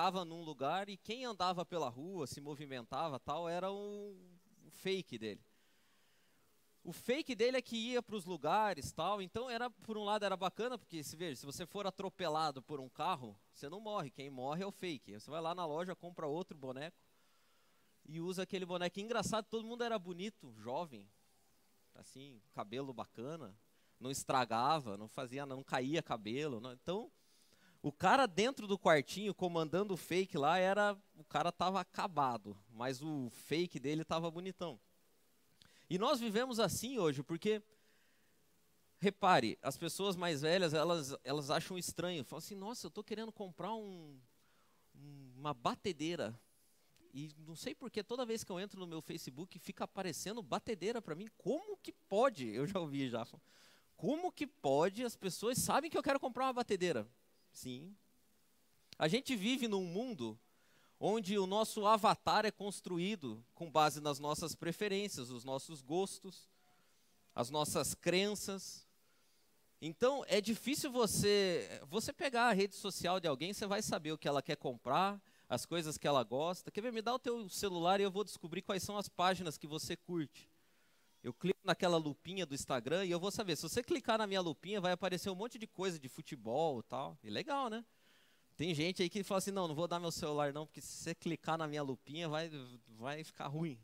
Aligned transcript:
ficava 0.00 0.24
num 0.24 0.42
lugar 0.42 0.88
e 0.88 0.96
quem 0.96 1.26
andava 1.26 1.62
pela 1.62 1.90
rua, 1.90 2.26
se 2.26 2.40
movimentava 2.40 3.20
tal, 3.20 3.46
era 3.46 3.70
o, 3.70 4.16
o 4.64 4.70
fake 4.70 5.18
dele. 5.18 5.44
O 6.82 6.90
fake 6.90 7.34
dele 7.34 7.58
é 7.58 7.62
que 7.62 7.76
ia 7.76 8.02
para 8.02 8.16
os 8.16 8.24
lugares 8.24 8.90
tal, 8.92 9.20
então 9.20 9.50
era 9.50 9.68
por 9.68 9.98
um 9.98 10.04
lado 10.04 10.24
era 10.24 10.38
bacana 10.38 10.78
porque 10.78 11.04
se 11.04 11.14
veja, 11.16 11.36
se 11.36 11.44
você 11.44 11.66
for 11.66 11.86
atropelado 11.86 12.62
por 12.62 12.80
um 12.80 12.88
carro, 12.88 13.38
você 13.52 13.68
não 13.68 13.78
morre, 13.78 14.10
quem 14.10 14.30
morre 14.30 14.62
é 14.62 14.66
o 14.66 14.72
fake. 14.72 15.20
Você 15.20 15.30
vai 15.30 15.42
lá 15.42 15.54
na 15.54 15.66
loja, 15.66 15.94
compra 15.94 16.26
outro 16.26 16.56
boneco 16.56 16.96
e 18.06 18.22
usa 18.22 18.44
aquele 18.44 18.64
boneco. 18.64 18.98
Engraçado, 18.98 19.44
todo 19.50 19.66
mundo 19.66 19.84
era 19.84 19.98
bonito, 19.98 20.50
jovem, 20.56 21.06
assim, 21.94 22.40
cabelo 22.54 22.94
bacana, 22.94 23.54
não 23.98 24.10
estragava, 24.10 24.96
não 24.96 25.08
fazia, 25.08 25.44
não 25.44 25.62
caía 25.62 26.02
cabelo, 26.02 26.58
não. 26.58 26.72
então 26.72 27.12
o 27.82 27.90
cara 27.90 28.26
dentro 28.26 28.66
do 28.66 28.78
quartinho 28.78 29.34
comandando 29.34 29.94
o 29.94 29.96
fake 29.96 30.36
lá 30.36 30.58
era, 30.58 30.96
o 31.16 31.24
cara 31.24 31.50
tava 31.50 31.80
acabado, 31.80 32.56
mas 32.70 33.02
o 33.02 33.30
fake 33.30 33.78
dele 33.78 34.04
tava 34.04 34.30
bonitão. 34.30 34.78
E 35.88 35.98
nós 35.98 36.20
vivemos 36.20 36.60
assim 36.60 36.98
hoje, 36.98 37.22
porque 37.22 37.62
repare, 38.98 39.58
as 39.62 39.78
pessoas 39.78 40.14
mais 40.14 40.42
velhas, 40.42 40.74
elas, 40.74 41.16
elas 41.24 41.50
acham 41.50 41.78
estranho, 41.78 42.24
falam 42.24 42.38
assim: 42.38 42.54
"Nossa, 42.54 42.86
eu 42.86 42.88
estou 42.88 43.02
querendo 43.02 43.32
comprar 43.32 43.74
um, 43.74 44.20
uma 45.34 45.54
batedeira". 45.54 46.38
E 47.12 47.34
não 47.38 47.56
sei 47.56 47.74
porque 47.74 48.04
toda 48.04 48.26
vez 48.26 48.44
que 48.44 48.52
eu 48.52 48.60
entro 48.60 48.78
no 48.78 48.86
meu 48.86 49.02
Facebook 49.02 49.58
fica 49.58 49.82
aparecendo 49.82 50.42
batedeira 50.42 51.02
para 51.02 51.16
mim. 51.16 51.26
Como 51.36 51.76
que 51.76 51.92
pode? 51.92 52.46
Eu 52.46 52.66
já 52.66 52.78
ouvi 52.78 53.08
já. 53.08 53.26
Como 53.96 54.30
que 54.30 54.46
pode? 54.46 55.02
As 55.02 55.16
pessoas 55.16 55.58
sabem 55.58 55.90
que 55.90 55.98
eu 55.98 56.02
quero 56.02 56.20
comprar 56.20 56.44
uma 56.44 56.52
batedeira. 56.52 57.08
Sim. 57.52 57.94
A 58.98 59.08
gente 59.08 59.34
vive 59.34 59.66
num 59.66 59.84
mundo 59.84 60.38
onde 60.98 61.38
o 61.38 61.46
nosso 61.46 61.86
avatar 61.86 62.44
é 62.44 62.50
construído 62.50 63.42
com 63.54 63.70
base 63.70 64.00
nas 64.00 64.18
nossas 64.18 64.54
preferências, 64.54 65.30
os 65.30 65.44
nossos 65.44 65.80
gostos, 65.80 66.50
as 67.34 67.48
nossas 67.48 67.94
crenças. 67.94 68.86
Então, 69.80 70.22
é 70.28 70.42
difícil 70.42 70.92
você 70.92 71.80
você 71.88 72.12
pegar 72.12 72.48
a 72.48 72.52
rede 72.52 72.74
social 72.74 73.18
de 73.18 73.26
alguém, 73.26 73.54
você 73.54 73.66
vai 73.66 73.80
saber 73.80 74.12
o 74.12 74.18
que 74.18 74.28
ela 74.28 74.42
quer 74.42 74.56
comprar, 74.56 75.18
as 75.48 75.64
coisas 75.64 75.96
que 75.96 76.06
ela 76.06 76.22
gosta. 76.22 76.70
Quer 76.70 76.82
ver? 76.82 76.92
Me 76.92 77.00
dá 77.00 77.14
o 77.14 77.18
teu 77.18 77.48
celular 77.48 77.98
e 77.98 78.02
eu 78.02 78.10
vou 78.10 78.22
descobrir 78.22 78.60
quais 78.60 78.82
são 78.82 78.98
as 78.98 79.08
páginas 79.08 79.56
que 79.56 79.66
você 79.66 79.96
curte. 79.96 80.49
Eu 81.22 81.34
clico 81.34 81.60
naquela 81.62 81.98
lupinha 81.98 82.46
do 82.46 82.54
Instagram 82.54 83.04
e 83.04 83.10
eu 83.10 83.20
vou 83.20 83.30
saber. 83.30 83.56
Se 83.56 83.62
você 83.62 83.82
clicar 83.82 84.16
na 84.16 84.26
minha 84.26 84.40
lupinha, 84.40 84.80
vai 84.80 84.92
aparecer 84.92 85.28
um 85.28 85.34
monte 85.34 85.58
de 85.58 85.66
coisa 85.66 85.98
de 85.98 86.08
futebol 86.08 86.80
e 86.80 86.82
tal. 86.84 87.18
E 87.22 87.28
legal, 87.28 87.68
né? 87.68 87.84
Tem 88.56 88.74
gente 88.74 89.02
aí 89.02 89.08
que 89.08 89.22
fala 89.22 89.38
assim, 89.38 89.50
não, 89.50 89.68
não 89.68 89.74
vou 89.74 89.88
dar 89.88 90.00
meu 90.00 90.10
celular 90.10 90.52
não, 90.52 90.66
porque 90.66 90.80
se 90.80 90.88
você 90.88 91.14
clicar 91.14 91.56
na 91.56 91.66
minha 91.66 91.82
lupinha 91.82 92.28
vai, 92.28 92.50
vai 92.88 93.24
ficar 93.24 93.46
ruim. 93.46 93.78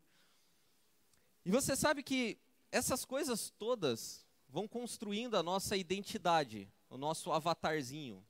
E 1.44 1.50
você 1.50 1.76
sabe 1.76 2.02
que 2.02 2.38
essas 2.72 3.04
coisas 3.04 3.50
todas 3.58 4.26
vão 4.48 4.66
construindo 4.66 5.36
a 5.36 5.42
nossa 5.42 5.76
identidade, 5.76 6.70
o 6.90 6.98
nosso 6.98 7.32
avatarzinho. 7.32 8.22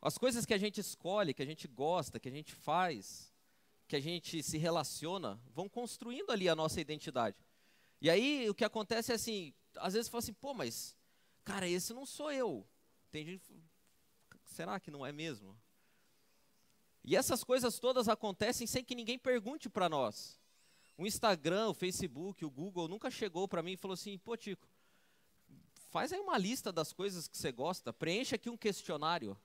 As 0.00 0.16
coisas 0.16 0.46
que 0.46 0.54
a 0.54 0.58
gente 0.58 0.80
escolhe, 0.80 1.34
que 1.34 1.42
a 1.42 1.46
gente 1.46 1.66
gosta, 1.66 2.20
que 2.20 2.28
a 2.28 2.32
gente 2.32 2.54
faz, 2.54 3.33
que 3.86 3.96
a 3.96 4.00
gente 4.00 4.42
se 4.42 4.58
relaciona, 4.58 5.40
vão 5.54 5.68
construindo 5.68 6.30
ali 6.30 6.48
a 6.48 6.54
nossa 6.54 6.80
identidade. 6.80 7.36
E 8.00 8.08
aí 8.10 8.48
o 8.48 8.54
que 8.54 8.64
acontece 8.64 9.12
é 9.12 9.14
assim, 9.14 9.54
às 9.76 9.94
vezes 9.94 10.08
fala 10.08 10.22
assim, 10.22 10.32
pô, 10.32 10.54
mas, 10.54 10.96
cara, 11.44 11.68
esse 11.68 11.92
não 11.92 12.06
sou 12.06 12.32
eu. 12.32 12.66
Tem 13.10 13.24
gente 13.24 13.44
será 14.44 14.78
que 14.78 14.90
não 14.90 15.04
é 15.04 15.12
mesmo? 15.12 15.56
E 17.02 17.16
essas 17.16 17.44
coisas 17.44 17.78
todas 17.78 18.08
acontecem 18.08 18.66
sem 18.66 18.84
que 18.84 18.94
ninguém 18.94 19.18
pergunte 19.18 19.68
para 19.68 19.88
nós. 19.88 20.40
O 20.96 21.06
Instagram, 21.06 21.68
o 21.68 21.74
Facebook, 21.74 22.44
o 22.44 22.50
Google 22.50 22.88
nunca 22.88 23.10
chegou 23.10 23.46
para 23.46 23.62
mim 23.62 23.72
e 23.72 23.76
falou 23.76 23.94
assim: 23.94 24.16
pô, 24.16 24.36
Tico, 24.36 24.66
faz 25.90 26.12
aí 26.12 26.20
uma 26.20 26.38
lista 26.38 26.72
das 26.72 26.92
coisas 26.92 27.28
que 27.28 27.36
você 27.36 27.52
gosta, 27.52 27.92
preencha 27.92 28.36
aqui 28.36 28.48
um 28.48 28.56
questionário. 28.56 29.38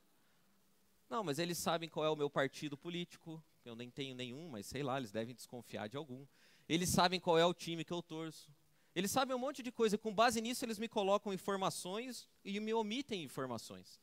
Não, 1.10 1.24
mas 1.24 1.40
eles 1.40 1.58
sabem 1.58 1.90
qual 1.90 2.06
é 2.06 2.10
o 2.10 2.16
meu 2.16 2.30
partido 2.30 2.78
político, 2.78 3.44
eu 3.69 3.75
nem 3.75 3.90
tenho 3.90 4.16
nenhum, 4.16 4.50
mas 4.50 4.66
sei 4.66 4.84
lá, 4.84 4.97
eles 4.97 5.12
devem 5.12 5.35
desconfiar 5.35 5.88
de 5.88 5.96
algum. 5.96 6.25
Eles 6.68 6.90
sabem 6.90 7.19
qual 7.19 7.38
é 7.38 7.46
o 7.46 7.53
time 7.53 7.85
que 7.85 7.94
eu 7.94 8.02
torço. 8.02 8.52
Eles 8.96 9.12
sabem 9.12 9.35
um 9.35 9.40
monte 9.40 9.62
de 9.62 9.72
coisa, 9.72 9.97
com 9.97 10.13
base 10.13 10.41
nisso 10.41 10.66
eles 10.66 10.80
me 10.80 10.90
colocam 10.90 11.31
informações 11.31 12.28
e 12.44 12.59
me 12.59 12.74
omitem 12.74 13.24
informações. 13.24 14.00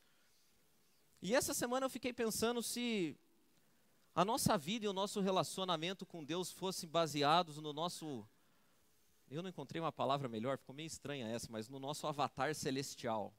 E 1.21 1.34
essa 1.34 1.53
semana 1.53 1.87
eu 1.87 1.91
fiquei 1.91 2.12
pensando 2.12 2.62
se 2.62 3.16
a 4.15 4.25
nossa 4.25 4.56
vida 4.56 4.87
e 4.87 4.88
o 4.88 4.93
nosso 4.93 5.21
relacionamento 5.21 6.06
com 6.06 6.25
Deus 6.25 6.50
fossem 6.50 6.88
baseados 6.88 7.59
no 7.59 7.72
nosso. 7.72 8.27
Eu 9.28 9.43
não 9.43 9.50
encontrei 9.50 9.81
uma 9.81 9.93
palavra 9.93 10.28
melhor, 10.28 10.56
ficou 10.56 10.75
meio 10.75 10.87
estranha 10.87 11.27
essa, 11.27 11.48
mas 11.50 11.69
no 11.69 11.81
nosso 11.81 12.06
avatar 12.06 12.54
celestial. 12.54 13.34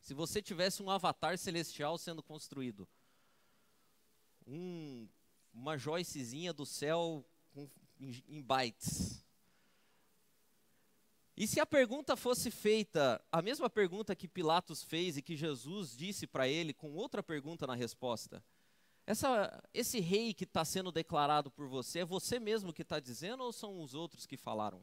Se 0.00 0.14
você 0.14 0.40
tivesse 0.40 0.82
um 0.82 0.88
avatar 0.88 1.36
celestial 1.36 1.98
sendo 1.98 2.22
construído, 2.22 2.88
um, 4.50 5.08
uma 5.52 5.78
joicezinha 5.78 6.52
do 6.52 6.66
céu 6.66 7.24
com, 7.52 7.68
em, 7.98 8.22
em 8.28 8.42
bytes, 8.42 9.24
e 11.40 11.46
se 11.46 11.58
a 11.58 11.64
pergunta 11.64 12.16
fosse 12.16 12.50
feita, 12.50 13.18
a 13.32 13.40
mesma 13.40 13.70
pergunta 13.70 14.14
que 14.14 14.28
Pilatos 14.28 14.82
fez 14.82 15.16
e 15.16 15.22
que 15.22 15.34
Jesus 15.34 15.96
disse 15.96 16.26
para 16.26 16.46
ele, 16.46 16.74
com 16.74 16.92
outra 16.92 17.22
pergunta 17.22 17.66
na 17.66 17.74
resposta: 17.74 18.44
essa, 19.06 19.62
esse 19.72 20.00
rei 20.00 20.34
que 20.34 20.44
está 20.44 20.66
sendo 20.66 20.92
declarado 20.92 21.50
por 21.50 21.66
você, 21.66 22.00
é 22.00 22.04
você 22.04 22.38
mesmo 22.38 22.74
que 22.74 22.82
está 22.82 23.00
dizendo 23.00 23.42
ou 23.42 23.54
são 23.54 23.80
os 23.80 23.94
outros 23.94 24.26
que 24.26 24.36
falaram? 24.36 24.82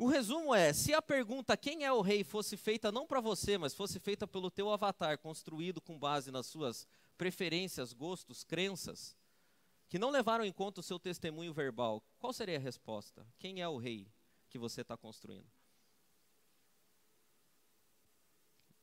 O 0.00 0.06
resumo 0.06 0.54
é: 0.54 0.72
se 0.72 0.94
a 0.94 1.02
pergunta 1.02 1.56
quem 1.56 1.84
é 1.84 1.92
o 1.92 2.00
rei 2.00 2.24
fosse 2.24 2.56
feita 2.56 2.90
não 2.90 3.06
para 3.06 3.20
você, 3.20 3.58
mas 3.58 3.74
fosse 3.74 4.00
feita 4.00 4.26
pelo 4.26 4.50
teu 4.50 4.70
avatar, 4.72 5.18
construído 5.18 5.80
com 5.80 5.98
base 5.98 6.30
nas 6.30 6.46
suas 6.46 6.88
preferências, 7.18 7.92
gostos, 7.92 8.42
crenças, 8.42 9.14
que 9.88 9.98
não 9.98 10.10
levaram 10.10 10.44
em 10.44 10.52
conta 10.52 10.80
o 10.80 10.82
seu 10.82 10.98
testemunho 10.98 11.52
verbal, 11.52 12.02
qual 12.18 12.32
seria 12.32 12.56
a 12.56 12.60
resposta? 12.60 13.26
Quem 13.38 13.60
é 13.60 13.68
o 13.68 13.76
rei? 13.76 14.10
que 14.50 14.58
você 14.58 14.82
está 14.82 14.96
construindo. 14.96 15.48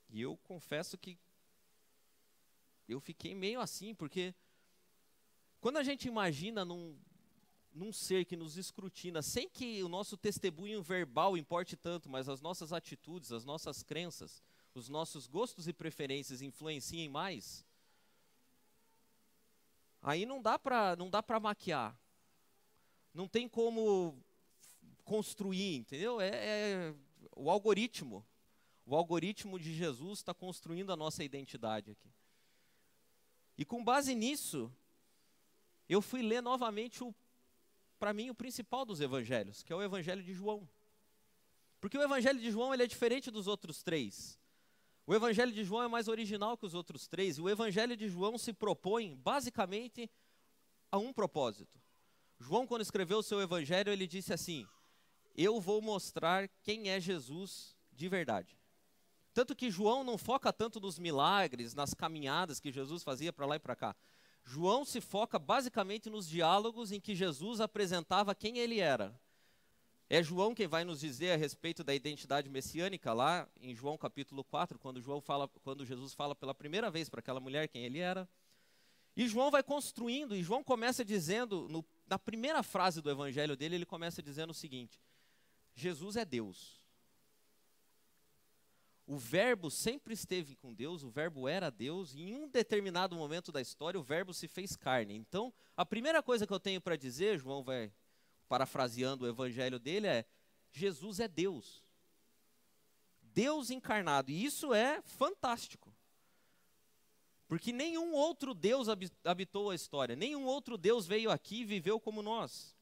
E 0.09 0.22
eu 0.22 0.38
confesso 0.38 0.97
que 0.97 1.19
eu 2.88 3.01
fiquei 3.01 3.35
meio 3.35 3.59
assim, 3.59 3.94
porque 3.94 4.33
quando 5.59 5.75
a 5.75 5.83
gente 5.83 6.07
imagina 6.07 6.63
num, 6.63 6.97
num 7.77 7.93
ser 7.93 8.25
que 8.25 8.35
nos 8.35 8.57
escrutina, 8.57 9.21
sem 9.21 9.47
que 9.47 9.83
o 9.83 9.88
nosso 9.88 10.17
testemunho 10.17 10.81
verbal 10.81 11.38
importe 11.38 11.77
tanto, 11.77 12.09
mas 12.09 12.27
as 12.27 12.41
nossas 12.41 12.73
atitudes, 12.73 13.31
as 13.31 13.45
nossas 13.45 13.83
crenças, 13.83 14.41
os 14.73 14.89
nossos 14.89 15.27
gostos 15.27 15.67
e 15.67 15.73
preferências 15.73 16.41
influenciem 16.41 17.07
mais, 17.07 17.63
aí 20.01 20.25
não 20.25 20.41
dá 20.41 20.57
para 20.57 20.95
não 20.95 21.09
dá 21.09 21.21
para 21.21 21.39
maquiar. 21.39 21.97
Não 23.13 23.27
tem 23.27 23.47
como 23.47 24.21
construir, 25.03 25.77
entendeu? 25.77 26.19
É, 26.19 26.29
é 26.29 26.95
o 27.35 27.49
algoritmo. 27.49 28.25
O 28.85 28.95
algoritmo 28.95 29.59
de 29.59 29.73
Jesus 29.73 30.19
está 30.19 30.33
construindo 30.33 30.91
a 30.91 30.95
nossa 30.95 31.23
identidade 31.23 31.91
aqui. 31.91 32.09
E 33.57 33.65
com 33.65 33.83
base 33.83 34.13
nisso, 34.13 34.71
eu 35.89 36.01
fui 36.01 36.21
ler 36.21 36.41
novamente 36.41 37.03
o, 37.03 37.13
para 38.00 38.13
mim, 38.13 38.30
o 38.30 38.35
principal 38.35 38.85
dos 38.85 39.02
evangelhos, 39.02 39.63
que 39.63 39.74
é 39.74 39.75
o 39.75 39.81
evangelho 39.81 40.24
de 40.24 40.34
João. 40.34 40.68
Porque 41.80 41.97
o 41.97 42.02
evangelho 42.02 42.40
de 42.40 42.52
João 42.52 42.74
ele 42.74 42.84
é 42.84 42.88
diferente 42.88 43.30
dos 43.30 43.47
outros 43.47 43.84
três. 43.84 44.40
O 45.06 45.13
evangelho 45.13 45.52
de 45.52 45.63
João 45.63 45.84
é 45.84 45.88
mais 45.88 46.07
original 46.07 46.57
que 46.57 46.66
os 46.66 46.74
outros 46.74 47.07
três. 47.07 47.38
E 47.38 47.41
o 47.41 47.50
evangelho 47.50 47.96
de 47.96 48.07
João 48.09 48.38
se 48.38 48.52
propõe, 48.52 49.16
basicamente, 49.16 50.10
a 50.92 50.98
um 50.98 51.13
propósito. 51.13 51.80
João, 52.39 52.68
quando 52.68 52.81
escreveu 52.81 53.19
o 53.19 53.24
seu 53.24 53.42
evangelho, 53.42 53.92
ele 53.92 54.06
disse 54.06 54.33
assim: 54.33 54.68
eu 55.38 55.62
vou 55.62 55.81
mostrar 55.81 56.50
quem 56.63 56.89
é 56.89 57.00
Jesus 57.00 57.75
de 57.94 58.10
verdade. 58.10 58.57
Tanto 59.36 59.56
que 59.56 59.69
João 59.69 60.04
não 60.04 60.18
foca 60.18 60.51
tanto 60.51 60.80
nos 60.80 60.98
milagres, 60.98 61.75
nas 61.75 61.94
caminhadas 61.94 62.60
que 62.60 62.71
Jesus 62.71 63.04
fazia 63.04 63.31
para 63.31 63.45
lá 63.45 63.56
e 63.56 63.60
para 63.60 63.75
cá. 63.75 63.95
João 64.49 64.85
se 64.85 65.01
foca 65.01 65.38
basicamente 65.38 66.09
nos 66.09 66.25
diálogos 66.25 66.94
em 66.94 67.01
que 67.01 67.13
Jesus 67.13 67.59
apresentava 67.59 68.33
quem 68.33 68.57
ele 68.59 68.79
era. 68.79 69.13
É 70.09 70.23
João 70.23 70.55
quem 70.55 70.65
vai 70.67 70.85
nos 70.85 71.01
dizer 71.01 71.31
a 71.31 71.35
respeito 71.35 71.83
da 71.83 71.94
identidade 71.94 72.49
messiânica 72.49 73.11
lá 73.11 73.45
em 73.59 73.75
João 73.75 73.97
capítulo 73.97 74.45
4, 74.45 74.79
quando, 74.79 75.01
João 75.01 75.19
fala, 75.19 75.49
quando 75.49 75.85
Jesus 75.85 76.13
fala 76.13 76.33
pela 76.33 76.55
primeira 76.55 76.89
vez 76.89 77.09
para 77.09 77.19
aquela 77.19 77.41
mulher 77.41 77.67
quem 77.67 77.83
ele 77.83 77.99
era. 77.99 78.27
E 79.17 79.27
João 79.27 79.51
vai 79.51 79.61
construindo, 79.61 80.33
e 80.33 80.41
João 80.41 80.63
começa 80.63 81.03
dizendo, 81.03 81.67
no, 81.67 81.83
na 82.07 82.17
primeira 82.17 82.63
frase 82.63 83.01
do 83.01 83.09
evangelho 83.09 83.57
dele, 83.57 83.75
ele 83.75 83.85
começa 83.85 84.23
dizendo 84.23 84.51
o 84.51 84.53
seguinte: 84.53 84.97
Jesus 85.75 86.15
é 86.15 86.23
Deus. 86.23 86.76
O 89.07 89.18
Verbo 89.18 89.71
sempre 89.71 90.13
esteve 90.13 90.54
com 90.54 90.74
Deus, 90.74 91.01
o 91.01 91.09
Verbo 91.09 91.48
era 91.48 91.71
Deus, 91.71 92.13
e 92.13 92.24
em 92.24 92.36
um 92.36 92.50
determinado 92.50 93.15
momento 93.15 93.54
da 93.54 93.62
história 93.62 93.98
o 93.98 94.04
Verbo 94.04 94.33
se 94.33 94.50
fez 94.50 94.75
carne. 94.75 95.15
Então, 95.15 95.54
a 95.77 95.86
primeira 95.86 96.21
coisa 96.21 96.45
que 96.45 96.51
eu 96.51 96.59
tenho 96.59 96.81
para 96.81 96.98
dizer, 96.98 97.39
João 97.39 97.63
vai 97.63 97.89
parafraseando 98.50 99.24
o 99.24 99.27
evangelho 99.27 99.80
dele, 99.80 100.07
é: 100.07 100.25
Jesus 100.71 101.21
é 101.21 101.27
Deus. 101.27 101.81
Deus 103.21 103.69
encarnado. 103.69 104.30
E 104.30 104.44
isso 104.44 104.74
é 104.74 105.01
fantástico. 105.04 105.94
Porque 107.48 107.71
nenhum 107.71 108.13
outro 108.13 108.54
Deus 108.54 108.88
habitou 109.24 109.69
a 109.69 109.75
história, 109.75 110.18
nenhum 110.18 110.44
outro 110.45 110.77
Deus 110.77 111.07
veio 111.07 111.31
aqui 111.31 111.62
e 111.62 111.65
viveu 111.65 111.98
como 111.98 112.21
nós. 112.21 112.76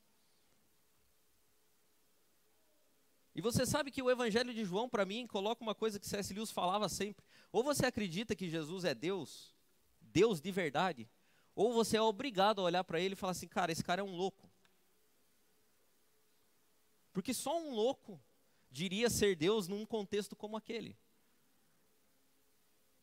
E 3.36 3.42
você 3.42 3.66
sabe 3.66 3.92
que 3.92 4.02
o 4.02 4.10
Evangelho 4.10 4.54
de 4.54 4.64
João, 4.64 4.88
para 4.88 5.06
mim, 5.06 5.28
coloca 5.28 5.62
uma 5.62 5.76
coisa 5.76 6.00
que 6.00 6.08
C.S. 6.08 6.34
Lewis 6.34 6.52
falava 6.52 6.88
sempre: 6.88 7.24
ou 7.52 7.62
você 7.62 7.86
acredita 7.86 8.34
que 8.34 8.50
Jesus 8.50 8.86
é 8.86 8.96
Deus, 8.96 9.54
Deus 10.00 10.40
de 10.40 10.52
verdade, 10.54 11.10
ou 11.54 11.74
você 11.74 11.98
é 11.98 12.02
obrigado 12.02 12.62
a 12.62 12.64
olhar 12.64 12.84
para 12.86 13.00
ele 13.00 13.14
e 13.14 13.18
falar 13.18 13.32
assim, 13.32 13.48
cara, 13.48 13.74
esse 13.74 13.84
cara 13.84 14.00
é 14.00 14.04
um 14.04 14.16
louco. 14.16 14.50
Porque 17.12 17.34
só 17.34 17.60
um 17.62 17.74
louco 17.74 18.22
diria 18.72 19.10
ser 19.10 19.36
Deus 19.36 19.68
num 19.68 19.86
contexto 19.86 20.36
como 20.36 20.56
aquele. 20.56 20.98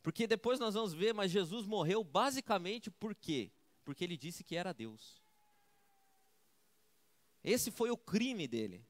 Porque 0.02 0.26
depois 0.26 0.58
nós 0.58 0.74
vamos 0.74 0.92
ver, 0.92 1.14
mas 1.14 1.30
Jesus 1.30 1.66
morreu 1.66 2.02
basicamente 2.02 2.90
por 2.90 3.14
quê? 3.14 3.50
Porque 3.84 4.02
ele 4.02 4.16
disse 4.16 4.42
que 4.42 4.56
era 4.56 4.72
Deus. 4.72 5.22
Esse 7.44 7.70
foi 7.70 7.90
o 7.90 7.96
crime 7.96 8.48
dele. 8.48 8.84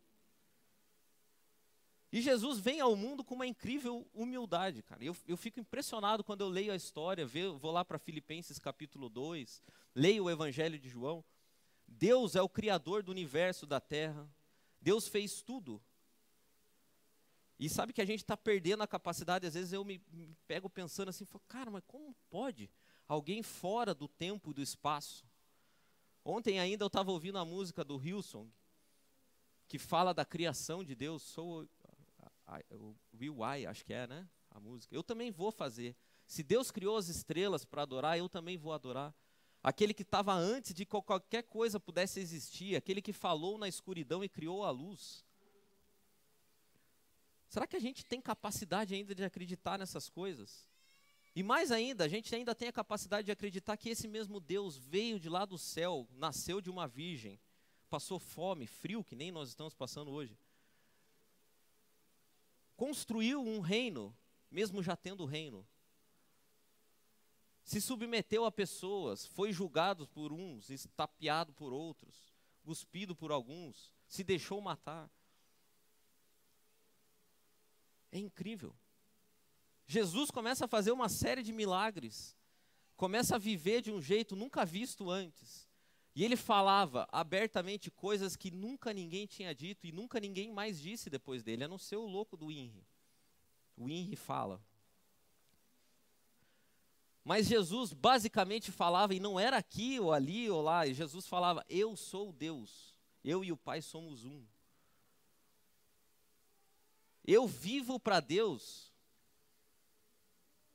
E 2.12 2.20
Jesus 2.20 2.59
vem 2.59 2.79
ao 2.79 2.94
mundo 2.94 3.25
com 3.25 3.35
uma 3.35 3.47
incrível 3.47 4.06
humildade, 4.12 4.82
cara. 4.82 5.03
Eu, 5.03 5.17
eu 5.26 5.37
fico 5.37 5.59
impressionado 5.59 6.23
quando 6.23 6.43
eu 6.43 6.49
leio 6.49 6.70
a 6.70 6.76
história, 6.76 7.26
vou 7.26 7.70
lá 7.70 7.82
para 7.87 7.99
Filipenses 7.99 8.59
capítulo 8.59 9.09
2, 9.09 9.62
leio 9.94 10.25
o 10.25 10.31
Evangelho 10.31 10.79
de 10.79 10.91
João. 10.91 11.25
Deus 11.88 12.37
é 12.37 12.43
o 12.43 12.50
Criador 12.50 13.03
do 13.03 13.11
universo, 13.11 13.67
da 13.67 13.81
terra. 13.81 14.29
Deus 14.79 15.09
fez 15.09 15.41
tudo. 15.41 15.82
E 17.59 17.67
sabe 17.69 17.94
que 17.94 18.03
a 18.03 18.05
gente 18.05 18.20
está 18.20 18.37
perdendo 18.37 18.82
a 18.82 18.87
capacidade, 18.87 19.47
às 19.47 19.55
vezes 19.55 19.73
eu 19.73 19.82
me, 19.82 20.03
me 20.11 20.37
pego 20.47 20.69
pensando 20.69 21.08
assim, 21.08 21.25
cara, 21.49 21.70
mas 21.70 21.82
como 21.87 22.15
pode 22.29 22.69
alguém 23.08 23.43
fora 23.43 23.94
do 23.94 24.06
tempo 24.06 24.50
e 24.50 24.55
do 24.55 24.61
espaço? 24.61 25.25
Ontem 26.23 26.61
ainda 26.61 26.85
eu 26.85 26.88
estava 26.88 27.11
ouvindo 27.11 27.38
a 27.38 27.44
música 27.44 27.82
do 27.82 27.97
Hillsong, 27.97 28.53
que 29.67 29.79
fala 29.79 30.12
da 30.12 30.25
criação 30.25 30.85
de 30.85 30.94
Deus, 30.94 31.23
sou 31.23 31.67
o 32.70 32.94
Will 33.19 33.38
I, 33.44 33.66
acho 33.66 33.84
que 33.84 33.93
é, 33.93 34.06
né? 34.06 34.28
A 34.50 34.60
música. 34.60 34.94
Eu 34.94 35.02
também 35.02 35.31
vou 35.31 35.50
fazer. 35.50 35.96
Se 36.26 36.43
Deus 36.43 36.70
criou 36.70 36.96
as 36.96 37.08
estrelas 37.08 37.64
para 37.64 37.82
adorar, 37.82 38.19
eu 38.19 38.28
também 38.28 38.56
vou 38.56 38.72
adorar. 38.72 39.14
Aquele 39.62 39.94
que 39.94 40.02
estava 40.02 40.34
antes 40.34 40.75
de 40.75 40.84
qualquer 40.84 41.44
coisa 41.44 41.78
pudesse 41.78 42.19
existir, 42.19 42.75
aquele 42.75 43.00
que 43.00 43.12
falou 43.12 43.56
na 43.56 43.69
escuridão 43.69 44.25
e 44.25 44.28
criou 44.28 44.64
a 44.64 44.70
luz. 44.70 45.25
Será 47.49 47.66
que 47.66 47.76
a 47.76 47.81
gente 47.81 48.04
tem 48.04 48.20
capacidade 48.20 48.94
ainda 48.94 49.14
de 49.14 49.22
acreditar 49.22 49.78
nessas 49.78 50.08
coisas? 50.08 50.69
E 51.34 51.43
mais 51.43 51.70
ainda, 51.70 52.05
a 52.05 52.08
gente 52.08 52.34
ainda 52.34 52.55
tem 52.55 52.69
a 52.69 52.72
capacidade 52.72 53.26
de 53.26 53.32
acreditar 53.32 53.76
que 53.76 53.88
esse 53.88 54.08
mesmo 54.08 54.40
Deus 54.40 54.76
veio 54.76 55.20
de 55.20 55.28
lá 55.28 55.44
do 55.44 55.56
céu, 55.56 56.08
nasceu 56.12 56.60
de 56.60 56.69
uma 56.69 56.88
virgem, 56.88 57.40
passou 57.88 58.19
fome, 58.19 58.66
frio, 58.66 59.05
que 59.05 59.14
nem 59.14 59.31
nós 59.31 59.48
estamos 59.48 59.75
passando 59.75 60.10
hoje. 60.10 60.38
Construiu 62.76 63.42
um 63.42 63.60
reino, 63.60 64.16
mesmo 64.50 64.82
já 64.82 64.96
tendo 64.96 65.24
reino. 65.24 65.66
Se 67.64 67.80
submeteu 67.80 68.44
a 68.44 68.52
pessoas, 68.52 69.24
foi 69.26 69.52
julgado 69.52 70.06
por 70.08 70.32
uns, 70.32 70.69
estapeado 70.69 71.52
por 71.52 71.72
outros, 71.72 72.32
cuspido 72.62 73.14
por 73.14 73.30
alguns, 73.30 73.94
se 74.06 74.24
deixou 74.24 74.60
matar. 74.60 75.10
É 78.10 78.19
incrível. 78.19 78.74
Jesus 79.86 80.30
começa 80.30 80.64
a 80.64 80.69
fazer 80.69 80.92
uma 80.92 81.08
série 81.08 81.42
de 81.42 81.52
milagres, 81.52 82.36
começa 82.96 83.36
a 83.36 83.38
viver 83.38 83.80
de 83.82 83.90
um 83.90 84.02
jeito 84.02 84.34
nunca 84.34 84.64
visto 84.64 85.10
antes. 85.10 85.69
E 86.14 86.25
ele 86.25 86.37
falava 86.37 87.09
abertamente 87.11 87.91
coisas 87.91 88.37
que 88.37 88.50
nunca 88.50 88.93
ninguém 88.93 89.26
tinha 89.26 89.55
dito 89.55 89.87
e 89.87 89.93
nunca 89.93 90.20
ninguém 90.20 90.53
mais 90.53 90.79
disse 90.79 91.09
depois 91.09 91.43
dele, 91.43 91.64
a 91.64 91.69
não 91.69 91.79
ser 91.79 91.97
o 91.97 92.06
louco 92.06 92.37
do 92.37 92.50
Inri. 92.50 92.87
O 93.76 93.88
Inri 93.88 94.17
fala. 94.17 94.62
Mas 97.25 97.47
Jesus 97.47 97.93
basicamente 97.93 98.70
falava, 98.70 99.14
e 99.14 99.20
não 99.20 99.38
era 99.38 99.56
aqui 99.56 99.99
ou 99.99 100.12
ali 100.12 100.50
ou 100.50 100.61
lá, 100.61 100.87
e 100.87 100.93
Jesus 100.93 101.26
falava: 101.26 101.64
Eu 101.69 101.97
sou 101.97 102.32
Deus, 102.32 102.94
eu 103.25 103.44
e 103.44 103.53
o 103.53 103.56
Pai 103.56 103.81
somos 103.81 104.25
um. 104.25 104.44
Eu 107.25 107.47
vivo 107.47 108.00
para 108.00 108.19
Deus, 108.19 108.93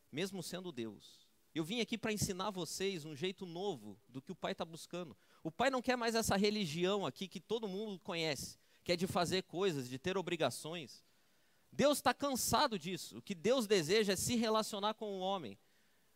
mesmo 0.10 0.42
sendo 0.42 0.72
Deus. 0.72 1.28
Eu 1.54 1.64
vim 1.64 1.82
aqui 1.82 1.98
para 1.98 2.14
ensinar 2.14 2.52
vocês 2.52 3.04
um 3.04 3.16
jeito 3.16 3.46
novo 3.46 4.00
do 4.08 4.22
que 4.22 4.32
o 4.32 4.36
Pai 4.36 4.54
está 4.54 4.64
buscando. 4.64 5.18
O 5.48 5.52
Pai 5.52 5.70
não 5.70 5.82
quer 5.82 5.96
mais 5.96 6.14
essa 6.14 6.36
religião 6.36 7.06
aqui 7.06 7.26
que 7.26 7.40
todo 7.40 7.70
mundo 7.70 7.98
conhece, 8.02 8.60
que 8.84 8.92
é 8.92 8.98
de 8.98 9.08
fazer 9.08 9.44
coisas, 9.44 9.88
de 9.88 9.98
ter 9.98 10.18
obrigações. 10.18 11.06
Deus 11.72 12.00
está 12.00 12.14
cansado 12.14 12.78
disso. 12.78 13.20
O 13.20 13.22
que 13.22 13.34
Deus 13.34 13.66
deseja 13.66 14.12
é 14.12 14.18
se 14.18 14.36
relacionar 14.36 14.96
com 14.96 15.06
o 15.06 15.20
homem. 15.20 15.58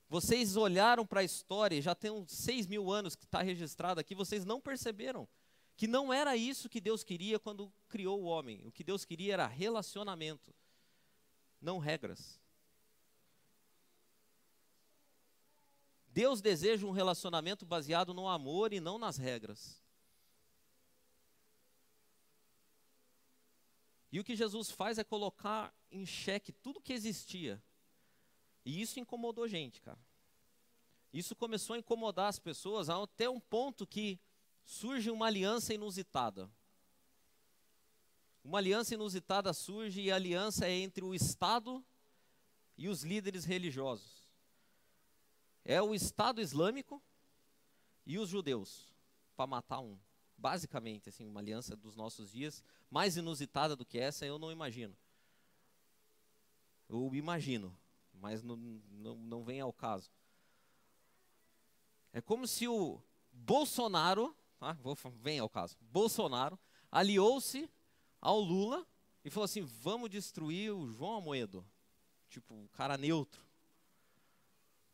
Vocês 0.09 0.57
olharam 0.57 1.07
para 1.07 1.21
a 1.21 1.23
história, 1.23 1.81
já 1.81 1.95
tem 1.95 2.11
uns 2.11 2.29
seis 2.29 2.67
mil 2.67 2.91
anos 2.91 3.15
que 3.15 3.23
está 3.23 3.41
registrado 3.41 4.01
aqui, 4.01 4.13
vocês 4.13 4.43
não 4.43 4.59
perceberam 4.59 5.25
que 5.77 5.87
não 5.87 6.11
era 6.11 6.35
isso 6.35 6.67
que 6.67 6.81
Deus 6.81 7.01
queria 7.01 7.39
quando 7.39 7.71
criou 7.87 8.21
o 8.21 8.25
homem. 8.25 8.67
O 8.67 8.71
que 8.73 8.83
Deus 8.83 9.05
queria 9.05 9.35
era 9.35 9.47
relacionamento, 9.47 10.53
não 11.61 11.79
regras. 11.79 12.40
Deus 16.13 16.41
deseja 16.41 16.85
um 16.85 16.91
relacionamento 16.91 17.65
baseado 17.65 18.13
no 18.13 18.27
amor 18.27 18.73
e 18.73 18.79
não 18.79 18.97
nas 18.97 19.17
regras. 19.17 19.81
E 24.11 24.19
o 24.19 24.23
que 24.23 24.35
Jesus 24.35 24.69
faz 24.69 24.97
é 24.97 25.03
colocar 25.03 25.73
em 25.89 26.05
xeque 26.05 26.51
tudo 26.51 26.81
que 26.81 26.91
existia. 26.91 27.63
E 28.65 28.81
isso 28.81 28.99
incomodou 28.99 29.47
gente, 29.47 29.81
cara. 29.81 29.99
Isso 31.13 31.35
começou 31.35 31.75
a 31.75 31.79
incomodar 31.79 32.27
as 32.27 32.39
pessoas 32.39 32.89
até 32.89 33.29
um 33.29 33.39
ponto 33.39 33.87
que 33.87 34.19
surge 34.65 35.09
uma 35.09 35.27
aliança 35.27 35.73
inusitada. 35.73 36.51
Uma 38.43 38.57
aliança 38.57 38.93
inusitada 38.93 39.53
surge 39.53 40.01
e 40.01 40.11
a 40.11 40.15
aliança 40.15 40.67
é 40.67 40.71
entre 40.71 41.03
o 41.03 41.15
Estado 41.15 41.83
e 42.77 42.89
os 42.89 43.03
líderes 43.03 43.45
religiosos. 43.45 44.20
É 45.63 45.81
o 45.81 45.93
Estado 45.93 46.41
Islâmico 46.41 47.01
e 48.05 48.17
os 48.17 48.29
judeus, 48.29 48.93
para 49.35 49.47
matar 49.47 49.79
um. 49.79 49.97
Basicamente, 50.37 51.09
assim, 51.09 51.27
uma 51.27 51.39
aliança 51.39 51.75
dos 51.75 51.95
nossos 51.95 52.31
dias, 52.31 52.63
mais 52.89 53.15
inusitada 53.15 53.75
do 53.75 53.85
que 53.85 53.99
essa, 53.99 54.25
eu 54.25 54.39
não 54.39 54.51
imagino. 54.51 54.97
Eu 56.89 57.13
imagino, 57.13 57.77
mas 58.13 58.41
não, 58.41 58.55
não, 58.55 59.15
não 59.15 59.43
vem 59.43 59.61
ao 59.61 59.71
caso. 59.71 60.11
É 62.11 62.19
como 62.19 62.47
se 62.47 62.67
o 62.67 63.01
Bolsonaro 63.31 64.35
ah, 64.61 64.73
vou, 64.73 64.95
vem 65.15 65.39
ao 65.39 65.49
caso. 65.49 65.75
Bolsonaro 65.81 66.57
aliou-se 66.91 67.67
ao 68.21 68.39
Lula 68.39 68.85
e 69.25 69.29
falou 69.31 69.45
assim: 69.45 69.61
vamos 69.61 70.11
destruir 70.11 70.71
o 70.71 70.91
João 70.91 71.15
Amoedo. 71.15 71.65
Tipo, 72.29 72.53
um 72.53 72.67
cara 72.67 72.95
neutro, 72.95 73.43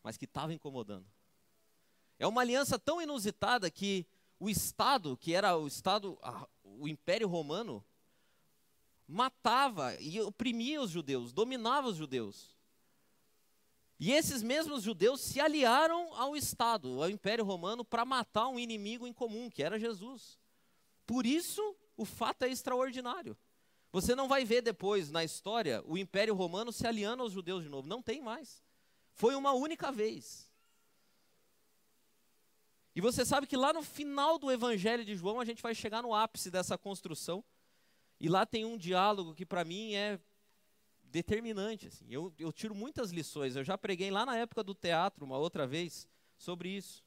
mas 0.04 0.18
que 0.18 0.25
estava 0.25 0.54
incomodando. 0.54 1.06
É 2.20 2.25
uma 2.25 2.42
aliança 2.42 2.80
tão 2.80 3.01
inusitada 3.01 3.70
que 3.70 4.06
o 4.39 4.50
Estado, 4.50 5.18
que 5.18 5.34
era 5.34 5.58
o 5.58 5.68
Estado, 5.68 6.18
o 6.63 6.88
Império 6.88 7.27
Romano, 7.27 7.84
matava 9.08 9.96
e 10.00 10.20
oprimia 10.22 10.82
os 10.82 10.92
judeus, 10.92 11.32
dominava 11.32 11.88
os 11.88 11.96
judeus. 11.96 12.56
E 14.00 14.12
esses 14.12 14.44
mesmos 14.44 14.84
judeus 14.84 15.22
se 15.22 15.39
aliaram 15.39 16.13
ao 16.16 16.36
Estado, 16.36 17.01
ao 17.01 17.10
Império 17.10 17.44
Romano, 17.44 17.84
para 17.84 18.06
matar 18.06 18.48
um 18.48 18.60
inimigo 18.60 19.08
em 19.08 19.13
comum, 19.13 19.50
que 19.50 19.63
era 19.63 19.80
Jesus. 19.80 20.38
Por 21.06 21.25
isso, 21.25 21.75
o 21.96 22.06
fato 22.06 22.44
é 22.44 22.50
extraordinário. 22.50 23.36
Você 23.92 24.13
não 24.13 24.27
vai 24.27 24.46
ver 24.46 24.62
depois 24.62 25.10
na 25.10 25.24
história 25.24 25.82
o 25.86 25.98
Império 25.98 26.36
Romano 26.36 26.72
se 26.72 26.86
aliando 26.86 27.24
aos 27.24 27.32
judeus 27.32 27.63
de 27.63 27.70
novo. 27.70 27.88
Não 27.88 28.01
tem 28.01 28.22
mais. 28.22 28.63
Foi 29.18 29.34
uma 29.34 29.52
única 29.52 29.92
vez. 29.92 30.48
E 32.96 33.02
você 33.02 33.26
sabe 33.26 33.48
que 33.48 33.58
lá 33.58 33.74
no 33.74 33.82
final 33.82 34.38
do 34.38 34.52
Evangelho 34.52 35.04
de 35.04 35.16
João 35.16 35.40
a 35.40 35.46
gente 35.46 35.62
vai 35.62 35.74
chegar 35.74 36.04
no 36.04 36.14
ápice 36.14 36.52
dessa 36.52 36.78
construção. 36.78 37.44
E 38.20 38.30
lá 38.30 38.46
tem 38.46 38.64
um 38.64 38.78
diálogo 38.78 39.34
que 39.34 39.44
para 39.46 39.66
mim 39.66 39.96
é 39.96 40.20
determinante. 41.02 41.88
Assim. 41.88 42.06
Eu, 42.10 42.32
eu 42.38 42.54
tiro 42.54 42.76
muitas 42.76 43.10
lições. 43.10 43.56
Eu 43.56 43.64
já 43.64 43.76
preguei 43.76 44.12
lá 44.12 44.24
na 44.24 44.38
época 44.38 44.64
do 44.64 44.76
teatro, 44.76 45.26
uma 45.26 45.38
outra 45.38 45.66
vez, 45.66 46.08
sobre 46.38 46.70
isso. 46.70 47.04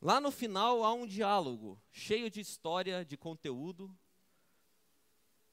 Lá 0.00 0.18
no 0.22 0.30
final 0.30 0.82
há 0.82 0.94
um 0.94 1.06
diálogo 1.06 1.78
cheio 1.92 2.30
de 2.30 2.40
história, 2.40 3.04
de 3.04 3.18
conteúdo, 3.18 3.94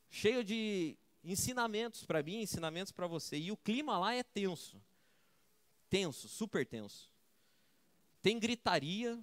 cheio 0.10 0.46
de 0.46 0.98
ensinamentos 1.22 2.05
para 2.05 2.24
mim, 2.24 2.41
ensinamentos 2.41 2.93
para 2.93 3.05
você. 3.05 3.38
E 3.38 3.51
o 3.51 3.58
clima 3.58 3.98
lá 3.98 4.13
é 4.13 4.24
tenso. 4.24 4.81
Tenso, 5.91 6.29
super 6.29 6.65
tenso. 6.65 7.12
Tem 8.21 8.39
gritaria, 8.39 9.21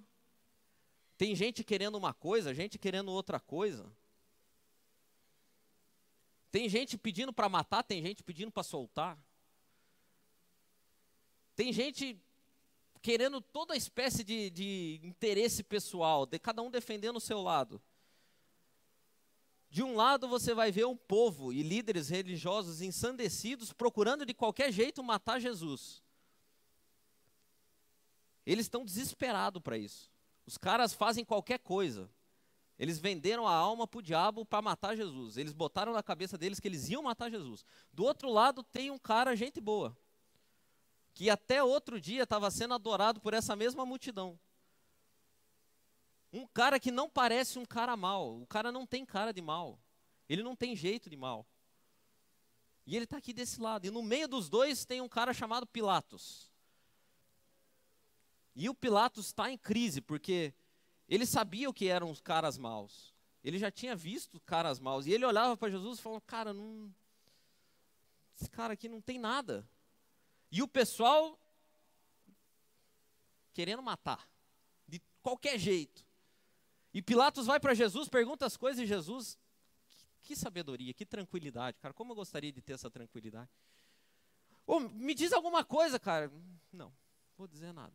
tem 1.17 1.35
gente 1.35 1.63
querendo 1.63 1.95
uma 1.95 2.13
coisa, 2.13 2.53
gente 2.53 2.77
querendo 2.77 3.11
outra 3.11 3.39
coisa. 3.39 3.91
Tem 6.51 6.69
gente 6.69 6.95
pedindo 6.95 7.33
para 7.33 7.49
matar, 7.49 7.81
tem 7.81 8.03
gente 8.03 8.21
pedindo 8.23 8.51
para 8.51 8.61
soltar. 8.61 9.17
Tem 11.55 11.73
gente 11.73 12.21
querendo 13.01 13.41
toda 13.41 13.75
espécie 13.75 14.23
de, 14.23 14.51
de 14.51 14.99
interesse 15.03 15.63
pessoal, 15.63 16.27
de 16.27 16.37
cada 16.37 16.61
um 16.61 16.69
defendendo 16.69 17.15
o 17.15 17.21
seu 17.21 17.41
lado. 17.41 17.81
De 19.71 19.81
um 19.81 19.95
lado 19.95 20.27
você 20.27 20.53
vai 20.53 20.71
ver 20.71 20.85
um 20.85 20.95
povo 20.95 21.51
e 21.51 21.63
líderes 21.63 22.09
religiosos 22.09 22.79
ensandecidos 22.79 23.73
procurando 23.73 24.23
de 24.23 24.35
qualquer 24.35 24.71
jeito 24.71 25.03
matar 25.03 25.39
Jesus. 25.39 26.03
Eles 28.45 28.65
estão 28.65 28.85
desesperados 28.85 29.61
para 29.61 29.77
isso. 29.77 30.11
Os 30.45 30.57
caras 30.57 30.93
fazem 30.93 31.23
qualquer 31.23 31.59
coisa. 31.59 32.09
Eles 32.77 32.97
venderam 32.97 33.45
a 33.45 33.53
alma 33.53 33.85
para 33.85 33.99
o 33.99 34.01
diabo 34.01 34.45
para 34.45 34.61
matar 34.61 34.95
Jesus. 34.95 35.35
Eles 35.35 35.51
botaram 35.51 35.91
na 35.91 36.01
cabeça 36.01 36.37
deles 36.37 36.59
que 36.59 36.67
eles 36.67 36.89
iam 36.89 37.03
matar 37.03 37.29
Jesus. 37.29 37.65
Do 37.91 38.05
outro 38.05 38.29
lado 38.29 38.63
tem 38.63 38.89
um 38.89 38.97
cara, 38.97 39.35
gente 39.35 39.59
boa, 39.59 39.95
que 41.13 41.29
até 41.29 41.61
outro 41.61 41.99
dia 41.99 42.23
estava 42.23 42.49
sendo 42.49 42.73
adorado 42.73 43.19
por 43.19 43.33
essa 43.33 43.55
mesma 43.55 43.85
multidão. 43.85 44.39
Um 46.31 46.47
cara 46.47 46.79
que 46.79 46.89
não 46.89 47.09
parece 47.09 47.59
um 47.59 47.65
cara 47.65 47.97
mal. 47.97 48.39
O 48.41 48.47
cara 48.47 48.71
não 48.71 48.85
tem 48.85 49.05
cara 49.05 49.33
de 49.33 49.41
mal. 49.41 49.77
Ele 50.29 50.43
não 50.43 50.55
tem 50.55 50.75
jeito 50.75 51.09
de 51.09 51.17
mal. 51.17 51.45
E 52.85 52.95
ele 52.95 53.03
está 53.03 53.17
aqui 53.17 53.33
desse 53.33 53.59
lado. 53.59 53.85
E 53.85 53.91
no 53.91 54.01
meio 54.01 54.27
dos 54.27 54.47
dois 54.47 54.85
tem 54.85 55.01
um 55.01 55.09
cara 55.09 55.33
chamado 55.33 55.67
Pilatos. 55.67 56.48
E 58.59 58.67
o 58.67 58.75
Pilatos 58.75 59.27
está 59.27 59.49
em 59.49 59.57
crise, 59.57 60.01
porque 60.01 60.53
ele 61.07 61.25
sabia 61.25 61.69
o 61.69 61.73
que 61.73 61.87
eram 61.87 62.11
os 62.11 62.19
caras 62.19 62.57
maus. 62.57 63.15
Ele 63.41 63.57
já 63.57 63.71
tinha 63.71 63.95
visto 63.95 64.37
caras 64.41 64.81
maus. 64.81 65.05
E 65.05 65.13
ele 65.13 65.23
olhava 65.23 65.55
para 65.55 65.71
Jesus 65.71 65.97
e 65.97 66.01
falou: 66.01 66.19
Cara, 66.19 66.53
não, 66.53 66.93
esse 68.35 68.49
cara 68.49 68.73
aqui 68.73 68.89
não 68.89 68.99
tem 68.99 69.17
nada. 69.17 69.65
E 70.51 70.61
o 70.61 70.67
pessoal 70.67 71.39
querendo 73.53 73.81
matar, 73.81 74.29
de 74.85 75.01
qualquer 75.23 75.57
jeito. 75.57 76.05
E 76.93 77.01
Pilatos 77.01 77.45
vai 77.45 77.61
para 77.61 77.73
Jesus, 77.73 78.09
pergunta 78.09 78.45
as 78.45 78.57
coisas, 78.57 78.83
e 78.83 78.85
Jesus, 78.85 79.39
que, 79.87 80.05
que, 80.21 80.35
sabedoria, 80.35 80.93
que 80.93 81.05
tranquilidade, 81.05 81.79
cara. 81.79 81.93
Como 81.93 82.11
eu 82.11 82.15
gostaria 82.15 82.51
de 82.51 82.61
ter 82.61 82.73
essa 82.73 82.91
tranquilidade. 82.91 83.49
Me 84.91 85.15
diz 85.15 85.31
alguma 85.31 85.63
coisa, 85.63 85.97
cara. 85.97 86.29
Não, 86.73 86.93
vou 87.37 87.47
dizer 87.47 87.71
nada. 87.73 87.93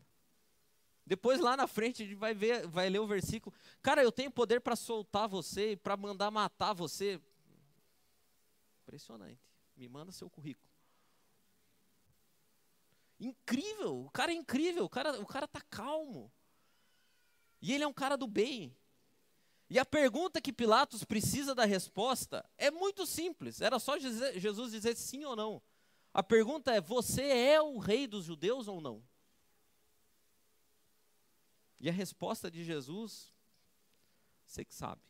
Depois 1.06 1.38
lá 1.38 1.56
na 1.56 1.66
frente 1.66 2.02
a 2.02 2.06
gente 2.06 2.16
vai 2.16 2.32
ver, 2.32 2.66
vai 2.66 2.88
ler 2.88 2.98
o 2.98 3.06
versículo. 3.06 3.54
Cara, 3.82 4.02
eu 4.02 4.10
tenho 4.10 4.30
poder 4.30 4.60
para 4.60 4.74
soltar 4.74 5.28
você, 5.28 5.76
para 5.76 5.96
mandar 5.96 6.30
matar 6.30 6.72
você. 6.72 7.20
Impressionante. 8.82 9.40
Me 9.76 9.88
manda 9.88 10.12
seu 10.12 10.30
currículo. 10.30 10.68
Incrível, 13.20 14.04
o 14.04 14.10
cara 14.10 14.32
é 14.32 14.34
incrível, 14.34 14.84
o 14.84 14.88
cara, 14.88 15.20
o 15.20 15.26
cara 15.26 15.46
tá 15.46 15.60
calmo. 15.60 16.32
E 17.60 17.72
ele 17.72 17.84
é 17.84 17.86
um 17.86 17.92
cara 17.92 18.16
do 18.16 18.26
bem. 18.26 18.76
E 19.68 19.78
a 19.78 19.84
pergunta 19.84 20.40
que 20.40 20.52
Pilatos 20.52 21.04
precisa 21.04 21.54
da 21.54 21.64
resposta 21.64 22.48
é 22.58 22.70
muito 22.70 23.06
simples. 23.06 23.60
Era 23.60 23.78
só 23.78 23.98
Jesus 23.98 24.72
dizer 24.72 24.94
sim 24.96 25.24
ou 25.24 25.34
não. 25.34 25.62
A 26.12 26.22
pergunta 26.22 26.72
é: 26.72 26.80
você 26.80 27.22
é 27.22 27.60
o 27.60 27.78
rei 27.78 28.06
dos 28.06 28.24
judeus 28.24 28.68
ou 28.68 28.80
não? 28.80 29.02
E 31.80 31.88
a 31.88 31.92
resposta 31.92 32.50
de 32.50 32.64
Jesus, 32.64 33.32
você 34.46 34.64
que 34.64 34.74
sabe. 34.74 35.02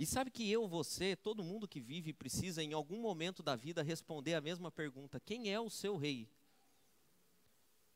E 0.00 0.06
sabe 0.06 0.30
que 0.30 0.50
eu, 0.50 0.66
você, 0.66 1.14
todo 1.14 1.44
mundo 1.44 1.68
que 1.68 1.78
vive 1.78 2.14
precisa 2.14 2.62
em 2.62 2.72
algum 2.72 2.98
momento 2.98 3.42
da 3.42 3.54
vida 3.54 3.82
responder 3.82 4.32
a 4.32 4.40
mesma 4.40 4.72
pergunta: 4.72 5.20
quem 5.20 5.52
é 5.52 5.60
o 5.60 5.68
seu 5.68 5.98
rei? 5.98 6.26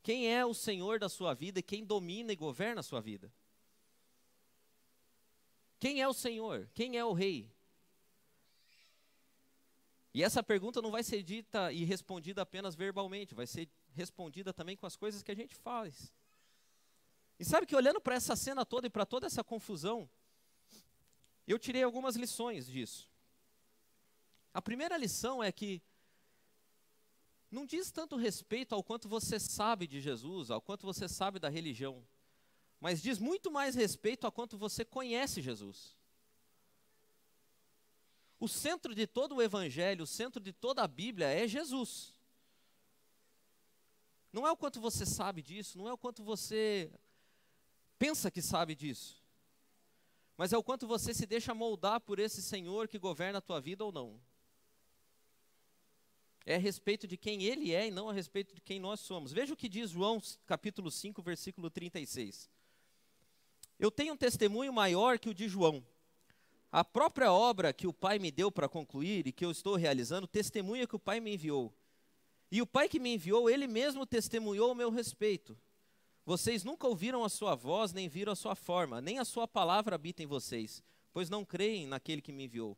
Quem 0.03 0.31
é 0.31 0.45
o 0.45 0.53
Senhor 0.53 0.99
da 0.99 1.09
sua 1.09 1.33
vida 1.33 1.57
e 1.57 1.63
quem 1.63 1.83
domina 1.83 2.31
e 2.31 2.35
governa 2.35 2.81
a 2.81 2.83
sua 2.83 3.01
vida? 3.01 3.33
Quem 5.79 5.99
é 5.99 6.07
o 6.07 6.13
Senhor? 6.13 6.69
Quem 6.75 6.95
é 6.95 7.03
o 7.03 7.11
rei? 7.11 7.51
E 10.15 10.23
essa 10.23 10.41
pergunta 10.41 10.81
não 10.81 10.91
vai 10.91 11.03
ser 11.03 11.21
dita 11.21 11.73
e 11.73 11.83
respondida 11.83 12.41
apenas 12.41 12.73
verbalmente, 12.73 13.35
vai 13.35 13.45
ser 13.45 13.67
respondida 13.91 14.53
também 14.53 14.77
com 14.77 14.85
as 14.85 14.95
coisas 14.95 15.21
que 15.21 15.29
a 15.29 15.35
gente 15.35 15.53
faz. 15.53 16.09
E 17.37 17.43
sabe 17.43 17.65
que 17.65 17.75
olhando 17.75 17.99
para 17.99 18.15
essa 18.15 18.33
cena 18.33 18.65
toda 18.65 18.87
e 18.87 18.89
para 18.89 19.05
toda 19.05 19.27
essa 19.27 19.43
confusão, 19.43 20.09
eu 21.45 21.59
tirei 21.59 21.83
algumas 21.83 22.15
lições 22.15 22.65
disso. 22.65 23.09
A 24.53 24.61
primeira 24.61 24.95
lição 24.95 25.43
é 25.43 25.51
que 25.51 25.81
não 27.51 27.65
diz 27.65 27.91
tanto 27.91 28.15
respeito 28.15 28.73
ao 28.73 28.81
quanto 28.81 29.09
você 29.09 29.37
sabe 29.37 29.85
de 29.85 29.99
Jesus, 29.99 30.49
ao 30.49 30.61
quanto 30.61 30.85
você 30.85 31.09
sabe 31.09 31.39
da 31.39 31.49
religião, 31.49 32.01
mas 32.79 33.01
diz 33.01 33.19
muito 33.19 33.51
mais 33.51 33.75
respeito 33.75 34.23
ao 34.23 34.31
quanto 34.31 34.57
você 34.57 34.85
conhece 34.85 35.41
Jesus. 35.41 35.93
O 38.39 38.47
centro 38.47 38.93
de 38.93 39.07
todo 39.07 39.35
o 39.35 39.41
Evangelho, 39.41 40.03
o 40.03 40.07
centro 40.07 40.41
de 40.41 40.51
toda 40.51 40.83
a 40.83 40.87
Bíblia 40.87 41.27
é 41.27 41.47
Jesus. 41.47 42.13
Não 44.31 44.45
é 44.45 44.51
o 44.51 44.57
quanto 44.57 44.81
você 44.81 45.05
sabe 45.05 45.41
disso, 45.41 45.77
não 45.77 45.87
é 45.87 45.93
o 45.93 45.97
quanto 45.97 46.21
você 46.21 46.91
pensa 47.97 48.29
que 48.29 48.41
sabe 48.41 48.75
disso, 48.75 49.23
mas 50.35 50.51
é 50.51 50.57
o 50.57 50.63
quanto 50.63 50.85
você 50.85 51.13
se 51.13 51.25
deixa 51.25 51.53
moldar 51.53 52.01
por 52.01 52.19
esse 52.19 52.41
Senhor 52.41 52.89
que 52.89 52.99
governa 52.99 53.39
a 53.39 53.41
tua 53.41 53.61
vida 53.61 53.85
ou 53.85 53.93
não. 53.93 54.19
É 56.45 56.55
a 56.55 56.59
respeito 56.59 57.07
de 57.07 57.15
quem 57.15 57.43
Ele 57.43 57.73
é 57.73 57.87
e 57.87 57.91
não 57.91 58.09
a 58.09 58.13
respeito 58.13 58.53
de 58.53 58.61
quem 58.61 58.77
nós 58.77 58.99
somos. 58.99 59.31
Veja 59.31 59.53
o 59.53 59.57
que 59.57 59.69
diz 59.69 59.89
João 59.89 60.21
capítulo 60.45 60.91
5, 60.91 61.21
versículo 61.21 61.69
36. 61.69 62.49
Eu 63.79 63.89
tenho 63.89 64.13
um 64.13 64.17
testemunho 64.17 64.73
maior 64.73 65.17
que 65.17 65.29
o 65.29 65.33
de 65.33 65.47
João 65.47 65.83
a 66.75 66.83
própria 66.83 67.31
obra 67.31 67.71
que 67.71 67.87
o 67.87 67.93
Pai 67.93 68.19
me 68.19 68.29
deu 68.29 68.51
para 68.51 68.67
concluir 68.67 69.25
e 69.25 69.31
que 69.31 69.45
eu 69.45 69.49
estou 69.49 69.77
realizando 69.77 70.27
testemunha 70.27 70.85
que 70.85 70.97
o 70.97 70.99
Pai 70.99 71.21
me 71.21 71.33
enviou. 71.33 71.73
E 72.51 72.61
o 72.61 72.67
Pai 72.67 72.89
que 72.89 72.99
me 72.99 73.13
enviou, 73.13 73.49
ele 73.49 73.65
mesmo 73.65 74.05
testemunhou 74.05 74.73
o 74.73 74.75
meu 74.75 74.89
respeito. 74.89 75.57
Vocês 76.25 76.65
nunca 76.65 76.85
ouviram 76.85 77.23
a 77.23 77.29
sua 77.29 77.55
voz, 77.55 77.93
nem 77.93 78.09
viram 78.09 78.33
a 78.33 78.35
sua 78.35 78.55
forma, 78.55 78.99
nem 78.99 79.19
a 79.19 79.23
sua 79.23 79.47
palavra 79.47 79.95
habita 79.95 80.21
em 80.21 80.25
vocês, 80.25 80.83
pois 81.13 81.29
não 81.29 81.45
creem 81.45 81.87
naquele 81.87 82.21
que 82.21 82.33
me 82.33 82.43
enviou. 82.43 82.77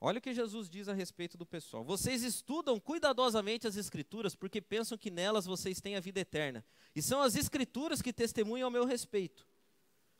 Olha 0.00 0.18
o 0.18 0.22
que 0.22 0.32
Jesus 0.32 0.70
diz 0.70 0.86
a 0.86 0.94
respeito 0.94 1.36
do 1.36 1.44
pessoal. 1.44 1.82
Vocês 1.82 2.22
estudam 2.22 2.78
cuidadosamente 2.78 3.66
as 3.66 3.74
Escrituras, 3.74 4.36
porque 4.36 4.60
pensam 4.60 4.96
que 4.96 5.10
nelas 5.10 5.44
vocês 5.44 5.80
têm 5.80 5.96
a 5.96 6.00
vida 6.00 6.20
eterna. 6.20 6.64
E 6.94 7.02
são 7.02 7.20
as 7.20 7.34
Escrituras 7.34 8.00
que 8.00 8.12
testemunham 8.12 8.66
ao 8.68 8.70
meu 8.70 8.84
respeito. 8.84 9.44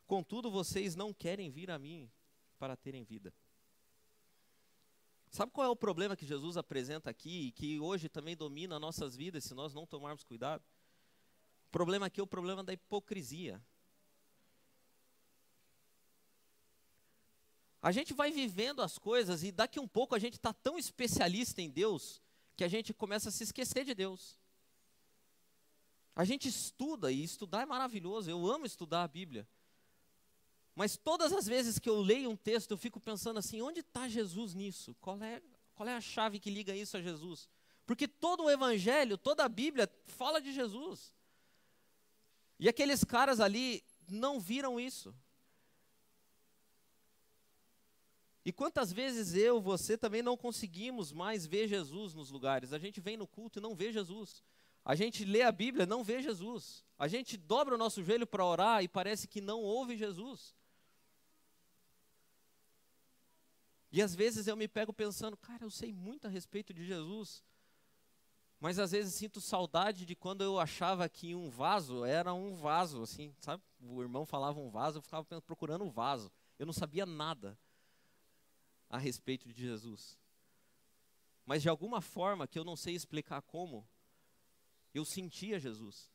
Contudo, 0.05 0.51
vocês 0.51 0.97
não 0.97 1.13
querem 1.13 1.49
vir 1.49 1.71
a 1.71 1.79
mim 1.79 2.11
para 2.61 2.77
terem 2.77 3.03
vida. 3.03 3.33
Sabe 5.31 5.51
qual 5.51 5.65
é 5.65 5.69
o 5.71 5.75
problema 5.75 6.15
que 6.15 6.27
Jesus 6.27 6.57
apresenta 6.57 7.09
aqui 7.09 7.47
e 7.47 7.51
que 7.51 7.79
hoje 7.79 8.07
também 8.07 8.37
domina 8.37 8.79
nossas 8.79 9.15
vidas 9.15 9.45
se 9.45 9.55
nós 9.55 9.73
não 9.73 9.87
tomarmos 9.87 10.23
cuidado? 10.23 10.63
O 11.69 11.71
problema 11.71 12.05
aqui 12.05 12.19
é 12.19 12.23
o 12.23 12.27
problema 12.27 12.63
da 12.63 12.71
hipocrisia. 12.71 13.59
A 17.81 17.91
gente 17.91 18.13
vai 18.13 18.29
vivendo 18.29 18.83
as 18.83 18.99
coisas 18.99 19.41
e 19.41 19.51
daqui 19.51 19.79
um 19.79 19.87
pouco 19.87 20.13
a 20.13 20.19
gente 20.19 20.35
está 20.35 20.53
tão 20.53 20.77
especialista 20.77 21.63
em 21.63 21.69
Deus 21.71 22.21
que 22.55 22.63
a 22.63 22.67
gente 22.67 22.93
começa 22.93 23.29
a 23.29 23.31
se 23.31 23.43
esquecer 23.43 23.83
de 23.83 23.95
Deus. 23.95 24.39
A 26.15 26.23
gente 26.23 26.47
estuda 26.47 27.11
e 27.11 27.23
estudar 27.23 27.63
é 27.63 27.65
maravilhoso. 27.65 28.29
Eu 28.29 28.45
amo 28.45 28.67
estudar 28.67 29.01
a 29.01 29.07
Bíblia. 29.07 29.47
Mas 30.75 30.97
todas 30.97 31.33
as 31.33 31.45
vezes 31.45 31.77
que 31.77 31.89
eu 31.89 31.99
leio 31.99 32.29
um 32.29 32.35
texto, 32.35 32.71
eu 32.71 32.77
fico 32.77 32.99
pensando 32.99 33.37
assim: 33.39 33.61
onde 33.61 33.81
está 33.81 34.07
Jesus 34.07 34.53
nisso? 34.53 34.95
Qual 35.01 35.21
é, 35.21 35.41
qual 35.75 35.87
é 35.87 35.95
a 35.95 36.01
chave 36.01 36.39
que 36.39 36.49
liga 36.49 36.75
isso 36.75 36.95
a 36.97 37.01
Jesus? 37.01 37.49
Porque 37.85 38.07
todo 38.07 38.43
o 38.43 38.49
Evangelho, 38.49 39.17
toda 39.17 39.43
a 39.43 39.49
Bíblia 39.49 39.91
fala 40.05 40.39
de 40.39 40.53
Jesus. 40.53 41.13
E 42.59 42.69
aqueles 42.69 43.03
caras 43.03 43.39
ali 43.39 43.83
não 44.07 44.39
viram 44.39 44.79
isso. 44.79 45.13
E 48.43 48.51
quantas 48.51 48.91
vezes 48.91 49.35
eu, 49.35 49.61
você 49.61 49.97
também 49.97 50.21
não 50.21 50.35
conseguimos 50.35 51.11
mais 51.11 51.45
ver 51.45 51.67
Jesus 51.67 52.13
nos 52.13 52.31
lugares? 52.31 52.73
A 52.73 52.79
gente 52.79 52.99
vem 52.99 53.17
no 53.17 53.27
culto 53.27 53.59
e 53.59 53.61
não 53.61 53.75
vê 53.75 53.91
Jesus. 53.91 54.43
A 54.83 54.95
gente 54.95 55.23
lê 55.23 55.43
a 55.43 55.51
Bíblia, 55.51 55.85
não 55.85 56.03
vê 56.03 56.21
Jesus. 56.21 56.83
A 56.97 57.07
gente 57.07 57.37
dobra 57.37 57.75
o 57.75 57.77
nosso 57.77 58.03
joelho 58.03 58.25
para 58.25 58.45
orar 58.45 58.83
e 58.83 58.87
parece 58.87 59.27
que 59.27 59.39
não 59.41 59.61
ouve 59.61 59.95
Jesus. 59.95 60.55
E 63.91 64.01
às 64.01 64.15
vezes 64.15 64.47
eu 64.47 64.55
me 64.55 64.67
pego 64.67 64.93
pensando, 64.93 65.35
cara, 65.35 65.65
eu 65.65 65.69
sei 65.69 65.91
muito 65.91 66.25
a 66.25 66.29
respeito 66.29 66.73
de 66.73 66.85
Jesus, 66.85 67.43
mas 68.59 68.79
às 68.79 68.91
vezes 68.91 69.15
sinto 69.15 69.41
saudade 69.41 70.05
de 70.05 70.15
quando 70.15 70.43
eu 70.43 70.59
achava 70.59 71.09
que 71.09 71.35
um 71.35 71.49
vaso 71.49 72.05
era 72.05 72.33
um 72.33 72.55
vaso, 72.55 73.01
assim, 73.01 73.35
sabe? 73.39 73.61
O 73.79 74.01
irmão 74.01 74.25
falava 74.25 74.59
um 74.59 74.69
vaso, 74.69 74.99
eu 74.99 75.01
ficava 75.01 75.41
procurando 75.41 75.83
um 75.83 75.89
vaso. 75.89 76.31
Eu 76.59 76.65
não 76.65 76.73
sabia 76.73 77.05
nada 77.05 77.57
a 78.87 78.97
respeito 78.97 79.47
de 79.47 79.59
Jesus. 79.59 80.17
Mas 81.43 81.61
de 81.61 81.69
alguma 81.69 82.01
forma, 82.01 82.47
que 82.47 82.59
eu 82.59 82.63
não 82.63 82.75
sei 82.75 82.93
explicar 82.93 83.41
como, 83.41 83.85
eu 84.93 85.03
sentia 85.03 85.59
Jesus. 85.59 86.11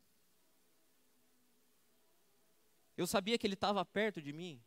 Eu 2.96 3.06
sabia 3.06 3.36
que 3.36 3.46
ele 3.46 3.54
estava 3.54 3.84
perto 3.84 4.22
de 4.22 4.32
mim. 4.32 4.62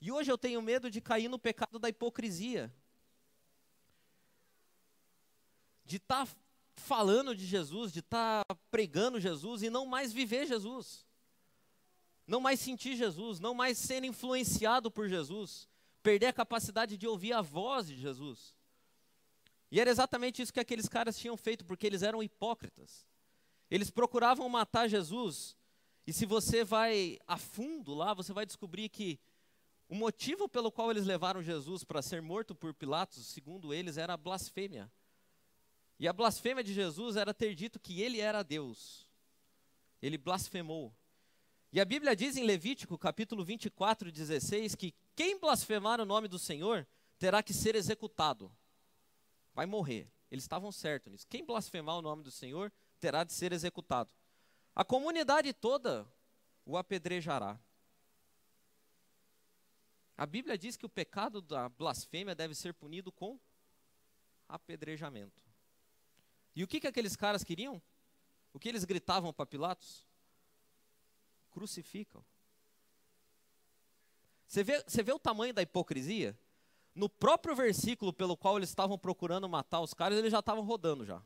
E 0.00 0.12
hoje 0.12 0.30
eu 0.30 0.38
tenho 0.38 0.60
medo 0.60 0.90
de 0.90 1.00
cair 1.00 1.28
no 1.28 1.38
pecado 1.38 1.78
da 1.78 1.88
hipocrisia. 1.88 2.72
De 5.84 5.96
estar 5.96 6.26
tá 6.26 6.36
falando 6.76 7.34
de 7.34 7.46
Jesus, 7.46 7.92
de 7.92 8.00
estar 8.00 8.44
tá 8.44 8.54
pregando 8.70 9.20
Jesus 9.20 9.62
e 9.62 9.70
não 9.70 9.86
mais 9.86 10.12
viver 10.12 10.46
Jesus. 10.46 11.06
Não 12.26 12.40
mais 12.40 12.60
sentir 12.60 12.96
Jesus, 12.96 13.38
não 13.38 13.54
mais 13.54 13.78
ser 13.78 14.04
influenciado 14.04 14.90
por 14.90 15.08
Jesus. 15.08 15.68
Perder 16.02 16.26
a 16.26 16.32
capacidade 16.32 16.96
de 16.96 17.06
ouvir 17.06 17.32
a 17.32 17.40
voz 17.40 17.86
de 17.86 17.96
Jesus. 17.96 18.54
E 19.70 19.80
era 19.80 19.90
exatamente 19.90 20.42
isso 20.42 20.52
que 20.52 20.60
aqueles 20.60 20.88
caras 20.88 21.18
tinham 21.18 21.36
feito, 21.36 21.64
porque 21.64 21.86
eles 21.86 22.02
eram 22.02 22.22
hipócritas. 22.22 23.06
Eles 23.70 23.90
procuravam 23.90 24.48
matar 24.48 24.88
Jesus, 24.88 25.56
e 26.06 26.12
se 26.12 26.24
você 26.24 26.62
vai 26.62 27.18
a 27.26 27.36
fundo 27.36 27.92
lá, 27.92 28.14
você 28.14 28.32
vai 28.32 28.46
descobrir 28.46 28.88
que 28.88 29.18
o 29.88 29.94
motivo 29.94 30.48
pelo 30.48 30.72
qual 30.72 30.90
eles 30.90 31.06
levaram 31.06 31.42
Jesus 31.42 31.84
para 31.84 32.02
ser 32.02 32.20
morto 32.20 32.54
por 32.54 32.74
Pilatos, 32.74 33.26
segundo 33.26 33.72
eles, 33.72 33.96
era 33.96 34.14
a 34.14 34.16
blasfêmia. 34.16 34.90
E 35.98 36.08
a 36.08 36.12
blasfêmia 36.12 36.62
de 36.62 36.74
Jesus 36.74 37.16
era 37.16 37.32
ter 37.32 37.54
dito 37.54 37.78
que 37.78 38.02
ele 38.02 38.20
era 38.20 38.42
Deus. 38.42 39.08
Ele 40.02 40.18
blasfemou. 40.18 40.94
E 41.72 41.80
a 41.80 41.84
Bíblia 41.84 42.16
diz 42.16 42.36
em 42.36 42.44
Levítico, 42.44 42.98
capítulo 42.98 43.44
24, 43.44 44.10
16, 44.10 44.74
que 44.74 44.94
quem 45.14 45.38
blasfemar 45.38 46.00
o 46.00 46.04
nome 46.04 46.28
do 46.28 46.38
Senhor 46.38 46.86
terá 47.18 47.42
que 47.42 47.54
ser 47.54 47.74
executado. 47.74 48.52
Vai 49.54 49.66
morrer. 49.66 50.10
Eles 50.30 50.44
estavam 50.44 50.72
certos 50.72 51.12
nisso. 51.12 51.26
Quem 51.28 51.44
blasfemar 51.44 51.96
o 51.96 52.02
nome 52.02 52.22
do 52.22 52.30
Senhor 52.30 52.72
terá 52.98 53.24
de 53.24 53.32
ser 53.32 53.52
executado. 53.52 54.10
A 54.74 54.84
comunidade 54.84 55.52
toda 55.52 56.06
o 56.64 56.76
apedrejará. 56.76 57.58
A 60.16 60.24
Bíblia 60.24 60.56
diz 60.56 60.76
que 60.76 60.86
o 60.86 60.88
pecado 60.88 61.42
da 61.42 61.68
blasfêmia 61.68 62.34
deve 62.34 62.54
ser 62.54 62.72
punido 62.72 63.12
com 63.12 63.38
apedrejamento. 64.48 65.42
E 66.54 66.64
o 66.64 66.66
que, 66.66 66.80
que 66.80 66.86
aqueles 66.86 67.14
caras 67.14 67.44
queriam? 67.44 67.82
O 68.52 68.58
que 68.58 68.68
eles 68.68 68.84
gritavam 68.84 69.32
para 69.32 69.44
Pilatos? 69.44 70.06
Crucificam. 71.50 72.24
Você 74.46 74.64
vê, 74.64 74.82
você 74.86 75.02
vê 75.02 75.12
o 75.12 75.18
tamanho 75.18 75.52
da 75.52 75.60
hipocrisia? 75.60 76.38
No 76.94 77.10
próprio 77.10 77.54
versículo 77.54 78.10
pelo 78.10 78.36
qual 78.38 78.56
eles 78.56 78.70
estavam 78.70 78.98
procurando 78.98 79.46
matar 79.46 79.80
os 79.80 79.92
caras, 79.92 80.18
eles 80.18 80.32
já 80.32 80.38
estavam 80.38 80.64
rodando 80.64 81.04
já. 81.04 81.22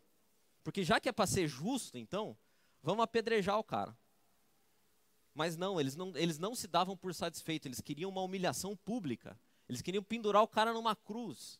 Porque 0.65 0.83
já 0.83 0.99
que 0.99 1.09
é 1.09 1.13
para 1.13 1.29
ser 1.29 1.47
justo, 1.47 1.97
então, 1.97 2.37
vamos 2.83 3.05
apedrejar 3.05 3.57
o 3.57 3.63
cara. 3.63 3.97
Mas 5.41 5.57
não 5.57 5.81
eles, 5.81 5.97
não, 5.97 6.15
eles 6.19 6.39
não 6.39 6.55
se 6.55 6.69
davam 6.69 6.95
por 6.95 7.15
satisfeitos, 7.15 7.65
eles 7.65 7.81
queriam 7.81 8.11
uma 8.11 8.21
humilhação 8.21 8.77
pública. 8.77 9.41
Eles 9.67 9.81
queriam 9.81 10.05
pendurar 10.05 10.43
o 10.43 10.47
cara 10.47 10.71
numa 10.71 10.95
cruz. 10.95 11.59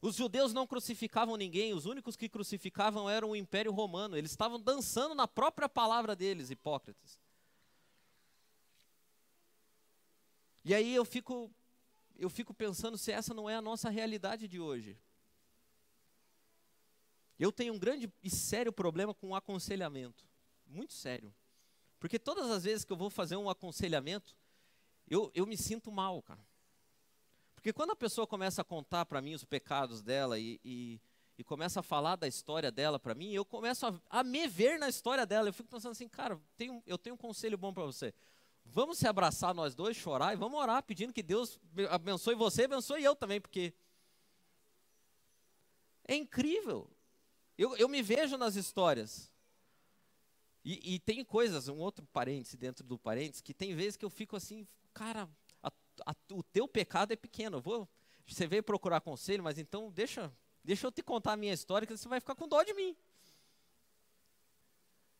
Os 0.00 0.16
judeus 0.16 0.54
não 0.54 0.66
crucificavam 0.66 1.36
ninguém, 1.36 1.74
os 1.74 1.84
únicos 1.84 2.16
que 2.16 2.30
crucificavam 2.30 3.10
eram 3.10 3.32
o 3.32 3.36
Império 3.36 3.70
Romano. 3.72 4.16
Eles 4.16 4.30
estavam 4.30 4.58
dançando 4.58 5.14
na 5.14 5.28
própria 5.28 5.68
palavra 5.68 6.16
deles, 6.16 6.48
hipócritas. 6.48 7.20
E 10.64 10.74
aí 10.74 10.94
eu 10.94 11.04
fico, 11.04 11.50
eu 12.18 12.30
fico 12.30 12.54
pensando 12.54 12.96
se 12.96 13.12
essa 13.12 13.34
não 13.34 13.50
é 13.50 13.54
a 13.54 13.60
nossa 13.60 13.90
realidade 13.90 14.48
de 14.48 14.58
hoje. 14.58 14.98
Eu 17.38 17.52
tenho 17.52 17.74
um 17.74 17.78
grande 17.78 18.10
e 18.22 18.30
sério 18.30 18.72
problema 18.72 19.12
com 19.12 19.28
o 19.28 19.34
aconselhamento. 19.34 20.26
Muito 20.66 20.94
sério. 20.94 21.34
Porque 21.98 22.18
todas 22.18 22.50
as 22.50 22.64
vezes 22.64 22.84
que 22.84 22.92
eu 22.92 22.96
vou 22.96 23.10
fazer 23.10 23.36
um 23.36 23.48
aconselhamento, 23.48 24.36
eu, 25.08 25.30
eu 25.34 25.46
me 25.46 25.56
sinto 25.56 25.90
mal, 25.90 26.22
cara. 26.22 26.40
Porque 27.54 27.72
quando 27.72 27.90
a 27.90 27.96
pessoa 27.96 28.26
começa 28.26 28.62
a 28.62 28.64
contar 28.64 29.06
para 29.06 29.20
mim 29.20 29.34
os 29.34 29.44
pecados 29.44 30.02
dela 30.02 30.38
e, 30.38 30.60
e, 30.64 31.00
e, 31.38 31.42
começa 31.42 31.80
a 31.80 31.82
falar 31.82 32.16
da 32.16 32.28
história 32.28 32.70
dela 32.70 32.98
para 32.98 33.14
mim, 33.14 33.32
eu 33.32 33.44
começo 33.44 33.86
a, 33.86 34.00
a, 34.08 34.22
me 34.22 34.46
ver 34.46 34.78
na 34.78 34.88
história 34.88 35.26
dela. 35.26 35.48
Eu 35.48 35.52
fico 35.52 35.68
pensando 35.68 35.92
assim, 35.92 36.08
cara, 36.08 36.40
tenho, 36.56 36.82
eu 36.86 36.98
tenho 36.98 37.14
um 37.14 37.18
conselho 37.18 37.56
bom 37.56 37.72
para 37.72 37.84
você. 37.84 38.14
Vamos 38.64 38.98
se 38.98 39.08
abraçar 39.08 39.54
nós 39.54 39.74
dois, 39.74 39.96
chorar 39.96 40.32
e 40.32 40.36
vamos 40.36 40.60
orar, 40.60 40.82
pedindo 40.82 41.12
que 41.12 41.22
Deus 41.22 41.58
abençoe 41.90 42.34
você 42.34 42.64
abençoe 42.64 43.02
eu 43.02 43.16
também, 43.16 43.40
porque 43.40 43.72
é 46.06 46.14
incrível. 46.14 46.90
Eu, 47.56 47.76
eu 47.76 47.88
me 47.88 48.02
vejo 48.02 48.36
nas 48.36 48.54
histórias. 48.54 49.32
E, 50.68 50.96
e, 50.96 50.98
tem 50.98 51.24
coisas, 51.24 51.68
um 51.68 51.78
outro 51.78 52.04
parêntese 52.06 52.56
dentro 52.56 52.84
do 52.84 52.98
parêntese, 52.98 53.40
que 53.40 53.54
tem 53.54 53.72
vezes 53.72 53.96
que 53.96 54.04
eu 54.04 54.10
fico 54.10 54.34
assim, 54.34 54.66
cara, 54.92 55.30
a, 55.62 55.70
a, 56.04 56.14
o 56.32 56.42
teu 56.42 56.66
pecado 56.66 57.12
é 57.12 57.16
pequeno. 57.16 57.60
Vou, 57.60 57.88
você 58.26 58.48
veio 58.48 58.64
procurar 58.64 59.00
conselho, 59.00 59.44
mas 59.44 59.58
então 59.58 59.92
deixa, 59.92 60.36
deixa 60.64 60.84
eu 60.88 60.90
te 60.90 61.04
contar 61.04 61.34
a 61.34 61.36
minha 61.36 61.54
história, 61.54 61.86
que 61.86 61.96
você 61.96 62.08
vai 62.08 62.18
ficar 62.18 62.34
com 62.34 62.48
dó 62.48 62.64
de 62.64 62.74
mim. 62.74 62.96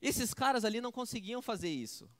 Esses 0.02 0.34
caras 0.34 0.64
ali 0.64 0.80
não 0.80 0.90
conseguiam 0.90 1.40
fazer 1.40 1.70
isso. 1.70 2.10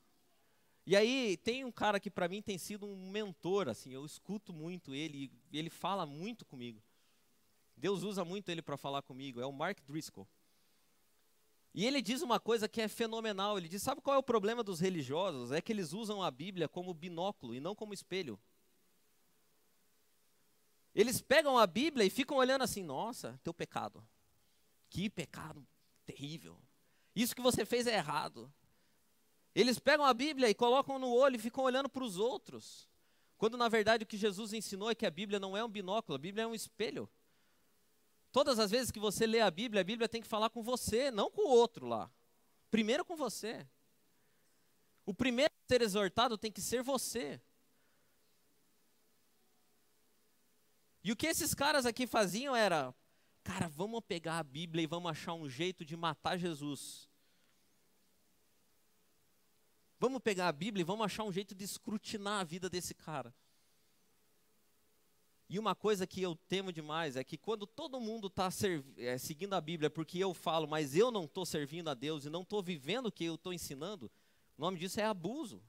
E 0.87 0.95
aí 0.95 1.37
tem 1.39 1.65
um 1.65 1.73
cara 1.73 1.99
que 1.99 2.09
para 2.09 2.29
mim 2.29 2.41
tem 2.41 2.57
sido 2.59 2.87
um 2.87 3.11
mentor, 3.11 3.69
assim, 3.69 3.93
eu 3.93 4.07
escuto 4.07 4.53
muito 4.53 4.95
ele, 4.95 5.33
ele 5.53 5.69
fala 5.69 6.07
muito 6.07 6.45
comigo. 6.45 6.81
Deus 7.77 8.05
usa 8.05 8.25
muito 8.25 8.51
ele 8.51 8.63
para 8.63 8.77
falar 8.77 9.03
comigo, 9.03 9.41
é 9.41 9.47
o 9.47 9.53
Mark 9.53 9.81
Driscoll. 9.85 10.29
E 11.77 11.85
ele 11.85 12.01
diz 12.01 12.23
uma 12.23 12.41
coisa 12.41 12.67
que 12.67 12.81
é 12.81 12.89
fenomenal. 12.89 13.59
Ele 13.59 13.69
diz: 13.69 13.83
sabe 13.83 14.01
qual 14.01 14.17
é 14.17 14.19
o 14.19 14.23
problema 14.23 14.65
dos 14.65 14.81
religiosos? 14.81 15.53
É 15.53 15.61
que 15.61 15.71
eles 15.71 15.93
usam 15.93 16.23
a 16.23 16.31
Bíblia 16.31 16.71
como 16.71 16.95
binóculo 16.95 17.55
e 17.55 17.61
não 17.61 17.75
como 17.75 17.93
espelho. 17.93 18.41
Eles 20.95 21.21
pegam 21.21 21.59
a 21.59 21.67
Bíblia 21.67 22.07
e 22.07 22.09
ficam 22.09 22.39
olhando 22.39 22.63
assim: 22.63 22.83
nossa, 22.83 23.39
teu 23.45 23.53
pecado. 23.53 24.03
Que 24.89 25.11
pecado 25.11 25.67
terrível. 26.07 26.59
Isso 27.15 27.37
que 27.37 27.43
você 27.43 27.67
fez 27.67 27.87
é 27.87 27.97
errado. 27.97 28.51
Eles 29.55 29.79
pegam 29.79 30.07
a 30.07 30.15
Bíblia 30.15 30.49
e 30.49 30.55
colocam 30.55 30.99
no 30.99 31.13
olho 31.13 31.37
e 31.37 31.39
ficam 31.39 31.63
olhando 31.63 31.91
para 31.91 32.05
os 32.05 32.17
outros. 32.17 32.89
Quando 33.37 33.59
na 33.59 33.69
verdade 33.69 34.05
o 34.05 34.07
que 34.07 34.17
Jesus 34.17 34.55
ensinou 34.55 34.91
é 34.91 34.95
que 34.95 35.05
a 35.05 35.11
Bíblia 35.11 35.39
não 35.39 35.55
é 35.55 35.63
um 35.63 35.69
binóculo, 35.69 36.17
a 36.17 36.19
Bíblia 36.19 36.45
é 36.45 36.47
um 36.47 36.55
espelho. 36.55 37.07
Todas 38.37 38.59
as 38.59 38.71
vezes 38.71 38.91
que 38.91 39.01
você 39.01 39.27
lê 39.27 39.41
a 39.41 39.51
Bíblia, 39.51 39.81
a 39.81 39.85
Bíblia 39.85 40.07
tem 40.07 40.21
que 40.21 40.29
falar 40.29 40.51
com 40.51 40.63
você, 40.63 41.11
não 41.11 41.31
com 41.31 41.41
o 41.41 41.49
outro 41.49 41.87
lá. 41.87 42.13
Primeiro 42.71 43.03
com 43.03 43.17
você. 43.17 43.67
O 45.07 45.15
primeiro 45.15 45.51
a 45.51 45.73
ser 45.73 45.81
exortado 45.81 46.37
tem 46.37 46.53
que 46.53 46.61
ser 46.61 46.83
você. 46.83 47.41
E 51.03 51.11
o 51.11 51.17
que 51.17 51.27
esses 51.27 51.55
caras 51.55 51.87
aqui 51.87 52.07
faziam 52.07 52.55
era, 52.55 52.95
cara, 53.43 53.69
vamos 53.69 54.03
pegar 54.07 54.37
a 54.37 54.45
Bíblia 54.45 54.85
e 54.85 54.87
vamos 54.87 55.11
achar 55.11 55.33
um 55.33 55.49
jeito 55.49 55.83
de 55.83 55.97
matar 55.97 56.37
Jesus. 56.37 57.09
Vamos 59.99 60.21
pegar 60.21 60.49
a 60.49 60.53
Bíblia 60.53 60.83
e 60.83 60.85
vamos 60.85 61.07
achar 61.07 61.25
um 61.25 61.33
jeito 61.33 61.55
de 61.55 61.65
escrutinar 61.65 62.41
a 62.41 62.45
vida 62.45 62.69
desse 62.69 62.93
cara. 62.95 63.35
E 65.49 65.59
uma 65.59 65.77
coisa 65.77 66.07
que 66.07 66.21
eu 66.21 66.35
temo 66.35 66.73
demais 66.73 67.17
é 67.17 67.23
que 67.23 67.39
quando 67.39 67.67
todo 67.67 68.01
mundo 68.01 68.27
está 68.27 68.49
é, 68.97 69.17
seguindo 69.17 69.55
a 69.55 69.61
Bíblia 69.61 69.89
porque 69.89 70.19
eu 70.19 70.35
falo, 70.35 70.67
mas 70.67 70.97
eu 70.97 71.11
não 71.11 71.25
estou 71.25 71.47
servindo 71.47 71.89
a 71.89 71.95
Deus 71.95 72.25
e 72.25 72.31
não 72.31 72.43
estou 72.43 72.61
vivendo 72.63 73.07
o 73.07 73.13
que 73.13 73.25
eu 73.25 73.37
estou 73.37 73.53
ensinando, 73.53 74.11
o 74.59 74.61
nome 74.61 74.79
disso 74.79 74.99
é 75.01 75.05
abuso. 75.05 75.63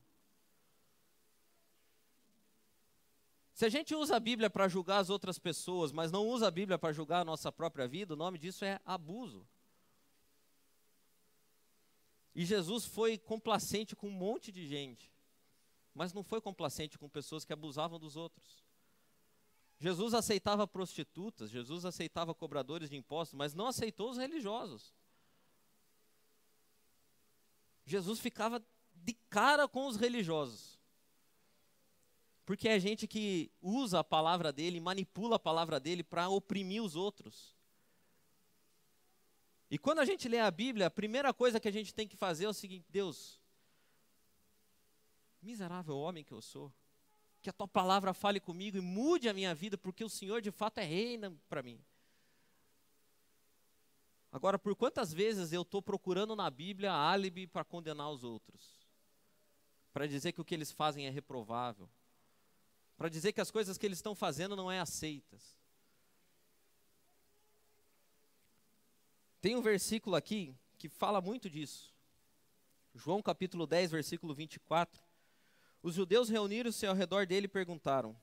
Se 3.54 3.66
a 3.66 3.70
gente 3.70 3.94
usa 3.94 4.16
a 4.16 4.20
Bíblia 4.20 4.50
para 4.50 4.68
julgar 4.68 5.00
as 5.00 5.10
outras 5.10 5.38
pessoas, 5.38 5.92
mas 5.92 6.12
não 6.12 6.28
usa 6.28 6.48
a 6.48 6.52
Bíblia 6.52 6.78
para 6.78 6.94
julgar 6.94 7.22
a 7.22 7.26
nossa 7.26 7.52
própria 7.52 7.88
vida, 7.88 8.14
o 8.14 8.18
nome 8.18 8.38
disso 8.38 8.66
é 8.66 8.80
abuso. 8.86 9.48
E 12.36 12.46
Jesus 12.46 12.86
foi 12.86 13.18
complacente 13.18 13.96
com 13.96 14.10
um 14.10 14.12
monte 14.12 14.52
de 14.52 14.68
gente, 14.68 15.12
mas 15.94 16.14
não 16.14 16.24
foi 16.24 16.40
complacente 16.40 16.98
com 16.98 17.10
pessoas 17.10 17.44
que 17.44 17.52
abusavam 17.52 17.98
dos 18.00 18.16
outros. 18.16 18.67
Jesus 19.80 20.14
aceitava 20.14 20.68
prostitutas, 20.68 21.52
Jesus 21.52 21.86
aceitava 21.86 22.34
cobradores 22.34 22.90
de 22.90 22.96
impostos, 22.96 23.38
mas 23.38 23.54
não 23.54 23.68
aceitou 23.68 24.10
os 24.10 24.18
religiosos. 24.18 24.94
Jesus 27.86 28.20
ficava 28.20 28.64
de 28.94 29.14
cara 29.30 29.68
com 29.68 29.88
os 29.88 29.96
religiosos. 29.96 30.78
Porque 32.46 32.68
é 32.68 32.80
gente 32.80 33.08
que 33.08 33.52
usa 33.62 34.00
a 34.00 34.04
palavra 34.04 34.52
dele, 34.52 34.80
manipula 34.80 35.36
a 35.36 35.40
palavra 35.40 35.80
dele 35.80 36.04
para 36.04 36.28
oprimir 36.30 36.82
os 36.82 36.96
outros. 36.96 37.56
E 39.70 39.78
quando 39.78 40.00
a 40.00 40.06
gente 40.06 40.28
lê 40.28 40.40
a 40.40 40.50
Bíblia, 40.50 40.88
a 40.88 40.92
primeira 40.92 41.34
coisa 41.34 41.60
que 41.60 41.68
a 41.68 41.72
gente 41.72 41.94
tem 41.94 42.08
que 42.08 42.16
fazer 42.16 42.46
é 42.46 42.50
o 42.50 42.54
seguinte: 42.54 42.86
Deus, 42.90 43.40
miserável 45.42 45.98
homem 45.98 46.24
que 46.24 46.32
eu 46.32 46.42
sou, 46.42 46.74
que 47.42 47.50
a 47.50 47.54
tua 47.54 47.68
palavra 47.68 48.14
fale 48.14 48.40
comigo 48.40 48.78
e 48.78 48.82
mude 48.82 49.30
a 49.30 49.34
minha 49.34 49.54
vida, 49.54 49.78
porque 49.78 50.04
o 50.04 50.10
Senhor 50.10 50.42
de 50.42 50.52
fato 50.52 50.80
é 50.80 50.84
reina 50.84 51.36
para 51.48 51.64
mim. 51.64 51.80
Agora, 54.32 54.60
por 54.60 54.76
quantas 54.76 55.14
vezes 55.14 55.54
eu 55.54 55.62
estou 55.62 55.82
procurando 55.82 56.36
na 56.36 56.50
Bíblia 56.50 56.92
álibi 56.92 57.48
para 57.48 57.64
condenar 57.64 58.12
os 58.12 58.24
outros? 58.24 58.78
Para 59.94 60.06
dizer 60.06 60.32
que 60.32 60.42
o 60.42 60.46
que 60.46 60.54
eles 60.54 60.72
fazem 60.72 61.08
é 61.08 61.10
reprovável? 61.10 61.90
Para 62.98 63.10
dizer 63.10 63.32
que 63.32 63.42
as 63.42 63.50
coisas 63.50 63.78
que 63.78 63.86
eles 63.86 64.00
estão 64.00 64.14
fazendo 64.14 64.56
não 64.56 64.72
é 64.72 64.80
aceitas? 64.80 65.58
Tem 69.40 69.56
um 69.56 69.62
versículo 69.62 70.16
aqui 70.16 70.56
que 70.78 70.90
fala 70.90 71.22
muito 71.22 71.50
disso. 71.50 71.94
João 72.94 73.22
capítulo 73.22 73.66
10, 73.66 73.92
versículo 73.92 74.34
24. 74.34 75.07
Os 75.88 75.96
judeus 75.96 76.28
reuniram-se 76.28 76.86
ao 76.86 76.94
redor 76.94 77.26
dele 77.26 77.46
e 77.46 77.48
perguntaram. 77.48 78.14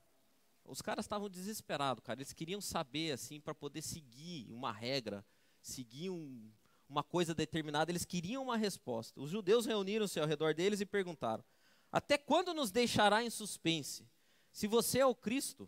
Os 0.67 0.83
caras 0.83 1.07
estavam 1.07 1.31
desesperados, 1.31 2.05
cara. 2.05 2.19
Eles 2.19 2.31
queriam 2.31 2.61
saber, 2.61 3.13
assim, 3.13 3.41
para 3.41 3.55
poder 3.55 3.81
seguir 3.81 4.53
uma 4.53 4.71
regra, 4.71 5.25
seguir 5.63 6.11
um, 6.11 6.53
uma 6.87 7.03
coisa 7.03 7.35
determinada. 7.35 7.91
Eles 7.91 8.05
queriam 8.05 8.43
uma 8.43 8.59
resposta. 8.59 9.19
Os 9.19 9.31
judeus 9.31 9.65
reuniram-se 9.65 10.21
ao 10.21 10.27
redor 10.27 10.53
deles 10.53 10.83
e 10.83 10.85
perguntaram: 10.85 11.43
Até 11.91 12.19
quando 12.19 12.53
nos 12.53 12.71
deixará 12.71 13.25
em 13.25 13.31
suspense? 13.31 14.07
Se 14.53 14.67
você 14.67 14.99
é 14.99 15.07
o 15.07 15.15
Cristo, 15.15 15.67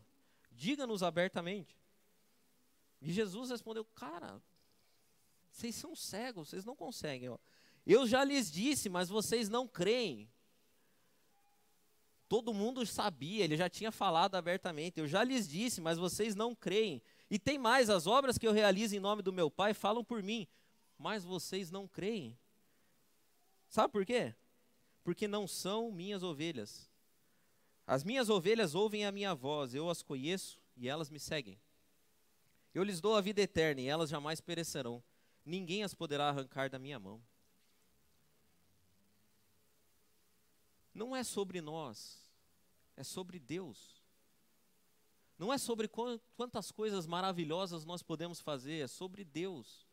diga-nos 0.53 1.03
abertamente. 1.03 1.81
E 3.01 3.11
Jesus 3.11 3.49
respondeu: 3.49 3.87
Cara, 3.87 4.43
vocês 5.51 5.75
são 5.75 5.97
cegos, 5.97 6.51
vocês 6.51 6.67
não 6.67 6.77
conseguem. 6.77 7.31
Ó. 7.31 7.39
Eu 7.87 8.07
já 8.07 8.23
lhes 8.23 8.53
disse, 8.53 8.91
mas 8.91 9.09
vocês 9.09 9.49
não 9.49 9.67
creem. 9.67 10.29
Todo 12.29 12.53
mundo 12.53 12.85
sabia, 12.85 13.45
ele 13.45 13.57
já 13.57 13.69
tinha 13.69 13.93
falado 13.93 14.35
abertamente. 14.35 14.99
Eu 14.99 15.07
já 15.07 15.23
lhes 15.23 15.47
disse, 15.47 15.81
mas 15.81 15.99
vocês 15.99 16.35
não 16.35 16.55
creem. 16.55 17.03
E 17.31 17.39
tem 17.39 17.59
mais: 17.59 17.89
as 17.89 18.07
obras 18.07 18.37
que 18.39 18.47
eu 18.47 18.53
realizo 18.53 18.97
em 18.97 19.01
nome 19.01 19.23
do 19.23 19.33
meu 19.33 19.51
Pai 19.51 19.75
falam 19.75 20.05
por 20.05 20.23
mim, 20.23 20.47
mas 20.99 21.25
vocês 21.25 21.71
não 21.71 21.87
creem. 21.87 22.37
Sabe 23.69 23.93
por 23.93 24.05
quê? 24.05 24.35
Porque 25.05 25.29
não 25.29 25.47
são 25.47 25.91
minhas 25.93 26.23
ovelhas. 26.23 26.91
As 27.87 28.03
minhas 28.03 28.29
ovelhas 28.29 28.75
ouvem 28.75 29.07
a 29.07 29.13
minha 29.13 29.35
voz, 29.35 29.75
eu 29.75 29.89
as 29.89 30.03
conheço 30.03 30.61
e 30.77 30.89
elas 30.89 31.09
me 31.09 31.21
seguem. 31.21 31.61
Eu 32.75 32.83
lhes 32.83 33.01
dou 33.01 33.15
a 33.17 33.21
vida 33.21 33.41
eterna 33.41 33.81
e 33.81 33.87
elas 33.87 34.11
jamais 34.11 34.41
perecerão 34.41 35.03
ninguém 35.47 35.85
as 35.85 35.95
poderá 35.95 36.29
arrancar 36.29 36.69
da 36.69 36.79
minha 36.79 36.99
mão. 36.99 37.23
Não 40.97 41.15
é 41.15 41.23
sobre 41.23 41.61
nós, 41.61 42.19
é 42.97 43.05
sobre 43.05 43.39
Deus. 43.39 44.03
Não 45.39 45.53
é 45.53 45.59
sobre 45.59 45.89
quantas 46.35 46.73
coisas 46.73 47.07
maravilhosas 47.07 47.85
nós 47.85 48.03
podemos 48.03 48.41
fazer, 48.41 48.85
é 48.85 48.87
sobre 48.87 49.23
Deus. 49.25 49.87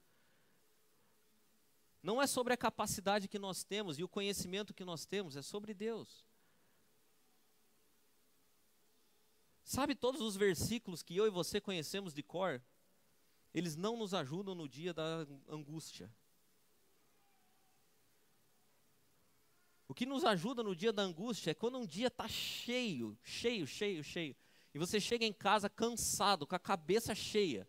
Não 2.02 2.22
é 2.22 2.26
sobre 2.26 2.54
a 2.54 2.58
capacidade 2.58 3.28
que 3.28 3.38
nós 3.38 3.63
temos 3.63 4.00
e 4.00 4.04
o 4.04 4.08
conhecimento 4.08 4.74
que 4.74 4.86
nós 4.86 5.06
temos, 5.06 5.36
é 5.36 5.42
sobre 5.42 5.74
Deus. 5.74 6.26
Sabe 9.63 9.96
todos 9.96 10.22
os 10.22 10.36
versículos 10.36 11.04
que 11.04 11.16
eu 11.16 11.28
e 11.28 11.30
você 11.30 11.60
conhecemos 11.60 12.13
de 12.13 12.24
cor? 12.24 12.62
eles 13.54 13.76
não 13.76 13.96
nos 13.96 14.13
ajudam 14.13 14.56
no 14.56 14.68
dia 14.68 14.94
da 14.94 15.28
angústia. 15.48 16.12
O 19.93 19.95
que 19.95 20.08
nos 20.08 20.25
ajuda 20.25 20.63
no 20.63 20.75
dia 20.75 20.91
da 20.91 21.03
angústia 21.03 21.51
é 21.51 21.53
quando 21.53 21.77
um 21.77 21.86
dia 21.86 22.08
está 22.08 22.27
cheio, 22.27 23.15
cheio, 23.21 23.67
cheio, 23.67 24.03
cheio, 24.03 24.36
e 24.73 24.79
você 24.79 24.99
chega 24.99 25.23
em 25.23 25.32
casa 25.32 25.69
cansado, 25.69 26.47
com 26.47 26.56
a 26.56 26.60
cabeça 26.60 27.13
cheia, 27.13 27.67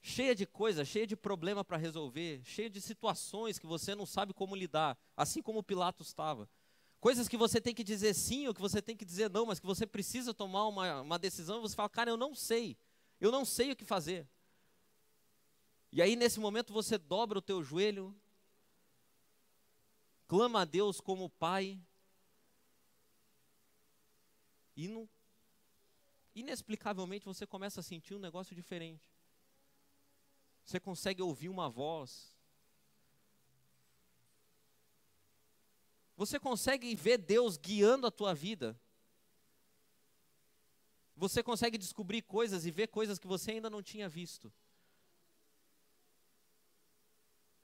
cheia 0.00 0.36
de 0.36 0.46
coisa, 0.46 0.84
cheia 0.84 1.04
de 1.04 1.16
problema 1.16 1.64
para 1.64 1.76
resolver, 1.76 2.40
cheia 2.44 2.70
de 2.70 2.80
situações 2.80 3.58
que 3.58 3.66
você 3.66 3.92
não 3.92 4.06
sabe 4.06 4.32
como 4.32 4.54
lidar, 4.54 4.96
assim 5.16 5.42
como 5.42 5.64
Pilatos 5.64 6.06
estava. 6.06 6.48
Coisas 7.00 7.26
que 7.26 7.36
você 7.36 7.60
tem 7.60 7.74
que 7.74 7.82
dizer 7.82 8.14
sim 8.14 8.46
ou 8.46 8.54
que 8.54 8.60
você 8.60 8.80
tem 8.80 8.96
que 8.96 9.04
dizer 9.04 9.28
não, 9.30 9.46
mas 9.46 9.58
que 9.58 9.66
você 9.66 9.84
precisa 9.84 10.32
tomar 10.32 10.68
uma, 10.68 11.00
uma 11.00 11.18
decisão 11.18 11.58
e 11.58 11.60
você 11.62 11.74
fala, 11.74 11.88
cara, 11.88 12.08
eu 12.08 12.16
não 12.16 12.36
sei. 12.36 12.78
Eu 13.20 13.32
não 13.32 13.44
sei 13.44 13.72
o 13.72 13.76
que 13.76 13.84
fazer. 13.84 14.28
E 15.90 16.00
aí 16.00 16.14
nesse 16.14 16.38
momento 16.38 16.72
você 16.72 16.96
dobra 16.96 17.40
o 17.40 17.42
teu 17.42 17.64
joelho, 17.64 18.16
clama 20.32 20.62
a 20.62 20.64
Deus 20.64 20.98
como 20.98 21.28
Pai, 21.28 21.78
e 24.74 24.88
inexplicavelmente 26.34 27.26
você 27.26 27.46
começa 27.46 27.80
a 27.80 27.82
sentir 27.82 28.14
um 28.14 28.18
negócio 28.18 28.56
diferente. 28.56 29.14
Você 30.64 30.80
consegue 30.80 31.20
ouvir 31.20 31.50
uma 31.50 31.68
voz. 31.68 32.34
Você 36.16 36.40
consegue 36.40 36.94
ver 36.94 37.18
Deus 37.18 37.58
guiando 37.58 38.06
a 38.06 38.10
tua 38.10 38.34
vida. 38.34 38.80
Você 41.14 41.42
consegue 41.42 41.76
descobrir 41.76 42.22
coisas 42.22 42.64
e 42.64 42.70
ver 42.70 42.86
coisas 42.86 43.18
que 43.18 43.26
você 43.26 43.50
ainda 43.50 43.68
não 43.68 43.82
tinha 43.82 44.08
visto. 44.08 44.50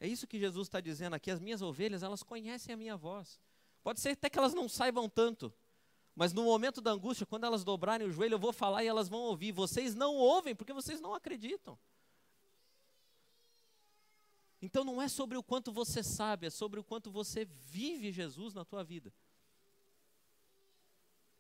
É 0.00 0.06
isso 0.06 0.26
que 0.26 0.38
Jesus 0.38 0.68
está 0.68 0.80
dizendo 0.80 1.14
aqui. 1.14 1.30
As 1.30 1.40
minhas 1.40 1.62
ovelhas, 1.62 2.02
elas 2.02 2.22
conhecem 2.22 2.72
a 2.72 2.76
minha 2.76 2.96
voz. 2.96 3.40
Pode 3.82 4.00
ser 4.00 4.10
até 4.10 4.30
que 4.30 4.38
elas 4.38 4.54
não 4.54 4.68
saibam 4.68 5.08
tanto. 5.08 5.52
Mas 6.14 6.32
no 6.32 6.44
momento 6.44 6.80
da 6.80 6.90
angústia, 6.90 7.26
quando 7.26 7.44
elas 7.44 7.64
dobrarem 7.64 8.06
o 8.06 8.10
joelho, 8.10 8.34
eu 8.34 8.38
vou 8.38 8.52
falar 8.52 8.82
e 8.82 8.86
elas 8.86 9.08
vão 9.08 9.20
ouvir. 9.20 9.52
Vocês 9.52 9.94
não 9.94 10.14
ouvem 10.16 10.54
porque 10.54 10.72
vocês 10.72 11.00
não 11.00 11.14
acreditam. 11.14 11.78
Então 14.60 14.82
não 14.84 15.00
é 15.00 15.08
sobre 15.08 15.38
o 15.38 15.42
quanto 15.42 15.70
você 15.70 16.02
sabe, 16.02 16.46
é 16.46 16.50
sobre 16.50 16.80
o 16.80 16.84
quanto 16.84 17.10
você 17.10 17.44
vive 17.44 18.10
Jesus 18.10 18.54
na 18.54 18.64
tua 18.64 18.82
vida. 18.82 19.12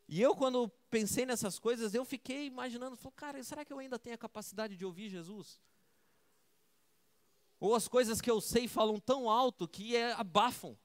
E 0.08 0.22
eu, 0.22 0.34
quando 0.34 0.68
pensei 0.88 1.26
nessas 1.26 1.58
coisas, 1.58 1.92
eu 1.92 2.04
fiquei 2.04 2.46
imaginando, 2.46 2.96
falei, 2.96 3.12
cara, 3.14 3.44
será 3.44 3.64
que 3.64 3.72
eu 3.72 3.78
ainda 3.78 3.98
tenho 3.98 4.14
a 4.14 4.18
capacidade 4.18 4.76
de 4.76 4.84
ouvir 4.84 5.10
Jesus? 5.10 5.60
Ou 7.60 7.74
as 7.74 7.88
coisas 7.88 8.20
que 8.20 8.30
eu 8.30 8.40
sei 8.40 8.68
falam 8.68 9.00
tão 9.00 9.28
alto 9.28 9.66
que 9.66 9.96
é, 9.96 10.12
abafam. 10.12 10.76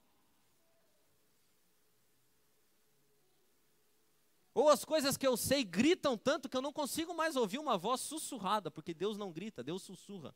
Ou 4.54 4.70
as 4.70 4.86
coisas 4.86 5.18
que 5.18 5.26
eu 5.26 5.36
sei 5.36 5.64
gritam 5.64 6.18
tanto 6.18 6.48
que 6.48 6.56
eu 6.56 6.62
não 6.62 6.72
consigo 6.72 7.14
mais 7.14 7.36
ouvir 7.36 7.58
uma 7.58 7.78
voz 7.78 8.02
sussurrada, 8.02 8.70
porque 8.70 8.94
Deus 8.94 9.18
não 9.18 9.32
grita, 9.32 9.64
Deus 9.64 9.82
sussurra. 9.82 10.36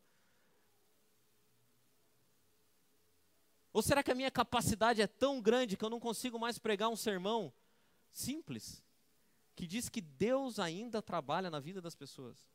Ou 3.72 3.82
será 3.84 4.02
que 4.02 4.12
a 4.12 4.16
minha 4.16 4.32
capacidade 4.32 5.02
é 5.04 5.08
tão 5.08 5.40
grande 5.40 5.78
que 5.78 5.86
eu 5.86 5.90
não 5.90 6.00
consigo 6.00 6.40
mais 6.40 6.58
pregar 6.58 6.90
um 6.90 6.96
sermão 6.96 7.54
simples, 8.12 8.84
que 9.56 9.68
diz 9.68 9.88
que 9.88 10.02
Deus 10.02 10.58
ainda 10.58 11.00
trabalha 11.00 11.52
na 11.52 11.60
vida 11.60 11.80
das 11.80 11.94
pessoas. 11.94 12.48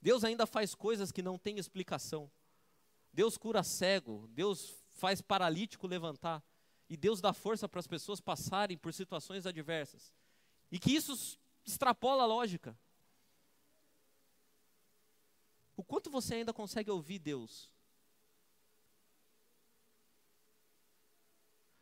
Deus 0.00 0.24
ainda 0.24 0.46
faz 0.46 0.74
coisas 0.74 1.12
que 1.12 1.22
não 1.22 1.38
têm 1.38 1.58
explicação. 1.58 2.30
Deus 3.12 3.36
cura 3.36 3.62
cego, 3.62 4.28
Deus 4.28 4.74
faz 4.88 5.20
paralítico 5.20 5.86
levantar, 5.86 6.42
e 6.88 6.96
Deus 6.96 7.20
dá 7.20 7.32
força 7.32 7.68
para 7.68 7.80
as 7.80 7.86
pessoas 7.86 8.20
passarem 8.20 8.76
por 8.76 8.92
situações 8.92 9.46
adversas. 9.46 10.12
E 10.70 10.78
que 10.78 10.92
isso 10.92 11.38
extrapola 11.64 12.22
a 12.22 12.26
lógica. 12.26 12.76
O 15.76 15.82
quanto 15.82 16.10
você 16.10 16.34
ainda 16.34 16.52
consegue 16.52 16.90
ouvir 16.90 17.18
Deus? 17.18 17.70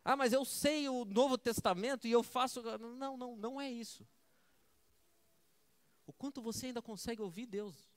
Ah, 0.04 0.16
mas 0.16 0.32
eu 0.32 0.44
sei 0.44 0.88
o 0.88 1.04
Novo 1.04 1.36
Testamento 1.36 2.06
e 2.06 2.12
eu 2.12 2.22
faço. 2.22 2.62
Não, 2.78 3.16
não, 3.16 3.36
não 3.36 3.60
é 3.60 3.70
isso. 3.70 4.06
O 6.06 6.12
quanto 6.12 6.40
você 6.40 6.66
ainda 6.66 6.80
consegue 6.80 7.20
ouvir 7.20 7.46
Deus? 7.46 7.87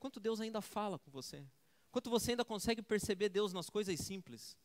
Quanto 0.00 0.18
Deus 0.18 0.40
ainda 0.40 0.62
fala 0.62 0.98
com 0.98 1.10
você? 1.10 1.46
Quanto 1.92 2.08
você 2.08 2.32
ainda 2.32 2.44
consegue 2.44 2.80
perceber 2.82 3.28
Deus 3.28 3.52
nas 3.52 3.68
coisas 3.68 4.00
simples? 4.00 4.56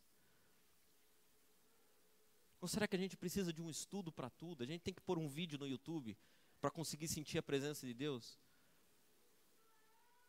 Ou 2.62 2.68
será 2.68 2.88
que 2.88 2.96
a 2.96 3.00
gente 3.00 3.18
precisa 3.18 3.52
de 3.52 3.62
um 3.62 3.70
estudo 3.70 4.12
para 4.12 4.30
tudo? 4.30 4.64
A 4.64 4.66
gente 4.66 4.82
tem 4.82 4.94
que 4.94 5.02
pôr 5.02 5.20
um 5.20 5.28
vídeo 5.28 5.60
no 5.60 5.68
YouTube 5.68 6.18
para 6.62 6.72
conseguir 6.72 7.10
sentir 7.10 7.38
a 7.38 7.44
presença 7.44 7.86
de 7.86 7.94
Deus? 7.94 8.40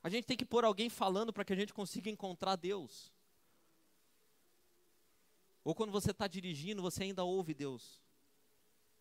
A 0.03 0.09
gente 0.11 0.25
tem 0.25 0.37
que 0.37 0.45
pôr 0.45 0.65
alguém 0.65 0.91
falando 0.91 1.33
para 1.33 1.45
que 1.45 1.53
a 1.53 1.57
gente 1.57 1.73
consiga 1.73 2.11
encontrar 2.11 2.57
Deus? 2.57 3.13
Ou 5.63 5.75
quando 5.75 5.93
você 5.93 6.11
está 6.11 6.27
dirigindo, 6.27 6.83
você 6.83 7.05
ainda 7.05 7.23
ouve 7.25 7.55
Deus? 7.55 8.03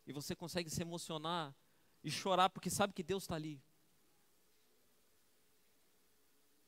E 0.05 0.13
você 0.13 0.35
consegue 0.35 0.69
se 0.69 0.81
emocionar 0.81 1.53
e 2.03 2.11
chorar 2.11 2.49
porque 2.49 2.69
sabe 2.69 2.93
que 2.93 3.03
Deus 3.03 3.23
está 3.23 3.35
ali? 3.35 3.61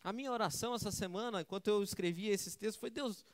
A 0.07 0.13
minha 0.13 0.31
oração 0.31 0.73
essa 0.73 0.89
semana, 0.89 1.41
enquanto 1.41 1.67
eu 1.67 1.83
escrevia 1.83 2.31
esses 2.31 2.55
textos, 2.55 2.79
foi: 2.79 2.89
Deus, 2.89 3.25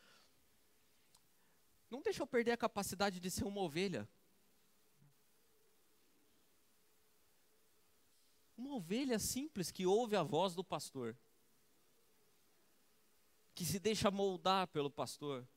não 1.88 2.02
deixa 2.02 2.24
eu 2.24 2.26
perder 2.26 2.50
a 2.50 2.58
capacidade 2.58 3.20
de 3.20 3.30
ser 3.30 3.44
uma 3.44 3.62
ovelha. 3.62 4.10
Uma 8.58 8.74
ovelha 8.74 9.20
simples 9.20 9.70
que 9.70 9.86
ouve 9.86 10.16
a 10.16 10.24
voz 10.24 10.56
do 10.56 10.64
pastor, 10.64 11.16
que 13.54 13.64
se 13.64 13.78
deixa 13.78 14.10
moldar 14.10 14.66
pelo 14.66 14.90
pastor, 14.90 15.48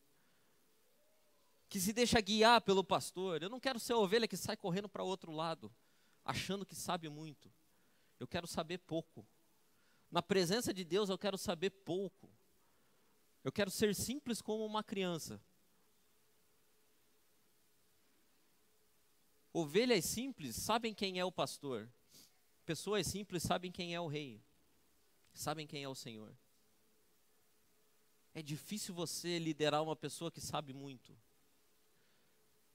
que 1.66 1.81
se 1.81 1.94
deixa 1.94 2.20
guiar 2.20 2.61
pelo 2.61 2.85
pastor. 2.85 3.42
Eu 3.42 3.48
não 3.48 3.59
quero 3.59 3.81
ser 3.81 3.94
a 3.94 3.98
ovelha 3.98 4.29
que 4.29 4.37
sai 4.37 4.55
correndo 4.55 4.87
para 4.87 5.02
outro 5.02 5.33
lado, 5.33 5.74
achando 6.22 6.66
que 6.66 6.74
sabe 6.74 7.09
muito. 7.09 7.50
Eu 8.20 8.29
quero 8.29 8.46
saber 8.46 8.76
pouco. 8.81 9.26
Na 10.16 10.22
presença 10.22 10.72
de 10.72 10.83
Deus 10.83 11.11
eu 11.11 11.18
quero 11.18 11.37
saber 11.37 11.68
pouco. 11.68 12.35
Eu 13.44 13.52
quero 13.52 13.70
ser 13.70 13.94
simples 13.94 14.40
como 14.40 14.64
uma 14.64 14.83
criança. 14.83 15.38
Ovelhas 19.52 20.07
simples 20.07 20.57
sabem 20.57 20.94
quem 20.94 21.18
é 21.18 21.24
o 21.26 21.31
pastor. 21.31 21.87
Pessoas 22.64 23.07
simples 23.07 23.42
sabem 23.42 23.70
quem 23.70 23.94
é 23.94 24.00
o 24.00 24.07
rei. 24.07 24.42
Sabem 25.35 25.66
quem 25.66 25.85
é 25.85 25.88
o 25.88 25.94
Senhor. 25.94 26.35
É 28.33 28.40
difícil 28.40 28.94
você 28.94 29.38
liderar 29.38 29.83
uma 29.83 29.94
pessoa 29.94 30.33
que 30.33 30.40
sabe 30.40 30.72
muito. 30.72 31.14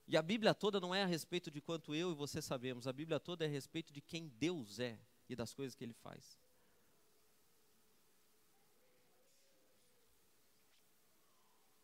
E 0.06 0.16
a 0.16 0.22
Bíblia 0.22 0.54
toda 0.54 0.78
não 0.78 0.94
é 0.94 1.02
a 1.02 1.06
respeito 1.06 1.50
de 1.50 1.60
quanto 1.60 1.92
eu 1.92 2.12
e 2.12 2.14
você 2.14 2.40
sabemos, 2.40 2.86
a 2.86 2.92
Bíblia 2.92 3.18
toda 3.18 3.44
é 3.44 3.48
a 3.48 3.50
respeito 3.50 3.92
de 3.92 4.00
quem 4.00 4.28
Deus 4.28 4.78
é 4.78 4.96
e 5.28 5.34
das 5.34 5.52
coisas 5.52 5.74
que 5.74 5.82
Ele 5.82 5.92
faz. 5.92 6.40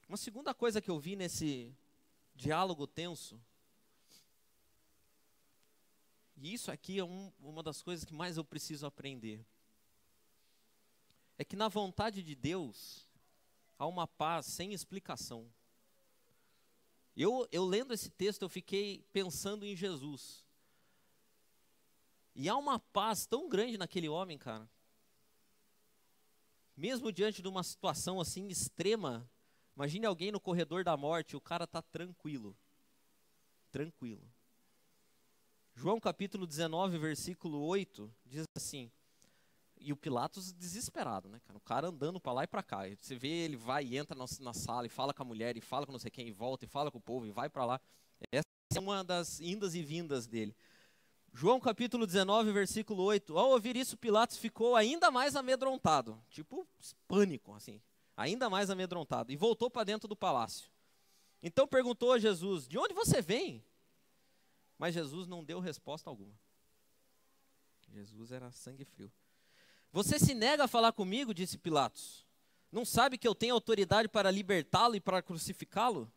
Uma 0.09 0.17
segunda 0.17 0.55
coisa 0.55 0.81
que 0.81 0.91
eu 0.91 0.99
vi 0.99 1.15
nesse 1.15 1.71
diálogo 2.35 2.87
tenso, 2.87 3.39
e 6.35 6.55
isso 6.55 6.71
aqui 6.71 6.99
é 6.99 7.05
um, 7.05 7.31
uma 7.39 7.63
das 7.63 7.83
coisas 7.83 8.07
que 8.07 8.15
mais 8.15 8.39
eu 8.39 8.45
preciso 8.45 8.87
aprender, 8.87 9.45
é 11.37 11.45
que 11.45 11.55
na 11.55 11.69
vontade 11.69 12.23
de 12.23 12.35
Deus 12.35 13.07
há 13.79 13.87
uma 13.87 14.07
paz 14.07 14.47
sem 14.47 14.73
explicação. 14.73 15.47
Eu, 17.15 17.47
eu 17.53 17.67
lendo 17.67 17.93
esse 17.93 18.09
texto, 18.09 18.41
eu 18.41 18.49
fiquei 18.49 19.05
pensando 19.13 19.67
em 19.67 19.77
Jesus. 19.77 20.43
E 22.35 22.49
há 22.49 22.57
uma 22.57 22.79
paz 22.79 23.27
tão 23.27 23.47
grande 23.47 23.77
naquele 23.77 24.09
homem, 24.09 24.39
cara. 24.39 24.67
Mesmo 26.75 27.13
diante 27.13 27.43
de 27.43 27.49
uma 27.49 27.63
situação 27.63 28.21
assim 28.21 28.49
extrema, 28.49 29.29
Imagine 29.79 30.07
alguém 30.07 30.33
no 30.33 30.41
corredor 30.41 30.83
da 30.83 30.97
morte, 30.97 31.37
o 31.37 31.41
cara 31.41 31.63
está 31.63 31.81
tranquilo. 31.81 32.59
Tranquilo. 33.71 34.29
João 35.73 36.01
capítulo 36.01 36.49
19, 36.49 36.99
versículo 36.99 37.61
8, 37.61 38.13
diz 38.27 38.43
assim: 38.57 38.91
E 39.79 39.93
o 39.93 39.97
Pilatos 39.97 40.53
desesperado, 40.53 41.29
né, 41.29 41.39
cara? 41.47 41.57
O 41.57 41.61
cara 41.61 41.87
andando 41.87 42.19
para 42.19 42.33
lá 42.33 42.43
e 42.43 42.49
para 42.49 42.61
cá. 42.61 42.79
Você 43.01 43.15
vê 43.15 43.29
ele 43.29 43.57
vai 43.57 43.85
e 43.85 43.97
entra 43.97 44.19
na, 44.19 44.25
na, 44.41 44.53
sala 44.53 44.85
e 44.85 44.91
fala 44.91 45.15
com 45.15 45.23
a 45.23 45.27
mulher, 45.27 45.57
e 45.57 45.61
fala 45.61 45.87
com 45.87 45.93
não 45.93 46.01
sei 46.01 46.11
quem, 46.11 46.27
e 46.27 46.33
volta 46.33 46.65
e 46.65 46.69
fala 46.69 46.91
com 46.91 46.99
o 46.99 47.01
povo, 47.01 47.25
e 47.25 47.31
vai 47.31 47.49
para 47.49 47.65
lá. 47.65 47.81
Essa 48.33 48.43
é 48.75 48.81
uma 48.81 49.05
das 49.05 49.39
indas 49.39 49.77
e 49.77 49.83
vindas 49.85 50.27
dele. 50.27 50.57
João 51.33 51.61
capítulo 51.61 52.05
19, 52.05 52.51
versículo 52.51 53.05
8. 53.05 53.39
Ao 53.39 53.51
ouvir 53.51 53.77
isso, 53.77 53.97
Pilatos 53.97 54.39
ficou 54.39 54.75
ainda 54.75 55.09
mais 55.09 55.37
amedrontado, 55.37 56.21
tipo 56.31 56.67
pânico, 57.07 57.55
assim 57.55 57.81
ainda 58.19 58.51
mais 58.51 58.69
amedrontado, 58.69 59.31
e 59.31 59.37
voltou 59.37 59.71
para 59.71 59.85
dentro 59.85 60.09
do 60.09 60.17
palácio. 60.17 60.69
Então 61.41 61.69
perguntou 61.69 62.13
a 62.13 62.19
Jesus: 62.19 62.67
De 62.67 62.77
onde 62.77 62.93
você 62.93 63.23
vem? 63.23 63.65
Mas 64.77 64.95
Jesus 64.95 65.29
não 65.29 65.45
deu 65.45 65.61
resposta 65.61 66.11
alguma. 66.11 66.35
Jesus 67.93 68.33
era 68.33 68.51
sangue 68.51 68.85
frio. 68.85 69.11
Você 69.93 70.19
se 70.19 70.35
nega 70.35 70.65
a 70.65 70.69
falar 70.69 70.93
comigo? 70.93 71.33
disse 71.33 71.57
Pilatos. 71.57 72.27
Não 72.71 72.85
sabe 72.85 73.17
que 73.17 73.27
eu 73.27 73.35
tenho 73.35 73.55
autoridade 73.55 74.09
para 74.09 74.31
libertá-lo 74.31 74.95
e 74.95 75.01
para 75.01 75.23
crucificá-lo? 75.23 76.13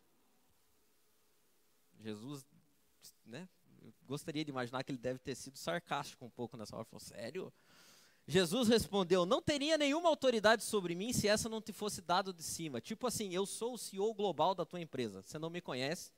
Jesus, 2.00 2.46
né? 3.26 3.48
gostaria 4.06 4.44
de 4.44 4.52
imaginar 4.52 4.84
que 4.84 4.92
ele 4.92 4.98
deve 4.98 5.20
ter 5.20 5.36
sido 5.36 5.58
sarcástico 5.58 6.26
um 6.26 6.30
pouco 6.30 6.58
nessa 6.58 6.76
hora. 6.76 6.84
Falou, 6.84 7.00
sério? 7.00 7.54
Jesus 8.28 8.68
respondeu: 8.68 9.26
Não 9.26 9.42
teria 9.42 9.78
nenhuma 9.78 10.10
autoridade 10.10 10.64
sobre 10.64 10.96
mim 10.96 11.12
se 11.12 11.28
essa 11.28 11.50
não 11.50 11.62
te 11.62 11.74
fosse 11.74 12.02
dado 12.02 12.34
de 12.34 12.44
cima. 12.44 12.80
Tipo 12.80 13.08
assim, 13.08 13.34
eu 13.34 13.46
sou 13.46 13.74
o 13.74 13.78
CEO 13.78 14.14
global 14.14 14.56
da 14.56 14.66
tua 14.66 14.80
empresa. 14.80 15.22
Você 15.22 15.38
não 15.40 15.50
me 15.50 15.62
conhece, 15.62 16.12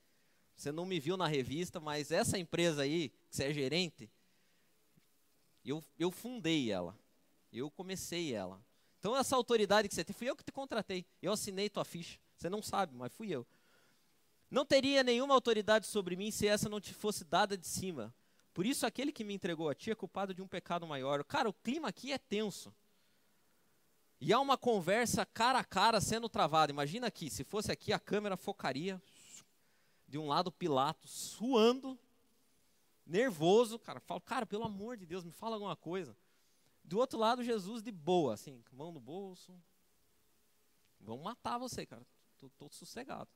você 0.55 0.71
não 0.71 0.85
me 0.85 0.99
viu 0.99 1.17
na 1.17 1.27
revista, 1.27 1.79
mas 1.79 2.11
essa 2.11 2.37
empresa 2.37 2.83
aí, 2.83 3.09
que 3.09 3.35
você 3.35 3.45
é 3.45 3.53
gerente, 3.53 4.09
eu, 5.63 5.83
eu 5.97 6.11
fundei 6.11 6.71
ela. 6.71 6.97
Eu 7.51 7.69
comecei 7.71 8.33
ela. 8.33 8.63
Então, 8.99 9.15
essa 9.15 9.35
autoridade 9.35 9.87
que 9.87 9.95
você 9.95 10.03
tem, 10.03 10.13
fui 10.13 10.29
eu 10.29 10.35
que 10.35 10.43
te 10.43 10.51
contratei. 10.51 11.05
Eu 11.21 11.31
assinei 11.33 11.69
tua 11.69 11.85
ficha. 11.85 12.19
Você 12.37 12.49
não 12.49 12.61
sabe, 12.61 12.95
mas 12.95 13.11
fui 13.13 13.29
eu. 13.29 13.45
Não 14.49 14.65
teria 14.65 15.03
nenhuma 15.03 15.33
autoridade 15.33 15.87
sobre 15.87 16.15
mim 16.15 16.31
se 16.31 16.47
essa 16.47 16.69
não 16.69 16.79
te 16.79 16.93
fosse 16.93 17.23
dada 17.23 17.57
de 17.57 17.67
cima. 17.67 18.13
Por 18.53 18.65
isso, 18.65 18.85
aquele 18.85 19.11
que 19.11 19.23
me 19.23 19.33
entregou 19.33 19.69
a 19.69 19.75
ti 19.75 19.91
é 19.91 19.95
culpado 19.95 20.33
de 20.33 20.41
um 20.41 20.47
pecado 20.47 20.85
maior. 20.85 21.23
Cara, 21.23 21.49
o 21.49 21.53
clima 21.53 21.87
aqui 21.87 22.11
é 22.11 22.17
tenso. 22.17 22.73
E 24.21 24.31
há 24.31 24.39
uma 24.39 24.57
conversa 24.57 25.25
cara 25.25 25.59
a 25.59 25.63
cara 25.63 25.99
sendo 25.99 26.29
travada. 26.29 26.71
Imagina 26.71 27.07
aqui, 27.07 27.29
se 27.29 27.43
fosse 27.43 27.71
aqui, 27.71 27.91
a 27.91 27.99
câmera 27.99 28.37
focaria. 28.37 29.01
De 30.07 30.17
um 30.17 30.27
lado, 30.27 30.51
Pilatos 30.51 31.11
suando, 31.11 31.97
nervoso. 33.05 33.79
Cara, 33.79 33.99
falo, 33.99 34.21
cara, 34.21 34.45
pelo 34.45 34.63
amor 34.63 34.95
de 34.97 35.05
Deus, 35.05 35.23
me 35.23 35.31
fala 35.31 35.55
alguma 35.55 35.75
coisa. 35.75 36.15
Do 36.83 36.99
outro 36.99 37.17
lado, 37.17 37.43
Jesus 37.43 37.81
de 37.81 37.91
boa, 37.91 38.33
assim, 38.33 38.63
mão 38.71 38.91
no 38.91 38.99
bolso. 38.99 39.53
Vão 40.99 41.17
matar 41.17 41.57
você, 41.57 41.85
cara. 41.85 42.05
Tô, 42.57 42.69
sossegado. 42.69 43.29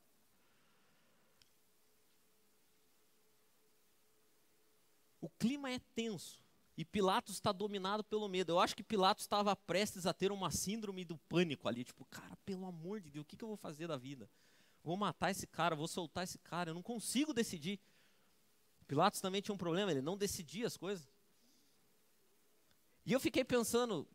O 5.20 5.30
clima 5.30 5.72
é 5.72 5.80
tenso. 5.96 6.46
E 6.78 6.86
Pilatos 6.86 7.36
está 7.36 7.52
dominado 7.52 8.04
pelo 8.04 8.28
medo. 8.28 8.52
Eu 8.52 8.60
acho 8.60 8.76
que 8.76 8.84
Pilatos 8.84 9.24
estava 9.24 9.56
prestes 9.56 10.06
a 10.06 10.14
ter 10.14 10.32
uma 10.32 10.52
síndrome 10.52 11.04
do 11.04 11.18
pânico 11.18 11.68
ali. 11.68 11.84
Tipo, 11.84 12.06
cara, 12.06 12.38
pelo 12.46 12.68
amor 12.68 13.02
de 13.02 13.10
Deus, 13.10 13.24
o 13.24 13.26
que, 13.26 13.36
que 13.36 13.44
eu 13.44 13.48
vou 13.48 13.58
fazer 13.58 13.88
da 13.88 13.98
vida? 13.98 14.30
Vou 14.84 14.96
matar 14.96 15.32
esse 15.32 15.48
cara, 15.48 15.76
vou 15.76 15.88
soltar 15.88 16.24
esse 16.24 16.38
cara. 16.38 16.70
Eu 16.70 16.76
não 16.76 16.84
consigo 16.84 17.34
decidir. 17.34 17.80
Pilatos 18.88 19.20
também 19.20 19.42
tinha 19.42 19.56
um 19.56 19.58
problema, 19.58 19.92
ele 19.92 20.02
não 20.02 20.16
decidia 20.16 20.68
as 20.68 20.78
coisas. 20.78 21.10
E 23.06 23.12
eu 23.12 23.20
fiquei 23.20 23.44
pensando 23.44 24.08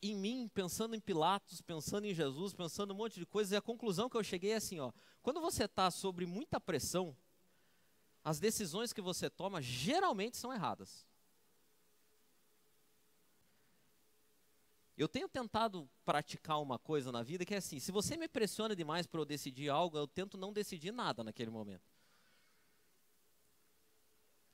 em 0.00 0.14
mim, 0.14 0.48
pensando 0.54 0.94
em 0.94 1.00
Pilatos, 1.00 1.60
pensando 1.60 2.06
em 2.06 2.14
Jesus, 2.14 2.54
pensando 2.54 2.92
um 2.92 2.96
monte 2.96 3.18
de 3.18 3.26
coisas. 3.26 3.52
E 3.52 3.56
a 3.56 3.60
conclusão 3.60 4.08
que 4.08 4.16
eu 4.16 4.22
cheguei 4.22 4.52
é 4.52 4.56
assim: 4.56 4.78
ó, 4.78 4.92
quando 5.20 5.40
você 5.40 5.64
está 5.64 5.90
sobre 5.90 6.26
muita 6.26 6.60
pressão, 6.60 7.16
as 8.26 8.40
decisões 8.40 8.92
que 8.92 9.00
você 9.00 9.30
toma 9.30 9.62
geralmente 9.62 10.36
são 10.36 10.52
erradas. 10.52 11.06
Eu 14.98 15.06
tenho 15.06 15.28
tentado 15.28 15.88
praticar 16.04 16.60
uma 16.60 16.76
coisa 16.76 17.12
na 17.12 17.22
vida 17.22 17.44
que 17.46 17.54
é 17.54 17.58
assim: 17.58 17.78
se 17.78 17.92
você 17.92 18.16
me 18.16 18.26
pressiona 18.26 18.74
demais 18.74 19.06
para 19.06 19.20
eu 19.20 19.24
decidir 19.24 19.68
algo, 19.68 19.96
eu 19.96 20.08
tento 20.08 20.36
não 20.36 20.52
decidir 20.52 20.90
nada 20.90 21.22
naquele 21.22 21.52
momento. 21.52 21.88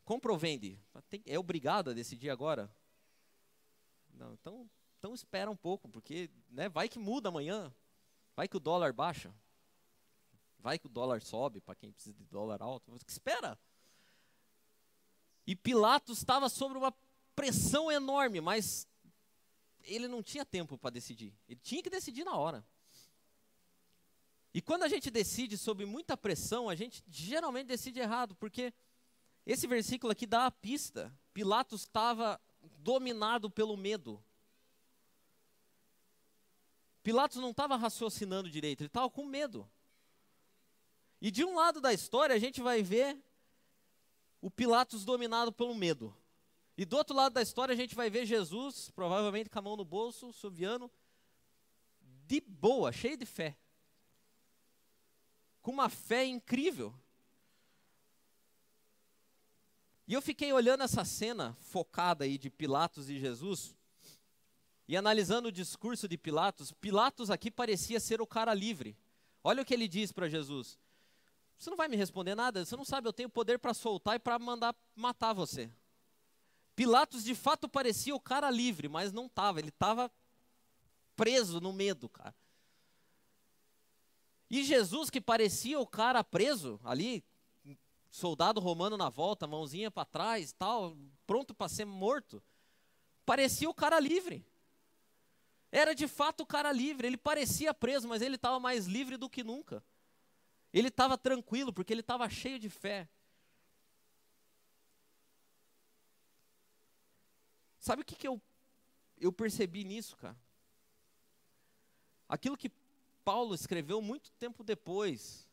Compra 0.05 0.33
ou 0.33 0.37
vende? 0.37 0.79
É 1.25 1.39
obrigado 1.39 1.89
a 1.89 1.95
decidir 1.95 2.29
agora? 2.29 2.71
Não, 4.13 4.35
então, 4.35 4.71
então 4.99 5.15
espera 5.15 5.51
um 5.51 5.57
pouco, 5.57 5.89
porque 5.89 6.29
né, 6.51 6.69
vai 6.69 6.91
que 6.91 6.99
muda 6.99 7.31
amanhã, 7.31 7.73
vai 8.37 8.47
que 8.47 8.57
o 8.59 8.61
dólar 8.61 8.93
baixa. 8.93 9.35
Vai 10.63 10.79
que 10.79 10.87
o 10.87 10.89
dólar 10.89 11.21
sobe 11.21 11.61
para 11.61 11.75
quem 11.75 11.91
precisa 11.91 12.15
de 12.15 12.25
dólar 12.25 12.63
alto. 12.63 12.97
Espera. 13.07 13.59
E 15.45 15.57
Pilatos 15.57 16.19
estava 16.19 16.49
sob 16.49 16.79
uma 16.79 16.95
pressão 17.35 17.91
enorme, 17.91 18.41
mas 18.41 18.87
ele 19.83 20.07
não 20.07 20.23
tinha 20.23 20.45
tempo 20.45 20.79
para 20.79 20.91
decidir. 20.91 21.35
Ele 21.49 21.59
tinha 21.61 21.83
que 21.83 21.91
decidir 21.91 22.23
na 22.23 22.37
hora. 22.37 22.65
E 24.55 24.63
quando 24.63 24.85
a 24.85 24.89
gente 24.89 25.11
decide 25.11 25.59
sob 25.59 25.85
muita 25.85 26.17
pressão, 26.17 26.69
a 26.69 26.77
gente 26.77 27.03
geralmente 27.09 27.67
decide 27.67 27.99
errado, 27.99 28.37
porque 28.37 28.73
esse 29.45 29.67
versículo 29.67 30.13
aqui 30.13 30.27
dá 30.27 30.47
a 30.47 30.51
pista. 30.53 31.13
Pilatos 31.35 31.81
estava 31.81 32.41
dominado 32.79 33.51
pelo 33.51 33.77
medo. 33.77 34.23
Pilatos 37.03 37.39
não 37.39 37.51
estava 37.51 37.75
raciocinando 37.75 38.49
direito, 38.49 38.83
ele 38.83 38.87
estava 38.87 39.11
com 39.11 39.27
medo. 39.27 39.69
E 41.23 41.31
de 41.31 41.45
um 41.45 41.55
lado 41.55 41.81
da 41.81 41.93
história 41.93 42.35
a 42.35 42.39
gente 42.39 42.61
vai 42.61 42.83
ver 42.83 43.17
o 44.41 44.51
Pilatos 44.51 45.05
dominado 45.05 45.53
pelo 45.53 45.73
medo. 45.73 46.13
E 46.77 46.85
do 46.85 46.97
outro 46.97 47.15
lado 47.15 47.33
da 47.33 47.41
história 47.41 47.73
a 47.73 47.77
gente 47.77 47.95
vai 47.95 48.11
ver 48.11 48.27
Jesus, 48.27 48.91
provavelmente 48.91 49.49
com 49.49 49.57
a 49.57 49.63
mão 49.63 49.77
no 49.77 49.85
bolso, 49.85 50.33
subiano, 50.33 50.91
de 52.27 52.41
boa, 52.41 52.91
cheio 52.91 53.17
de 53.17 53.25
fé. 53.25 53.57
Com 55.63 55.71
uma 55.71 55.89
fé 55.89 56.25
incrível. 56.25 56.93
E 60.09 60.15
eu 60.15 60.21
fiquei 60.21 60.53
olhando 60.53 60.83
essa 60.83 61.05
cena 61.05 61.57
focada 61.61 62.25
aí 62.25 62.37
de 62.37 62.51
Pilatos 62.51 63.09
e 63.09 63.17
Jesus, 63.17 63.77
e 64.89 64.97
analisando 64.97 65.51
o 65.51 65.53
discurso 65.53 66.09
de 66.09 66.19
Pilatos, 66.19 66.73
Pilatos 66.73 67.31
aqui 67.31 67.49
parecia 67.49 68.01
ser 68.01 68.21
o 68.21 68.27
cara 68.27 68.53
livre. 68.53 68.99
Olha 69.45 69.63
o 69.63 69.65
que 69.65 69.73
ele 69.73 69.87
diz 69.87 70.11
para 70.11 70.29
Jesus: 70.29 70.81
Você 71.59 71.71
não 71.71 71.77
vai 71.77 71.89
me 71.89 71.97
responder 71.97 72.35
nada, 72.35 72.65
você 72.65 72.77
não 72.77 72.85
sabe, 72.85 73.09
eu 73.09 73.13
tenho 73.13 73.29
poder 73.29 73.59
para 73.59 73.73
soltar 73.73 74.17
e 74.17 74.19
para 74.19 74.39
mandar 74.39 74.75
matar 74.97 75.33
você. 75.33 75.71
Pilatos 76.75 77.23
de 77.23 77.35
fato 77.35 77.69
parecia 77.69 78.15
o 78.15 78.21
cara 78.21 78.51
livre, 78.51 78.89
mas 78.89 79.13
não 79.13 79.27
estava, 79.27 79.59
ele 79.59 79.69
estava 79.69 80.11
preso 81.15 81.61
no 81.61 81.73
medo, 81.73 82.09
cara. 82.09 82.35
E 84.51 84.63
Jesus, 84.63 85.09
que 85.09 85.21
parecia 85.21 85.79
o 85.79 85.87
cara 85.87 86.23
preso 86.23 86.81
ali, 86.85 87.25
soldado 88.11 88.61
romano 88.61 88.97
na 88.97 89.09
volta, 89.09 89.47
mãozinha 89.47 89.91
para 89.91 90.05
trás, 90.05 90.53
tal, 90.53 90.97
pronto 91.27 91.55
para 91.55 91.69
ser 91.69 91.87
morto, 91.87 92.43
parecia 93.25 93.69
o 93.69 93.75
cara 93.75 93.99
livre. 93.99 94.45
Era 95.71 95.95
de 95.95 96.07
fato 96.07 96.43
o 96.43 96.47
cara 96.47 96.71
livre, 96.71 97.07
ele 97.07 97.17
parecia 97.17 97.73
preso, 97.73 98.07
mas 98.07 98.21
ele 98.21 98.37
estava 98.37 98.61
mais 98.61 98.87
livre 98.87 99.17
do 99.17 99.31
que 99.31 99.43
nunca. 99.43 99.83
Ele 100.73 100.89
estava 100.89 101.19
tranquilo, 101.19 101.73
porque 101.73 101.93
ele 101.93 102.01
estava 102.01 102.29
cheio 102.29 102.59
de 102.59 102.71
fé. 102.71 103.09
Sabe 107.79 108.03
o 108.03 108.05
que, 108.05 108.15
que 108.15 108.27
eu, 108.27 108.41
eu 109.19 109.33
percebi 109.33 109.85
nisso, 109.85 110.17
cara? 110.17 110.37
Aquilo 112.29 112.57
que 112.57 112.71
Paulo 113.25 113.55
escreveu 113.55 114.01
muito 114.01 114.31
tempo 114.33 114.65
depois, 114.65 115.49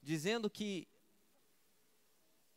dizendo 0.00 0.48
que 0.48 0.88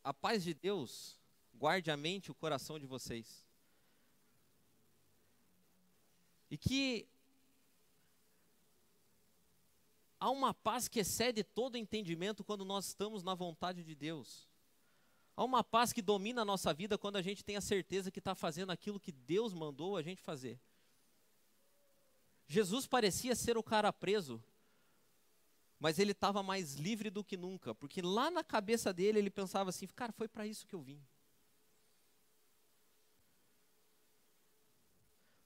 a 0.04 0.14
paz 0.14 0.44
de 0.44 0.54
Deus 0.54 1.20
guarde 1.54 1.92
a 1.92 1.98
mente 1.98 2.28
e 2.28 2.32
o 2.32 2.36
coração 2.36 2.80
de 2.80 2.86
vocês. 2.86 3.46
E 6.50 6.58
que 6.58 7.08
há 10.20 10.30
uma 10.30 10.54
paz 10.54 10.88
que 10.88 11.00
excede 11.00 11.44
todo 11.44 11.78
entendimento 11.78 12.44
quando 12.44 12.66
nós 12.66 12.88
estamos 12.88 13.24
na 13.24 13.34
vontade 13.34 13.84
de 13.84 13.96
Deus. 13.96 14.48
Há 15.36 15.44
uma 15.44 15.64
paz 15.64 15.94
que 15.94 16.02
domina 16.02 16.42
a 16.42 16.46
nossa 16.46 16.74
vida 16.74 16.98
quando 16.98 17.16
a 17.16 17.22
gente 17.22 17.46
tem 17.46 17.56
a 17.56 17.62
certeza 17.62 18.12
que 18.12 18.20
está 18.20 18.36
fazendo 18.36 18.72
aquilo 18.72 19.00
que 19.00 19.12
Deus 19.12 19.54
mandou 19.54 19.96
a 19.96 20.02
gente 20.02 20.22
fazer. 20.22 20.60
Jesus 22.46 22.86
parecia 22.86 23.36
ser 23.36 23.58
o 23.58 23.64
cara 23.64 23.94
preso, 23.94 24.44
mas 25.80 25.98
ele 25.98 26.12
estava 26.12 26.44
mais 26.44 26.74
livre 26.74 27.10
do 27.10 27.24
que 27.24 27.38
nunca, 27.38 27.74
porque 27.74 28.02
lá 28.02 28.30
na 28.30 28.44
cabeça 28.44 28.92
dele 28.92 29.20
ele 29.20 29.30
pensava 29.30 29.70
assim: 29.70 29.88
cara, 29.88 30.12
foi 30.12 30.28
para 30.28 30.46
isso 30.46 30.68
que 30.68 30.76
eu 30.76 30.82
vim. 30.82 31.02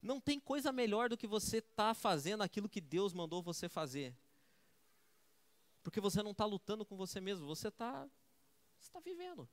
Não 0.01 0.19
tem 0.19 0.39
coisa 0.39 0.71
melhor 0.71 1.07
do 1.07 1.15
que 1.15 1.27
você 1.27 1.57
estar 1.57 1.89
tá 1.89 1.93
fazendo 1.93 2.41
aquilo 2.41 2.67
que 2.67 2.81
Deus 2.81 3.13
mandou 3.13 3.43
você 3.43 3.69
fazer. 3.69 4.15
Porque 5.83 5.99
você 5.99 6.23
não 6.23 6.31
está 6.31 6.45
lutando 6.45 6.85
com 6.85 6.95
você 6.95 7.19
mesmo, 7.19 7.45
você 7.45 7.67
está 7.67 8.07
tá 8.91 8.99
vivendo. 9.01 9.47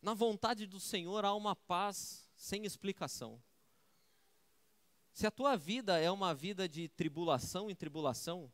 Na 0.00 0.12
vontade 0.12 0.66
do 0.66 0.78
Senhor 0.78 1.24
há 1.24 1.34
uma 1.34 1.56
paz 1.56 2.28
sem 2.36 2.66
explicação. 2.66 3.42
Se 5.12 5.26
a 5.26 5.30
tua 5.30 5.56
vida 5.56 5.98
é 5.98 6.10
uma 6.10 6.34
vida 6.34 6.68
de 6.68 6.88
tribulação 6.88 7.70
em 7.70 7.74
tribulação, 7.74 8.52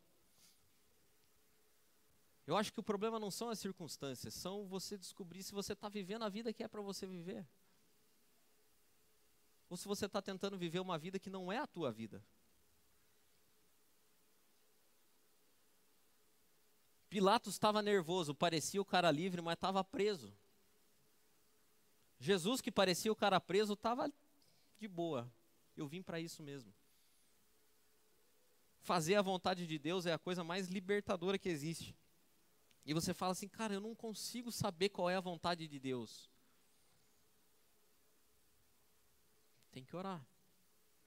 eu 2.47 2.57
acho 2.57 2.73
que 2.73 2.81
o 2.81 2.83
problema 2.83 3.19
não 3.19 3.31
são 3.31 3.49
as 3.49 3.59
circunstâncias, 3.59 4.35
são 4.35 4.67
você 4.67 4.97
descobrir 4.97 5.43
se 5.43 5.53
você 5.53 5.73
está 5.73 5.89
vivendo 5.89 6.23
a 6.23 6.29
vida 6.29 6.53
que 6.53 6.63
é 6.63 6.69
para 6.69 6.83
você 6.83 7.07
viver. 7.07 7.47
Ou 9.69 9.77
se 9.77 9.87
você 9.87 10.07
está 10.07 10.21
tentando 10.21 10.59
viver 10.59 10.81
uma 10.81 10.99
vida 10.99 11.19
que 11.19 11.31
não 11.31 11.51
é 11.51 11.59
a 11.59 11.67
tua 11.67 11.91
vida. 11.91 12.23
Pilatos 17.11 17.55
estava 17.55 17.83
nervoso, 17.83 18.33
parecia 18.33 18.81
o 18.81 18.85
cara 18.85 19.11
livre, 19.11 19.43
mas 19.43 19.55
estava 19.55 19.83
preso. 19.83 20.33
Jesus, 22.21 22.61
que 22.61 22.71
parecia 22.71 23.11
o 23.11 23.17
cara 23.17 23.41
preso, 23.41 23.73
estava 23.73 24.11
de 24.79 24.87
boa. 24.87 25.31
Eu 25.77 25.89
vim 25.89 26.03
para 26.03 26.21
isso 26.21 26.41
mesmo. 26.41 26.73
Fazer 28.79 29.17
a 29.17 29.23
vontade 29.23 29.67
de 29.67 29.79
Deus 29.79 30.07
é 30.07 30.13
a 30.13 30.19
coisa 30.19 30.45
mais 30.45 30.69
libertadora 30.69 31.37
que 31.37 31.49
existe. 31.49 31.97
E 32.87 32.95
você 32.95 33.13
fala 33.13 33.33
assim, 33.33 33.49
cara, 33.49 33.75
eu 33.75 33.81
não 33.81 33.95
consigo 33.95 34.53
saber 34.53 34.91
qual 34.91 35.11
é 35.11 35.17
a 35.17 35.21
vontade 35.21 35.67
de 35.67 35.79
Deus. 35.81 36.31
Tem 39.73 39.85
que 39.85 39.97
orar. 39.97 40.25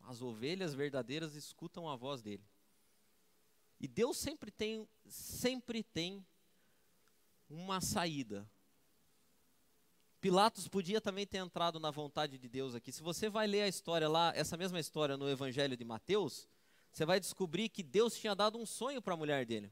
As 0.02 0.22
ovelhas 0.22 0.74
verdadeiras 0.74 1.34
escutam 1.34 1.90
a 1.90 1.96
voz 1.96 2.22
dele. 2.22 2.44
E 3.84 3.88
Deus 3.88 4.18
sempre 4.18 4.50
tem, 4.50 4.90
sempre 5.06 5.84
tem 5.84 6.26
uma 7.48 7.80
saída 7.80 8.50
Pilatos 10.24 10.70
podia 10.70 11.02
também 11.02 11.28
ter 11.28 11.40
entrado 11.40 11.82
na 11.82 11.92
vontade 11.92 12.38
de 12.38 12.48
Deus 12.48 12.74
aqui. 12.74 12.94
Se 12.94 13.04
você 13.04 13.30
vai 13.30 13.46
ler 13.46 13.64
a 13.64 13.68
história 13.68 14.08
lá, 14.08 14.32
essa 14.34 14.56
mesma 14.56 14.80
história 14.80 15.18
no 15.18 15.30
Evangelho 15.30 15.76
de 15.76 15.84
Mateus, 15.84 16.48
você 16.94 17.06
vai 17.06 17.20
descobrir 17.20 17.68
que 17.68 17.84
Deus 17.84 18.16
tinha 18.16 18.34
dado 18.34 18.58
um 18.58 18.66
sonho 18.66 19.02
para 19.02 19.16
a 19.16 19.18
mulher 19.18 19.46
dele. 19.46 19.70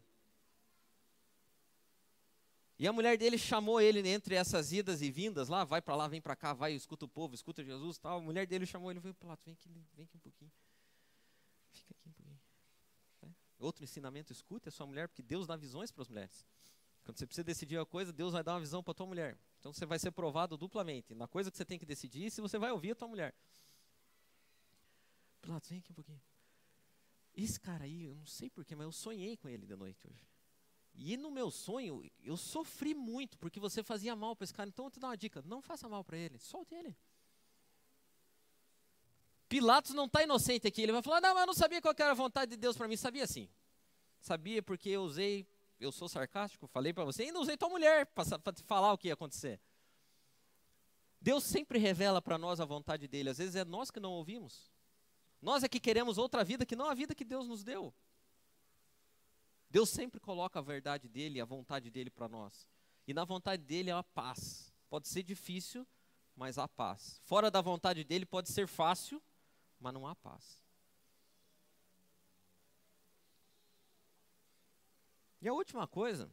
E 2.77 2.85
a 2.85 2.91
mulher 2.91 3.17
dele 3.17 3.37
chamou 3.37 3.79
ele 3.79 4.05
entre 4.09 4.35
essas 4.35 4.73
idas 4.73 5.01
e 5.01 5.09
vindas 5.09 5.47
lá, 5.47 5.63
vai 5.63 5.81
para 5.81 5.95
lá, 5.95 6.09
vem 6.09 6.19
para 6.19 6.35
cá, 6.35 6.51
vai, 6.51 6.73
escuta 6.73 7.05
o 7.05 7.07
povo, 7.07 7.33
escuta 7.33 7.63
Jesus, 7.63 7.97
tal. 7.97 8.17
A 8.17 8.21
mulher 8.21 8.45
dele 8.45 8.65
chamou 8.65 8.91
ele, 8.91 8.99
veio 8.99 9.13
Pilatos, 9.13 9.45
vem 9.45 9.53
aqui, 9.53 9.69
vem 9.69 10.03
aqui 10.03 10.17
um 10.17 10.19
pouquinho. 10.19 10.51
Fica 11.71 11.93
aqui 11.93 12.09
um 12.09 12.11
pouquinho. 12.11 12.30
Outro 13.61 13.83
ensinamento, 13.83 14.33
escute 14.33 14.69
a 14.69 14.71
sua 14.71 14.87
mulher, 14.87 15.07
porque 15.07 15.21
Deus 15.21 15.45
dá 15.45 15.55
visões 15.55 15.91
para 15.91 16.01
as 16.01 16.09
mulheres. 16.09 16.45
Quando 17.03 17.17
você 17.17 17.25
precisa 17.25 17.43
decidir 17.43 17.77
uma 17.77 17.85
coisa, 17.85 18.11
Deus 18.11 18.33
vai 18.33 18.43
dar 18.43 18.53
uma 18.53 18.59
visão 18.59 18.83
para 18.83 18.93
tua 18.93 19.05
mulher. 19.05 19.37
Então 19.59 19.71
você 19.71 19.85
vai 19.85 19.99
ser 19.99 20.11
provado 20.11 20.57
duplamente. 20.57 21.13
Na 21.13 21.27
coisa 21.27 21.51
que 21.51 21.57
você 21.57 21.65
tem 21.65 21.77
que 21.77 21.85
decidir, 21.85 22.31
se 22.31 22.41
você 22.41 22.57
vai 22.57 22.71
ouvir 22.71 22.91
a 22.91 22.95
tua 22.95 23.07
mulher. 23.07 23.35
Pilatos, 25.41 25.69
vem 25.69 25.79
aqui 25.79 25.91
um 25.91 25.95
pouquinho. 25.95 26.21
Esse 27.33 27.59
cara 27.59 27.85
aí, 27.85 28.03
eu 28.03 28.15
não 28.15 28.25
sei 28.25 28.49
porquê, 28.49 28.75
mas 28.75 28.85
eu 28.85 28.91
sonhei 28.91 29.37
com 29.37 29.47
ele 29.47 29.65
de 29.65 29.75
noite 29.75 30.05
hoje. 30.07 30.27
E 30.93 31.15
no 31.15 31.31
meu 31.31 31.49
sonho, 31.49 32.03
eu 32.19 32.35
sofri 32.35 32.93
muito, 32.93 33.37
porque 33.37 33.59
você 33.59 33.81
fazia 33.81 34.15
mal 34.15 34.35
para 34.35 34.43
esse 34.43 34.53
cara. 34.53 34.69
Então 34.69 34.85
eu 34.85 34.91
te 34.91 34.99
dar 34.99 35.07
uma 35.07 35.17
dica: 35.17 35.41
não 35.43 35.61
faça 35.61 35.87
mal 35.87 36.03
para 36.03 36.17
ele, 36.17 36.37
solte 36.37 36.75
ele. 36.75 36.95
Pilatos 39.51 39.91
não 39.91 40.05
está 40.05 40.23
inocente 40.23 40.65
aqui. 40.65 40.81
Ele 40.81 40.93
vai 40.93 41.01
falar: 41.01 41.19
não, 41.19 41.33
mas 41.33 41.41
eu 41.41 41.47
não 41.47 41.53
sabia 41.53 41.81
qual 41.81 41.93
era 41.97 42.11
a 42.11 42.13
vontade 42.13 42.51
de 42.51 42.57
Deus 42.57 42.77
para 42.77 42.87
mim. 42.87 42.95
Sabia 42.95 43.27
sim. 43.27 43.49
Sabia 44.21 44.63
porque 44.63 44.87
eu 44.87 45.01
usei 45.01 45.45
eu 45.81 45.91
sou 45.91 46.07
sarcástico, 46.07 46.67
falei 46.67 46.93
para 46.93 47.03
você, 47.03 47.23
ainda 47.23 47.39
usei 47.39 47.57
tua 47.57 47.67
mulher 47.67 48.05
para 48.05 48.53
te 48.53 48.63
falar 48.63 48.93
o 48.93 48.97
que 48.97 49.07
ia 49.07 49.15
acontecer. 49.15 49.59
Deus 51.19 51.43
sempre 51.43 51.79
revela 51.79 52.21
para 52.21 52.37
nós 52.37 52.59
a 52.59 52.65
vontade 52.65 53.07
dele, 53.07 53.29
às 53.29 53.39
vezes 53.39 53.55
é 53.55 53.65
nós 53.65 53.89
que 53.89 53.99
não 53.99 54.11
ouvimos. 54.11 54.71
Nós 55.41 55.63
é 55.63 55.67
que 55.67 55.79
queremos 55.79 56.19
outra 56.19 56.43
vida 56.43 56.65
que 56.67 56.75
não 56.75 56.85
a 56.85 56.93
vida 56.93 57.15
que 57.15 57.25
Deus 57.25 57.47
nos 57.47 57.63
deu. 57.63 57.91
Deus 59.71 59.89
sempre 59.89 60.19
coloca 60.19 60.59
a 60.59 60.61
verdade 60.61 61.09
dele, 61.09 61.41
a 61.41 61.45
vontade 61.45 61.89
dele 61.89 62.11
para 62.11 62.29
nós. 62.29 62.67
E 63.07 63.13
na 63.13 63.25
vontade 63.25 63.63
dele 63.63 63.89
há 63.89 64.03
paz. 64.03 64.71
Pode 64.87 65.07
ser 65.07 65.23
difícil, 65.23 65.87
mas 66.35 66.59
há 66.59 66.67
paz. 66.67 67.19
Fora 67.23 67.49
da 67.49 67.61
vontade 67.61 68.03
dele 68.03 68.25
pode 68.25 68.51
ser 68.51 68.67
fácil, 68.67 69.21
mas 69.81 69.93
não 69.93 70.07
há 70.07 70.15
paz. 70.15 70.63
E 75.41 75.47
a 75.47 75.53
última 75.53 75.87
coisa, 75.87 76.31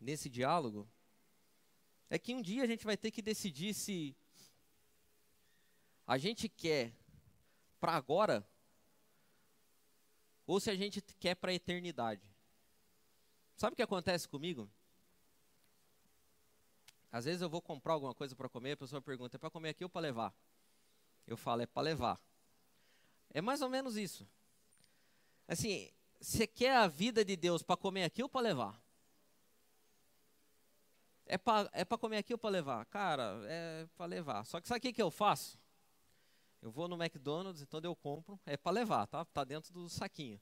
nesse 0.00 0.30
diálogo, 0.30 0.88
é 2.08 2.18
que 2.18 2.34
um 2.34 2.40
dia 2.40 2.62
a 2.62 2.66
gente 2.66 2.86
vai 2.86 2.96
ter 2.96 3.10
que 3.10 3.20
decidir 3.20 3.74
se 3.74 4.16
a 6.06 6.16
gente 6.16 6.48
quer 6.48 6.94
para 7.78 7.94
agora 7.94 8.48
ou 10.46 10.58
se 10.58 10.70
a 10.70 10.74
gente 10.74 11.02
quer 11.20 11.34
para 11.34 11.50
a 11.50 11.54
eternidade. 11.54 12.26
Sabe 13.54 13.74
o 13.74 13.76
que 13.76 13.82
acontece 13.82 14.26
comigo? 14.26 14.70
Às 17.12 17.26
vezes 17.26 17.42
eu 17.42 17.50
vou 17.50 17.60
comprar 17.60 17.92
alguma 17.92 18.14
coisa 18.14 18.34
para 18.34 18.48
comer, 18.48 18.72
a 18.72 18.76
pessoa 18.78 19.02
pergunta: 19.02 19.36
é 19.36 19.38
para 19.38 19.50
comer 19.50 19.70
aqui 19.70 19.84
ou 19.84 19.90
para 19.90 20.00
levar? 20.00 20.34
Eu 21.26 21.36
falo: 21.36 21.60
é 21.60 21.66
para 21.66 21.82
levar. 21.82 22.18
É 23.30 23.40
mais 23.40 23.62
ou 23.62 23.68
menos 23.68 23.96
isso. 23.96 24.26
Assim, 25.46 25.90
você 26.20 26.46
quer 26.46 26.76
a 26.76 26.86
vida 26.86 27.24
de 27.24 27.36
Deus 27.36 27.62
para 27.62 27.76
comer 27.76 28.04
aqui 28.04 28.22
ou 28.22 28.28
para 28.28 28.40
levar? 28.40 28.82
É 31.26 31.36
para 31.36 31.70
é 31.72 31.84
comer 31.84 32.18
aqui 32.18 32.32
ou 32.32 32.38
para 32.38 32.50
levar? 32.50 32.86
Cara, 32.86 33.38
é 33.44 33.86
para 33.96 34.06
levar. 34.06 34.44
Só 34.44 34.60
que 34.60 34.66
sabe 34.66 34.78
o 34.78 34.82
que, 34.82 34.92
que 34.94 35.02
eu 35.02 35.10
faço? 35.10 35.58
Eu 36.60 36.70
vou 36.70 36.88
no 36.88 37.00
McDonald's, 37.00 37.62
então 37.62 37.80
eu 37.82 37.94
compro, 37.94 38.40
é 38.44 38.56
para 38.56 38.72
levar, 38.72 39.06
tá? 39.06 39.24
Tá 39.24 39.44
dentro 39.44 39.72
do 39.72 39.88
saquinho. 39.88 40.40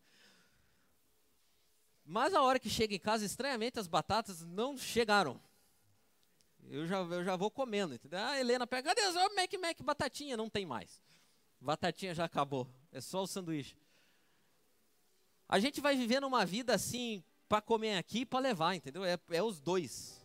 Mas 2.04 2.32
a 2.34 2.40
hora 2.40 2.58
que 2.58 2.70
chega 2.70 2.94
em 2.94 3.00
casa, 3.00 3.24
estranhamente 3.24 3.80
as 3.80 3.88
batatas 3.88 4.42
não 4.42 4.78
chegaram. 4.78 5.40
Eu 6.68 6.86
já, 6.86 6.98
eu 6.98 7.24
já 7.24 7.36
vou 7.36 7.50
comendo, 7.50 7.94
entendeu? 7.94 8.18
Ah, 8.18 8.38
Helena 8.38 8.66
pega, 8.66 8.94
cadê 8.94 9.02
o 9.06 9.34
Mac, 9.34 9.52
Mac, 9.60 9.82
batatinha? 9.82 10.36
Não 10.36 10.48
tem 10.48 10.64
mais. 10.64 11.02
Batatinha 11.66 12.14
já 12.14 12.24
acabou, 12.24 12.68
é 12.92 13.00
só 13.00 13.24
o 13.24 13.26
sanduíche. 13.26 13.76
A 15.48 15.58
gente 15.58 15.80
vai 15.80 15.96
vivendo 15.96 16.24
uma 16.24 16.46
vida 16.46 16.72
assim, 16.72 17.24
para 17.48 17.60
comer 17.60 17.96
aqui 17.96 18.20
e 18.20 18.26
para 18.26 18.38
levar, 18.38 18.76
entendeu? 18.76 19.04
É, 19.04 19.18
é 19.30 19.42
os 19.42 19.60
dois. 19.60 20.24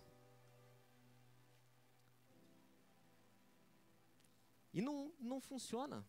E 4.72 4.84
não, 4.84 5.12
não 5.20 5.42
funciona. 5.42 6.06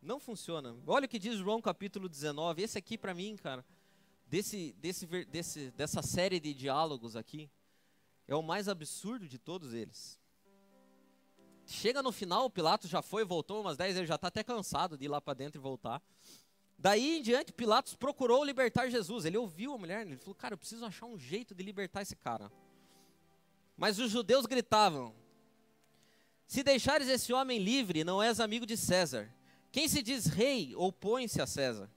Não 0.00 0.18
funciona. 0.18 0.74
Olha 0.86 1.04
o 1.04 1.08
que 1.08 1.18
diz 1.18 1.36
João 1.36 1.60
capítulo 1.60 2.08
19. 2.08 2.62
Esse 2.62 2.78
aqui 2.78 2.96
para 2.96 3.12
mim, 3.12 3.36
cara, 3.36 3.62
desse, 4.26 4.72
desse, 4.78 5.06
desse, 5.26 5.70
dessa 5.72 6.00
série 6.00 6.40
de 6.40 6.54
diálogos 6.54 7.14
aqui, 7.14 7.50
é 8.26 8.34
o 8.34 8.42
mais 8.42 8.68
absurdo 8.68 9.28
de 9.28 9.38
todos 9.38 9.74
eles. 9.74 10.18
Chega 11.66 12.02
no 12.02 12.12
final, 12.12 12.44
o 12.44 12.50
Pilatos 12.50 12.90
já 12.90 13.00
foi, 13.00 13.24
voltou 13.24 13.60
umas 13.60 13.76
10 13.76 13.96
ele 13.96 14.06
já 14.06 14.16
está 14.16 14.28
até 14.28 14.44
cansado 14.44 14.98
de 14.98 15.06
ir 15.06 15.08
lá 15.08 15.20
para 15.20 15.34
dentro 15.34 15.58
e 15.58 15.62
voltar. 15.62 16.02
Daí 16.78 17.18
em 17.18 17.22
diante, 17.22 17.52
Pilatos 17.52 17.94
procurou 17.94 18.44
libertar 18.44 18.90
Jesus. 18.90 19.24
Ele 19.24 19.38
ouviu 19.38 19.72
a 19.72 19.78
mulher, 19.78 20.06
ele 20.06 20.16
falou: 20.18 20.34
Cara, 20.34 20.54
eu 20.54 20.58
preciso 20.58 20.84
achar 20.84 21.06
um 21.06 21.18
jeito 21.18 21.54
de 21.54 21.62
libertar 21.62 22.02
esse 22.02 22.14
cara. 22.14 22.52
Mas 23.76 23.98
os 23.98 24.10
judeus 24.10 24.44
gritavam: 24.44 25.14
se 26.46 26.62
deixares 26.62 27.08
esse 27.08 27.32
homem 27.32 27.58
livre, 27.58 28.04
não 28.04 28.22
és 28.22 28.38
amigo 28.38 28.66
de 28.66 28.76
César. 28.76 29.32
Quem 29.72 29.88
se 29.88 30.02
diz 30.02 30.26
rei, 30.26 30.74
opõe-se 30.76 31.40
a 31.40 31.46
César. 31.46 31.90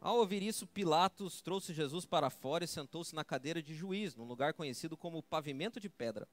Ao 0.00 0.18
ouvir 0.18 0.42
isso, 0.42 0.66
Pilatos 0.66 1.40
trouxe 1.40 1.72
Jesus 1.72 2.04
para 2.04 2.28
fora 2.28 2.64
e 2.64 2.68
sentou-se 2.68 3.14
na 3.14 3.24
cadeira 3.24 3.62
de 3.62 3.72
juiz, 3.72 4.16
num 4.16 4.24
lugar 4.24 4.52
conhecido 4.52 4.96
como 4.96 5.22
pavimento 5.22 5.78
de 5.78 5.88
pedra. 5.88 6.28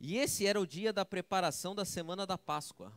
E 0.00 0.16
esse 0.16 0.46
era 0.46 0.60
o 0.60 0.66
dia 0.66 0.92
da 0.92 1.04
preparação 1.04 1.74
da 1.74 1.84
semana 1.84 2.26
da 2.26 2.38
Páscoa. 2.38 2.92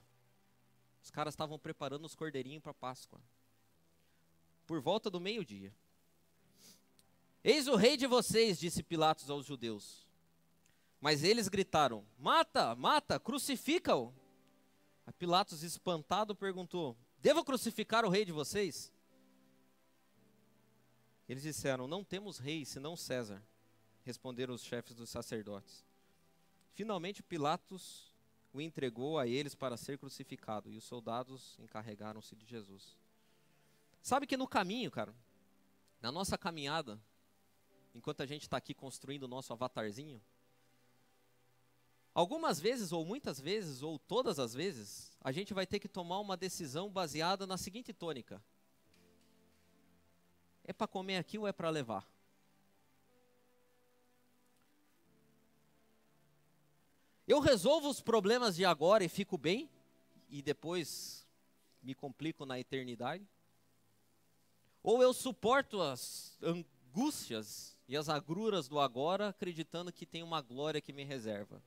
Os 1.03 1.09
caras 1.09 1.33
estavam 1.33 1.57
preparando 1.57 2.05
os 2.05 2.13
cordeirinhos 2.15 2.61
para 2.61 2.73
Páscoa. 2.73 3.19
Por 4.67 4.79
volta 4.79 5.09
do 5.09 5.19
meio-dia. 5.19 5.73
Eis 7.43 7.67
o 7.67 7.75
rei 7.75 7.97
de 7.97 8.05
vocês, 8.05 8.59
disse 8.59 8.83
Pilatos 8.83 9.29
aos 9.29 9.45
judeus. 9.45 10.05
Mas 10.99 11.23
eles 11.23 11.47
gritaram: 11.47 12.05
Mata, 12.19 12.75
mata, 12.75 13.19
crucifica-o. 13.19 14.13
Pilatos, 15.17 15.63
espantado, 15.63 16.35
perguntou: 16.35 16.95
Devo 17.17 17.43
crucificar 17.43 18.05
o 18.05 18.09
rei 18.09 18.23
de 18.23 18.31
vocês? 18.31 18.93
Eles 21.27 21.41
disseram: 21.41 21.87
Não 21.87 22.03
temos 22.03 22.37
rei 22.37 22.63
senão 22.63 22.95
César. 22.95 23.41
Responderam 24.03 24.53
os 24.53 24.63
chefes 24.63 24.95
dos 24.95 25.09
sacerdotes. 25.09 25.83
Finalmente, 26.73 27.21
Pilatos 27.21 28.11
o 28.53 28.61
entregou 28.61 29.17
a 29.17 29.27
eles 29.27 29.55
para 29.55 29.77
ser 29.77 29.97
crucificado 29.97 30.69
e 30.69 30.77
os 30.77 30.83
soldados 30.83 31.57
encarregaram-se 31.59 32.35
de 32.35 32.45
Jesus. 32.45 32.97
Sabe 34.01 34.27
que 34.27 34.35
no 34.35 34.47
caminho, 34.47 34.91
cara, 34.91 35.13
na 36.01 36.11
nossa 36.11 36.37
caminhada, 36.37 36.99
enquanto 37.93 38.21
a 38.21 38.25
gente 38.25 38.43
está 38.43 38.57
aqui 38.57 38.73
construindo 38.73 39.23
o 39.23 39.27
nosso 39.27 39.53
avatarzinho, 39.53 40.21
Algumas 42.13 42.59
vezes, 42.59 42.91
ou 42.91 43.05
muitas 43.05 43.39
vezes, 43.39 43.81
ou 43.81 43.97
todas 43.97 44.37
as 44.37 44.53
vezes, 44.53 45.17
a 45.21 45.31
gente 45.31 45.53
vai 45.53 45.65
ter 45.65 45.79
que 45.79 45.87
tomar 45.87 46.19
uma 46.19 46.35
decisão 46.35 46.89
baseada 46.89 47.47
na 47.47 47.57
seguinte 47.57 47.93
tônica: 47.93 48.43
é 50.63 50.73
para 50.73 50.87
comer 50.87 51.17
aqui 51.17 51.37
ou 51.37 51.47
é 51.47 51.53
para 51.53 51.69
levar? 51.69 52.05
Eu 57.31 57.39
resolvo 57.39 57.87
os 57.87 58.01
problemas 58.01 58.57
de 58.57 58.65
agora 58.65 59.05
e 59.05 59.07
fico 59.07 59.37
bem, 59.37 59.69
e 60.29 60.41
depois 60.41 61.25
me 61.81 61.95
complico 61.95 62.45
na 62.45 62.59
eternidade? 62.59 63.25
Ou 64.83 65.01
eu 65.01 65.13
suporto 65.13 65.81
as 65.81 66.37
angústias 66.41 67.79
e 67.87 67.95
as 67.95 68.09
agruras 68.09 68.67
do 68.67 68.81
agora, 68.81 69.29
acreditando 69.29 69.93
que 69.93 70.05
tem 70.05 70.21
uma 70.23 70.41
glória 70.41 70.81
que 70.81 70.91
me 70.91 71.05
reserva? 71.05 71.63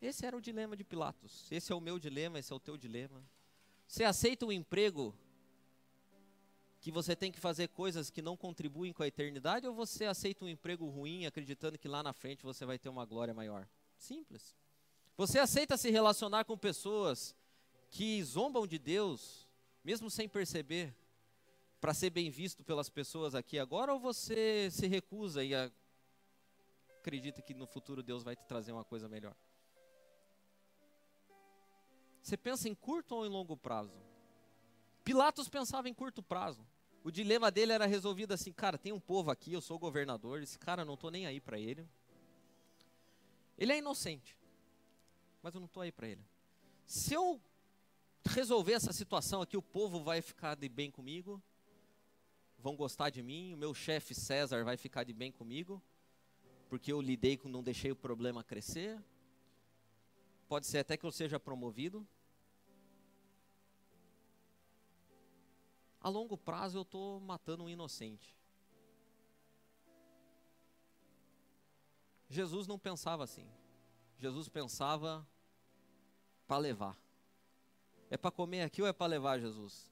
Esse 0.00 0.24
era 0.24 0.34
o 0.34 0.40
dilema 0.40 0.74
de 0.74 0.82
Pilatos. 0.82 1.46
Esse 1.52 1.70
é 1.70 1.74
o 1.74 1.82
meu 1.82 1.98
dilema, 1.98 2.38
esse 2.38 2.50
é 2.50 2.56
o 2.56 2.60
teu 2.60 2.78
dilema. 2.78 3.22
Você 3.86 4.04
aceita 4.04 4.46
um 4.46 4.52
emprego 4.52 5.14
que 6.84 6.90
você 6.90 7.16
tem 7.16 7.32
que 7.32 7.40
fazer 7.40 7.68
coisas 7.68 8.10
que 8.10 8.20
não 8.20 8.36
contribuem 8.36 8.92
com 8.92 9.02
a 9.02 9.06
eternidade 9.06 9.66
ou 9.66 9.72
você 9.72 10.04
aceita 10.04 10.44
um 10.44 10.48
emprego 10.50 10.86
ruim 10.86 11.24
acreditando 11.24 11.78
que 11.78 11.88
lá 11.88 12.02
na 12.02 12.12
frente 12.12 12.42
você 12.42 12.66
vai 12.66 12.78
ter 12.78 12.90
uma 12.90 13.06
glória 13.06 13.32
maior? 13.32 13.66
Simples. 13.96 14.54
Você 15.16 15.38
aceita 15.38 15.78
se 15.78 15.90
relacionar 15.90 16.44
com 16.44 16.58
pessoas 16.58 17.34
que 17.90 18.22
zombam 18.22 18.66
de 18.66 18.78
Deus, 18.78 19.48
mesmo 19.82 20.10
sem 20.10 20.28
perceber, 20.28 20.94
para 21.80 21.94
ser 21.94 22.10
bem 22.10 22.28
visto 22.28 22.62
pelas 22.62 22.90
pessoas 22.90 23.34
aqui 23.34 23.58
agora 23.58 23.94
ou 23.94 23.98
você 23.98 24.68
se 24.70 24.86
recusa 24.86 25.42
e 25.42 25.54
acredita 27.00 27.40
que 27.40 27.54
no 27.54 27.66
futuro 27.66 28.02
Deus 28.02 28.22
vai 28.22 28.36
te 28.36 28.44
trazer 28.44 28.72
uma 28.72 28.84
coisa 28.84 29.08
melhor? 29.08 29.34
Você 32.20 32.36
pensa 32.36 32.68
em 32.68 32.74
curto 32.74 33.14
ou 33.14 33.24
em 33.24 33.30
longo 33.30 33.56
prazo? 33.56 33.96
Pilatos 35.02 35.48
pensava 35.48 35.88
em 35.88 35.94
curto 35.94 36.22
prazo. 36.22 36.73
O 37.04 37.10
dilema 37.10 37.50
dele 37.50 37.70
era 37.72 37.84
resolvido 37.84 38.32
assim, 38.32 38.50
cara, 38.50 38.78
tem 38.78 38.90
um 38.90 38.98
povo 38.98 39.30
aqui, 39.30 39.52
eu 39.52 39.60
sou 39.60 39.78
governador, 39.78 40.42
esse 40.42 40.58
cara 40.58 40.86
não 40.86 40.94
estou 40.94 41.10
nem 41.10 41.26
aí 41.26 41.38
para 41.38 41.58
ele. 41.58 41.86
Ele 43.58 43.72
é 43.74 43.78
inocente, 43.78 44.38
mas 45.42 45.54
eu 45.54 45.60
não 45.60 45.66
estou 45.66 45.82
aí 45.82 45.92
para 45.92 46.08
ele. 46.08 46.24
Se 46.86 47.12
eu 47.12 47.38
resolver 48.24 48.72
essa 48.72 48.90
situação 48.90 49.42
aqui, 49.42 49.54
o 49.54 49.60
povo 49.60 50.02
vai 50.02 50.22
ficar 50.22 50.54
de 50.54 50.66
bem 50.66 50.90
comigo, 50.90 51.42
vão 52.58 52.74
gostar 52.74 53.10
de 53.10 53.22
mim, 53.22 53.52
o 53.52 53.58
meu 53.58 53.74
chefe 53.74 54.14
César 54.14 54.64
vai 54.64 54.78
ficar 54.78 55.04
de 55.04 55.12
bem 55.12 55.30
comigo, 55.30 55.82
porque 56.70 56.90
eu 56.90 57.02
lidei 57.02 57.36
com, 57.36 57.50
não 57.50 57.62
deixei 57.62 57.92
o 57.92 57.96
problema 57.96 58.42
crescer. 58.42 58.98
Pode 60.48 60.66
ser 60.66 60.78
até 60.78 60.96
que 60.96 61.04
eu 61.04 61.12
seja 61.12 61.38
promovido. 61.38 62.06
A 66.04 66.10
longo 66.10 66.36
prazo 66.36 66.76
eu 66.76 66.82
estou 66.82 67.18
matando 67.18 67.64
um 67.64 67.68
inocente. 67.68 68.36
Jesus 72.28 72.66
não 72.66 72.78
pensava 72.78 73.24
assim. 73.24 73.48
Jesus 74.18 74.46
pensava 74.46 75.26
para 76.46 76.58
levar. 76.58 76.98
É 78.10 78.18
para 78.18 78.30
comer 78.30 78.60
aqui 78.60 78.82
ou 78.82 78.86
é 78.86 78.92
para 78.92 79.06
levar, 79.06 79.40
Jesus? 79.40 79.90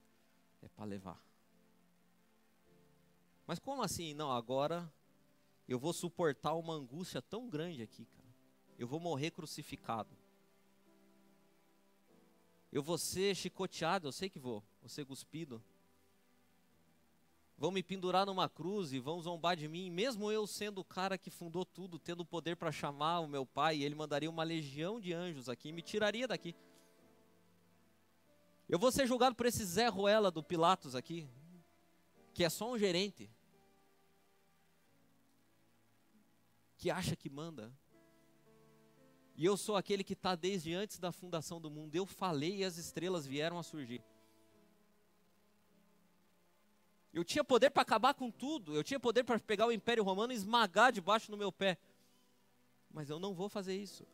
É 0.61 0.69
para 0.69 0.85
levar. 0.85 1.19
Mas 3.47 3.59
como 3.59 3.83
assim? 3.83 4.13
Não, 4.13 4.31
agora 4.31 4.93
eu 5.67 5.79
vou 5.79 5.95
suportar 5.95 6.53
uma 6.53 6.75
angústia 6.75 7.23
tão 7.23 7.49
grande 7.49 7.81
aqui, 7.81 8.05
cara. 8.05 8.29
Eu 8.79 8.87
vou 8.87 9.01
morrer 9.01 9.31
crucificado. 9.31 10.15
Eu 12.71 12.83
vou 12.83 12.99
ser 12.99 13.35
chicoteado, 13.35 14.09
eu 14.09 14.13
sei 14.13 14.29
que 14.29 14.39
vou, 14.39 14.63
vou 14.83 14.91
ser 14.91 15.07
cuspido. 15.07 15.65
Vão 17.63 17.71
me 17.71 17.81
pendurar 17.81 18.27
numa 18.27 18.49
cruz 18.49 18.93
e 18.93 18.99
vão 18.99 19.23
zombar 19.23 19.57
de 19.57 19.69
mim, 19.69 19.89
mesmo 19.89 20.33
eu 20.33 20.49
sendo 20.49 20.81
o 20.81 20.85
cara 20.85 21.17
que 21.17 21.31
fundou 21.31 21.65
tudo, 21.65 21.97
tendo 21.97 22.25
poder 22.25 22.57
para 22.57 22.73
chamar 22.73 23.21
o 23.21 23.29
meu 23.29 23.47
pai, 23.47 23.85
ele 23.85 23.95
mandaria 23.95 24.29
uma 24.29 24.43
legião 24.43 24.99
de 24.99 25.13
anjos 25.13 25.49
aqui 25.49 25.69
e 25.69 25.73
me 25.73 25.81
tiraria 25.81 26.27
daqui. 26.27 26.57
Eu 28.69 28.81
vou 28.81 28.91
ser 28.91 29.07
julgado 29.07 29.37
por 29.37 29.47
esse 29.47 29.65
Zé 29.65 29.87
Ruela 29.87 30.29
do 30.29 30.43
Pilatos 30.43 30.97
aqui, 30.97 31.29
que 32.35 32.43
é 32.43 32.51
só 32.51 32.69
um 32.69 32.77
gerente, 32.77 33.31
que 36.77 36.91
acha 36.91 37.15
que 37.15 37.31
manda. 37.31 37.73
E 39.37 39.45
eu 39.45 39.57
sou 39.57 39.77
aquele 39.77 40.03
que 40.03 40.15
está 40.15 40.35
desde 40.35 40.75
antes 40.75 40.99
da 40.99 41.13
fundação 41.13 41.61
do 41.61 41.71
mundo. 41.71 41.95
Eu 41.95 42.07
falei 42.07 42.57
e 42.57 42.65
as 42.65 42.77
estrelas 42.77 43.25
vieram 43.25 43.57
a 43.57 43.63
surgir. 43.63 44.03
Eu 47.13 47.25
tinha 47.25 47.45
poder 47.45 47.71
para 47.71 47.83
acabar 47.83 48.15
com 48.15 48.31
tudo. 48.31 48.75
Eu 48.75 48.83
tinha 48.83 48.99
poder 48.99 49.25
para 49.25 49.39
pegar 49.39 49.67
o 49.67 49.73
Império 49.73 50.03
Romano 50.03 50.33
e 50.33 50.37
esmagar 50.37 50.91
debaixo 50.91 51.31
do 51.31 51.37
meu 51.37 51.53
pé. 51.53 51.77
Mas 52.91 53.11
eu 53.11 53.19
não 53.19 53.35
vou 53.35 53.49
fazer 53.49 53.77
isso. 53.77 54.07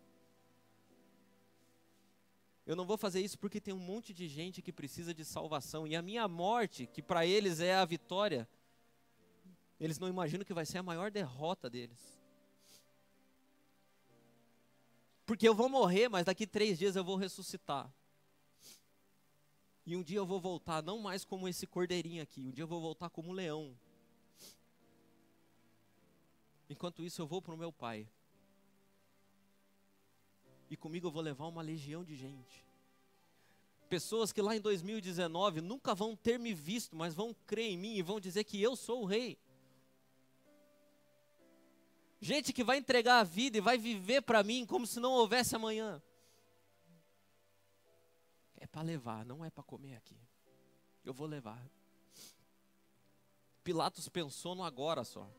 Eu 2.67 2.77
não 2.77 2.85
vou 2.85 2.99
fazer 2.99 3.21
isso 3.21 3.39
porque 3.39 3.61
tem 3.61 3.73
um 3.73 3.79
monte 3.79 4.13
de 4.13 4.29
gente 4.29 4.61
que 4.61 4.73
precisa 4.73 5.15
de 5.15 5.25
salvação. 5.25 5.87
E 5.87 5.97
a 5.97 6.03
minha 6.03 6.27
morte, 6.29 6.87
que 6.87 7.01
para 7.01 7.25
eles 7.25 7.61
é 7.61 7.75
a 7.75 7.85
vitória, 7.85 8.49
eles 9.81 9.99
não 9.99 10.09
imaginam 10.09 10.45
que 10.45 10.53
vai 10.53 10.67
ser 10.67 10.79
a 10.79 10.83
maior 10.83 11.11
derrota 11.11 11.71
deles. 11.71 12.19
Porque 15.25 15.49
eu 15.49 15.55
vou 15.55 15.69
morrer, 15.69 16.09
mas 16.09 16.25
daqui 16.25 16.47
três 16.47 16.79
dias 16.79 16.97
eu 16.97 17.05
vou 17.05 17.17
ressuscitar. 17.17 17.93
E 19.89 19.97
um 19.97 20.03
dia 20.03 20.19
eu 20.19 20.27
vou 20.27 20.39
voltar, 20.39 20.83
não 20.83 20.99
mais 20.99 21.25
como 21.25 21.49
esse 21.49 21.67
cordeirinho 21.67 22.23
aqui, 22.23 22.43
um 22.43 22.51
dia 22.51 22.63
eu 22.63 22.69
vou 22.69 22.79
voltar 22.79 23.09
como 23.09 23.33
leão. 23.33 23.75
Enquanto 26.69 27.03
isso, 27.03 27.23
eu 27.23 27.27
vou 27.27 27.41
para 27.41 27.55
o 27.55 27.57
meu 27.57 27.73
pai. 27.73 28.07
E 30.69 30.77
comigo 30.77 31.07
eu 31.07 31.11
vou 31.11 31.23
levar 31.23 31.47
uma 31.47 31.63
legião 31.63 32.05
de 32.05 32.15
gente. 32.15 32.67
Pessoas 33.89 34.31
que 34.31 34.43
lá 34.43 34.55
em 34.55 34.61
2019 34.61 35.63
nunca 35.63 35.95
vão 35.95 36.15
ter 36.15 36.39
me 36.39 36.53
visto, 36.53 36.95
mas 36.95 37.15
vão 37.15 37.35
crer 37.47 37.71
em 37.71 37.79
mim 37.79 37.95
e 37.95 38.03
vão 38.03 38.21
dizer 38.21 38.45
que 38.45 38.61
eu 38.61 38.77
sou 38.77 39.05
o 39.05 39.07
rei. 39.07 39.39
Gente 42.21 42.53
que 42.53 42.63
vai 42.63 42.77
entregar 42.77 43.21
a 43.21 43.25
vida 43.25 43.57
e 43.57 43.63
vai 43.63 43.79
viver 43.79 44.21
para 44.21 44.43
mim 44.43 44.67
como 44.67 44.87
se 44.87 45.01
não 45.01 45.13
houvesse 45.13 45.57
amanhã. 45.57 46.03
Para 48.71 48.83
levar, 48.83 49.25
não 49.25 49.45
é 49.45 49.51
para 49.51 49.65
comer 49.65 49.97
aqui. 49.97 50.17
Eu 51.05 51.13
vou 51.13 51.27
levar. 51.27 51.65
Pilatos 53.65 54.09
pensou 54.09 54.55
no 54.55 54.63
agora 54.63 55.05
só. 55.05 55.31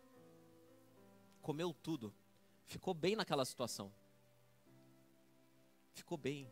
Comeu 1.41 1.73
tudo. 1.73 2.13
Ficou 2.65 2.93
bem 2.93 3.15
naquela 3.15 3.45
situação. 3.45 3.91
Ficou 5.93 6.17
bem. 6.17 6.45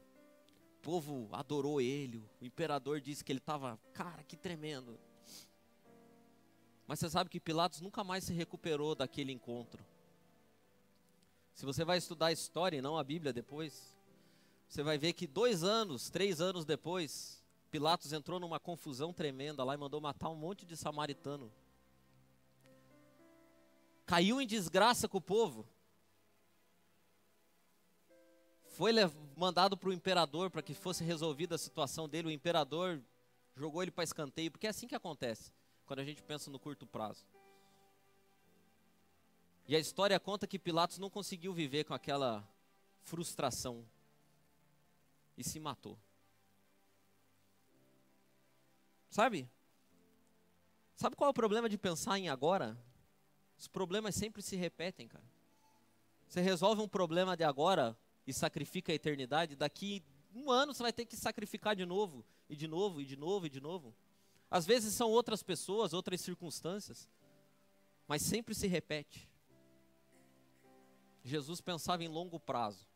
O 0.78 0.82
povo 0.82 1.30
adorou 1.32 1.82
ele. 1.82 2.30
O 2.41 2.45
imperador 2.45 3.01
disse 3.01 3.23
que 3.23 3.32
ele 3.32 3.39
estava, 3.39 3.80
cara, 3.93 4.23
que 4.23 4.38
tremendo. 4.38 4.99
Mas 6.88 6.99
você 6.99 7.09
sabe 7.09 7.30
que 7.30 7.39
Pilatos 7.39 7.82
nunca 7.82 8.03
mais 8.03 8.23
se 8.23 8.34
recuperou 8.34 8.95
daquele 8.95 9.32
encontro. 9.32 9.86
Se 11.53 11.65
você 11.65 11.84
vai 11.84 11.97
estudar 11.97 12.28
a 12.28 12.32
história 12.32 12.78
e 12.78 12.82
não 12.82 12.97
a 12.97 13.03
Bíblia 13.03 13.34
depois, 13.34 13.97
você 14.68 14.84
vai 14.84 14.97
ver 14.97 15.13
que 15.13 15.26
dois 15.26 15.63
anos, 15.63 16.09
três 16.09 16.41
anos 16.41 16.65
depois, 16.65 17.43
Pilatos 17.72 18.11
entrou 18.11 18.39
numa 18.39 18.59
confusão 18.59 19.13
tremenda 19.13 19.63
lá 19.63 19.74
e 19.74 19.78
mandou 19.78 20.01
matar 20.01 20.30
um 20.30 20.36
monte 20.36 20.65
de 20.65 20.76
samaritano. 20.76 21.51
Caiu 24.05 24.41
em 24.41 24.47
desgraça 24.47 25.07
com 25.07 25.18
o 25.18 25.22
povo. 25.22 25.68
Foi 28.65 28.91
mandado 29.36 29.76
para 29.76 29.89
o 29.89 29.93
imperador 29.93 30.51
para 30.51 30.61
que 30.61 30.74
fosse 30.74 31.03
resolvida 31.03 31.55
a 31.55 31.57
situação 31.57 32.07
dele. 32.07 32.28
O 32.28 32.32
imperador 32.32 33.01
jogou 33.55 33.82
ele 33.82 33.91
para 33.91 34.03
escanteio, 34.03 34.51
porque 34.51 34.68
é 34.68 34.70
assim 34.70 34.88
que 34.88 34.95
acontece 34.95 35.51
quando 35.86 35.99
a 35.99 36.03
gente 36.03 36.22
pensa 36.22 36.51
no 36.51 36.59
curto 36.59 36.86
prazo. 36.86 37.26
E 39.68 39.76
a 39.76 39.80
história 39.80 40.20
conta 40.20 40.47
que 40.47 40.59
Pilatos 40.59 40.97
não 40.97 41.09
conseguiu 41.09 41.53
viver 41.53 41.84
com 41.86 41.93
aquela 41.93 42.47
frustração 43.01 43.86
e 45.38 45.44
se 45.44 45.60
matou. 45.60 45.98
Sabe? 49.10 49.50
Sabe 50.96 51.16
qual 51.16 51.28
é 51.28 51.32
o 51.32 51.34
problema 51.34 51.70
de 51.70 51.78
pensar 51.78 52.18
em 52.18 52.28
agora? 52.28 52.78
Os 53.58 53.68
problemas 53.68 54.16
sempre 54.16 54.42
se 54.42 54.56
repetem, 54.56 55.08
cara. 55.08 55.24
Você 56.28 56.42
resolve 56.42 56.82
um 56.82 56.88
problema 56.88 57.38
de 57.38 57.44
agora 57.44 57.98
e 58.26 58.34
sacrifica 58.34 58.92
a 58.92 58.96
eternidade, 58.96 59.56
daqui 59.56 60.04
um 60.34 60.52
ano 60.52 60.74
você 60.74 60.84
vai 60.84 60.92
ter 60.92 61.06
que 61.06 61.16
sacrificar 61.16 61.76
de 61.76 61.86
novo, 61.86 62.26
e 62.50 62.56
de 62.56 62.68
novo, 62.68 63.02
e 63.02 63.06
de 63.06 63.16
novo, 63.16 63.46
e 63.46 63.50
de 63.50 63.62
novo. 63.62 63.96
Às 64.50 64.66
vezes 64.66 64.94
são 64.94 65.10
outras 65.10 65.44
pessoas, 65.44 65.94
outras 65.94 66.22
circunstâncias, 66.22 67.10
mas 68.08 68.22
sempre 68.22 68.56
se 68.56 68.68
repete. 68.68 69.30
Jesus 71.24 71.60
pensava 71.60 72.04
em 72.04 72.08
longo 72.08 72.40
prazo. 72.40 72.87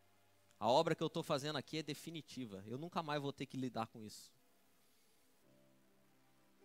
A 0.61 0.69
obra 0.69 0.93
que 0.93 1.01
eu 1.01 1.07
estou 1.07 1.23
fazendo 1.23 1.55
aqui 1.55 1.79
é 1.79 1.81
definitiva. 1.81 2.63
Eu 2.67 2.77
nunca 2.77 3.01
mais 3.01 3.19
vou 3.19 3.33
ter 3.33 3.47
que 3.47 3.57
lidar 3.57 3.87
com 3.87 3.99
isso. 3.99 4.31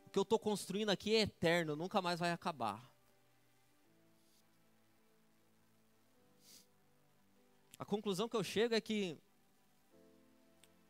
O 0.04 0.10
que 0.10 0.18
eu 0.18 0.22
estou 0.22 0.38
construindo 0.38 0.90
aqui 0.90 1.14
é 1.14 1.22
eterno, 1.22 1.74
nunca 1.74 2.02
mais 2.02 2.20
vai 2.20 2.30
acabar. 2.30 2.92
A 7.78 7.86
conclusão 7.86 8.28
que 8.28 8.36
eu 8.36 8.44
chego 8.44 8.74
é 8.74 8.82
que 8.82 9.16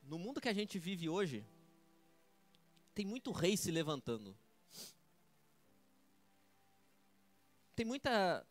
no 0.03 0.19
mundo 0.19 0.41
que 0.41 0.49
a 0.49 0.53
gente 0.53 0.77
vive 0.77 1.09
hoje, 1.09 1.47
tem 2.93 3.07
muito 3.07 3.31
rei 3.31 3.57
se 3.57 3.71
levantando. 3.71 4.37
Tem 7.77 7.87
muita 7.87 8.45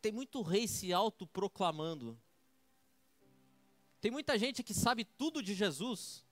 tem 0.00 0.12
muito 0.12 0.40
rei 0.40 0.68
se 0.68 0.92
autoproclamando. 0.92 2.16
Tem 4.02 4.10
muita 4.10 4.36
gente 4.36 4.64
que 4.64 4.74
sabe 4.74 5.04
tudo 5.04 5.40
de 5.40 5.54
Jesus, 5.54 6.26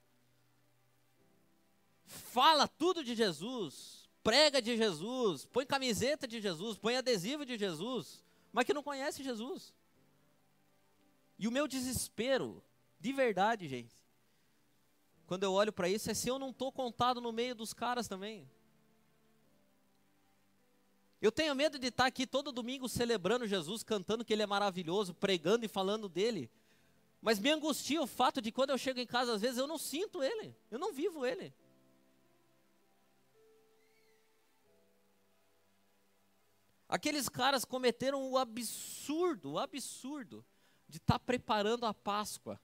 fala 2.05 2.67
tudo 2.67 3.05
de 3.05 3.15
Jesus, 3.15 4.11
prega 4.25 4.61
de 4.61 4.77
Jesus, 4.77 5.47
põe 5.47 5.65
camiseta 5.65 6.27
de 6.27 6.41
Jesus, 6.41 6.77
põe 6.77 6.97
adesivo 6.97 7.47
de 7.47 7.57
Jesus, 7.57 8.25
mas 8.53 8.65
que 8.65 8.75
não 8.75 8.83
conhece 8.83 9.23
Jesus. 9.23 9.73
E 11.39 11.47
o 11.47 11.53
meu 11.53 11.69
desespero, 11.69 12.61
de 12.99 13.13
verdade, 13.13 13.69
gente, 13.69 13.97
quando 15.25 15.45
eu 15.45 15.53
olho 15.53 15.73
para 15.73 15.89
isso, 15.89 16.11
é 16.11 16.15
se 16.15 16.29
eu 16.29 16.41
não 16.41 16.51
estou 16.51 16.73
contado 16.73 17.21
no 17.21 17.31
meio 17.31 17.55
dos 17.55 17.73
caras 17.73 18.09
também. 18.09 18.51
Eu 21.23 21.31
tenho 21.31 21.55
medo 21.55 21.79
de 21.79 21.87
estar 21.87 22.07
aqui 22.07 22.27
todo 22.27 22.51
domingo 22.51 22.89
celebrando 22.89 23.47
Jesus, 23.47 23.85
cantando 23.85 24.25
que 24.25 24.33
Ele 24.33 24.43
é 24.43 24.47
maravilhoso, 24.47 25.15
pregando 25.15 25.65
e 25.65 25.69
falando 25.69 26.09
dele. 26.09 26.51
Mas 27.21 27.39
me 27.39 27.51
angustia 27.51 28.01
o 28.01 28.07
fato 28.07 28.41
de 28.41 28.51
quando 28.51 28.71
eu 28.71 28.79
chego 28.79 28.99
em 28.99 29.07
casa, 29.07 29.35
às 29.35 29.43
vezes 29.43 29.59
eu 29.59 29.67
não 29.67 29.77
sinto 29.77 30.23
Ele, 30.23 30.57
eu 30.71 30.79
não 30.79 30.93
vivo 30.93 31.27
Ele. 31.27 31.53
Aqueles 36.89 37.29
caras 37.29 37.65
cometeram 37.65 38.31
o 38.31 38.37
absurdo, 38.37 39.53
o 39.53 39.59
absurdo, 39.59 40.45
de 40.89 40.97
estar 40.97 41.21
preparando 41.21 41.87
a 41.87 41.95
Páscoa, 41.95 42.61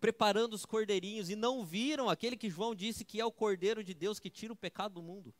preparando 0.00 0.54
os 0.54 0.66
cordeirinhos, 0.66 1.30
e 1.30 1.36
não 1.36 1.64
viram 1.64 2.08
aquele 2.08 2.36
que 2.36 2.50
João 2.50 2.74
disse 2.74 3.04
que 3.04 3.20
é 3.20 3.24
o 3.24 3.30
Cordeiro 3.30 3.84
de 3.84 3.94
Deus 3.94 4.18
que 4.18 4.28
tira 4.28 4.52
o 4.52 4.56
pecado 4.56 4.94
do 4.94 5.02
mundo. 5.02 5.32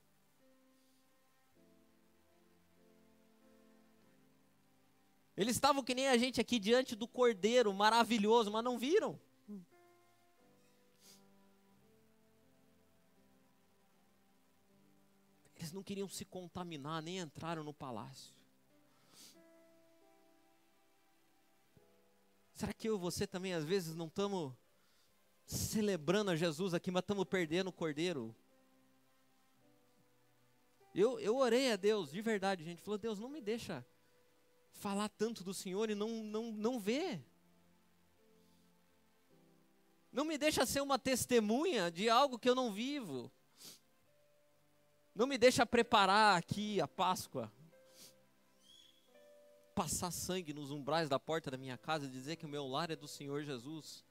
Eles 5.37 5.57
estavam 5.57 5.83
que 5.83 5.95
nem 5.95 6.09
a 6.09 6.16
gente 6.18 6.41
aqui 6.41 6.59
diante 6.59 6.95
do 6.95 7.09
cordeiro 7.09 7.72
maravilhoso, 7.72 8.51
mas 8.51 8.62
não 8.62 8.78
viram. 8.78 9.18
Eles 15.57 15.72
não 15.72 15.83
queriam 15.83 16.09
se 16.09 16.24
contaminar, 16.24 17.01
nem 17.01 17.18
entraram 17.18 17.64
no 17.64 17.72
palácio. 17.72 18.35
Será 22.53 22.72
que 22.72 22.89
eu 22.89 22.97
e 22.97 22.99
você 22.99 23.26
também, 23.26 23.55
às 23.55 23.64
vezes, 23.64 23.95
não 23.95 24.07
estamos 24.07 24.53
celebrando 25.47 26.30
a 26.30 26.37
Jesus 26.37 26.74
aqui, 26.74 26.91
mas 26.91 27.03
estamos 27.03 27.24
perdendo 27.24 27.68
o 27.68 27.72
cordeiro? 27.72 28.35
Eu, 30.95 31.18
eu 31.20 31.37
orei 31.37 31.72
a 31.72 31.76
Deus, 31.76 32.11
de 32.11 32.20
verdade, 32.20 32.62
gente. 32.64 32.83
Falou, 32.83 32.99
Deus, 32.99 33.18
não 33.18 33.30
me 33.30 33.41
deixa 33.41 33.85
falar 34.72 35.08
tanto 35.08 35.44
do 35.44 35.54
Senhor 35.54 35.90
e 35.90 35.94
não, 35.94 36.08
não, 36.08 36.52
não 36.52 36.80
ver. 36.80 37.24
Não 40.12 40.24
me 40.24 40.36
deixa 40.36 40.66
ser 40.66 40.82
uma 40.82 40.98
testemunha 40.98 41.90
de 41.90 42.10
algo 42.10 42.38
que 42.38 42.48
eu 42.48 42.54
não 42.54 42.70
vivo. 42.72 43.32
Não 45.14 45.26
me 45.26 45.38
deixa 45.38 45.64
preparar 45.64 46.36
aqui 46.36 46.80
a 46.80 46.88
Páscoa. 46.88 47.50
Passar 49.74 50.10
sangue 50.10 50.52
nos 50.52 50.70
umbrais 50.70 51.08
da 51.08 51.18
porta 51.18 51.50
da 51.50 51.56
minha 51.56 51.78
casa 51.78 52.06
e 52.06 52.10
dizer 52.10 52.36
que 52.36 52.44
o 52.44 52.48
meu 52.48 52.66
lar 52.66 52.90
é 52.90 52.96
do 52.96 53.08
Senhor 53.08 53.42
Jesus. 53.42 54.04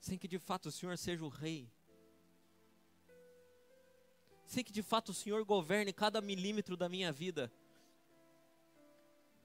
Sem 0.00 0.18
que 0.18 0.28
de 0.28 0.38
fato 0.38 0.66
o 0.66 0.72
Senhor 0.72 0.98
seja 0.98 1.24
o 1.24 1.28
rei. 1.28 1.70
Sem 4.46 4.62
que 4.62 4.72
de 4.72 4.82
fato 4.82 5.10
o 5.10 5.14
Senhor 5.14 5.42
governe 5.44 5.94
cada 5.94 6.20
milímetro 6.20 6.76
da 6.76 6.88
minha 6.88 7.10
vida. 7.10 7.50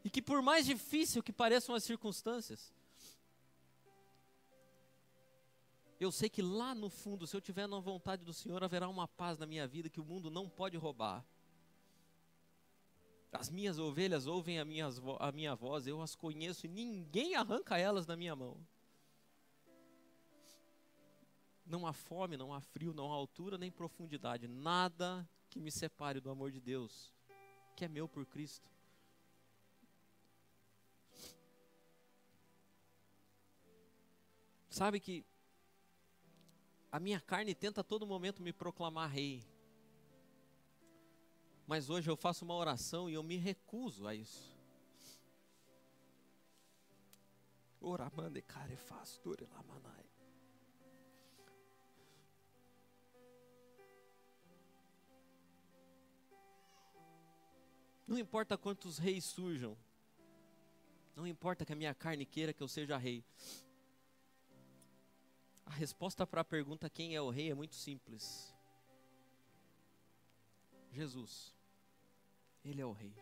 E 0.07 0.09
que 0.09 0.21
por 0.21 0.41
mais 0.41 0.65
difícil 0.65 1.21
que 1.21 1.33
pareçam 1.33 1.75
as 1.75 1.83
circunstâncias, 1.83 2.73
Eu 5.99 6.11
sei 6.11 6.29
que 6.29 6.43
lá 6.43 6.75
no 6.75 6.89
fundo, 6.89 7.25
se 7.25 7.35
eu 7.35 7.41
tiver 7.41 7.67
na 7.67 7.79
vontade 7.79 8.23
do 8.23 8.31
Senhor, 8.31 8.63
haverá 8.63 8.87
uma 8.87 9.07
paz 9.07 9.37
na 9.39 9.47
minha 9.47 9.67
vida 9.67 9.89
que 9.89 9.99
o 9.99 10.05
mundo 10.05 10.29
não 10.29 10.47
pode 10.47 10.77
roubar. 10.77 11.25
As 13.31 13.49
minhas 13.49 13.79
ovelhas 13.79 14.27
ouvem 14.27 14.59
a 14.59 14.63
minha, 14.63 14.87
a 15.19 15.31
minha 15.31 15.55
voz, 15.55 15.87
eu 15.87 15.99
as 15.99 16.15
conheço 16.15 16.67
e 16.67 16.69
ninguém 16.69 17.35
arranca 17.35 17.79
elas 17.79 18.05
da 18.05 18.15
minha 18.15 18.35
mão. 18.35 18.63
Não 21.65 21.87
há 21.87 21.93
fome, 21.93 22.37
não 22.37 22.53
há 22.53 22.61
frio, 22.61 22.93
não 22.93 23.11
há 23.11 23.15
altura 23.15 23.57
nem 23.57 23.71
profundidade, 23.71 24.47
nada 24.47 25.27
que 25.49 25.59
me 25.59 25.71
separe 25.71 26.21
do 26.21 26.29
amor 26.29 26.51
de 26.51 26.61
Deus, 26.61 27.11
que 27.75 27.83
é 27.83 27.87
meu 27.87 28.07
por 28.07 28.23
Cristo. 28.23 28.76
Sabe 34.77 34.99
que 34.99 35.25
a 36.91 36.99
minha 36.99 37.19
carne 37.19 37.55
tenta 37.55 37.81
a 37.81 37.83
todo 37.83 38.05
momento 38.05 38.43
me 38.43 38.53
proclamar 38.53 39.09
rei. 39.09 39.43
Mas 41.65 41.89
hoje 41.89 42.07
eu 42.07 42.15
faço 42.15 42.45
uma 42.45 42.53
oração 42.53 43.09
e 43.09 43.15
eu 43.15 43.23
me 43.23 43.37
recuso 43.37 44.05
a 44.07 44.13
isso. 44.13 44.55
Oramande 47.81 48.39
carefasture 48.43 49.47
lamanai. 49.51 50.05
Não 58.05 58.19
importa 58.19 58.55
quantos 58.55 58.99
reis 58.99 59.25
surjam. 59.25 59.75
Não 61.15 61.25
importa 61.25 61.65
que 61.65 61.73
a 61.73 61.75
minha 61.75 61.95
carne 61.95 62.27
queira 62.27 62.53
que 62.53 62.61
eu 62.61 62.67
seja 62.67 62.95
rei. 62.95 63.25
A 65.67 65.71
resposta 65.71 66.25
para 66.25 66.41
a 66.41 66.45
pergunta 66.45 66.89
quem 66.89 67.13
é 67.13 67.21
o 67.21 67.29
rei 67.29 67.51
é 67.51 67.53
muito 67.53 67.75
simples. 67.75 68.55
Jesus. 70.93 71.53
Ele 72.63 72.81
é 72.81 72.85
o 72.85 72.93
rei. 72.93 73.13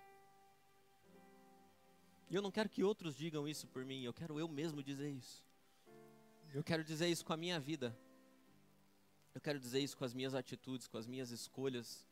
E 2.30 2.36
eu 2.36 2.42
não 2.44 2.52
quero 2.52 2.70
que 2.70 2.84
outros 2.84 3.16
digam 3.16 3.48
isso 3.48 3.68
por 3.68 3.84
mim, 3.84 4.04
eu 4.04 4.14
quero 4.14 4.40
eu 4.40 4.48
mesmo 4.48 4.84
dizer 4.84 5.10
isso. 5.10 5.44
Eu 6.54 6.64
quero 6.64 6.84
dizer 6.84 7.08
isso 7.08 7.26
com 7.26 7.34
a 7.34 7.38
minha 7.38 7.60
vida. 7.60 7.98
Eu 9.34 9.42
quero 9.42 9.60
dizer 9.60 9.80
isso 9.80 9.98
com 9.98 10.06
as 10.06 10.14
minhas 10.14 10.36
atitudes, 10.36 10.88
com 10.88 10.98
as 10.98 11.08
minhas 11.08 11.32
escolhas, 11.32 12.08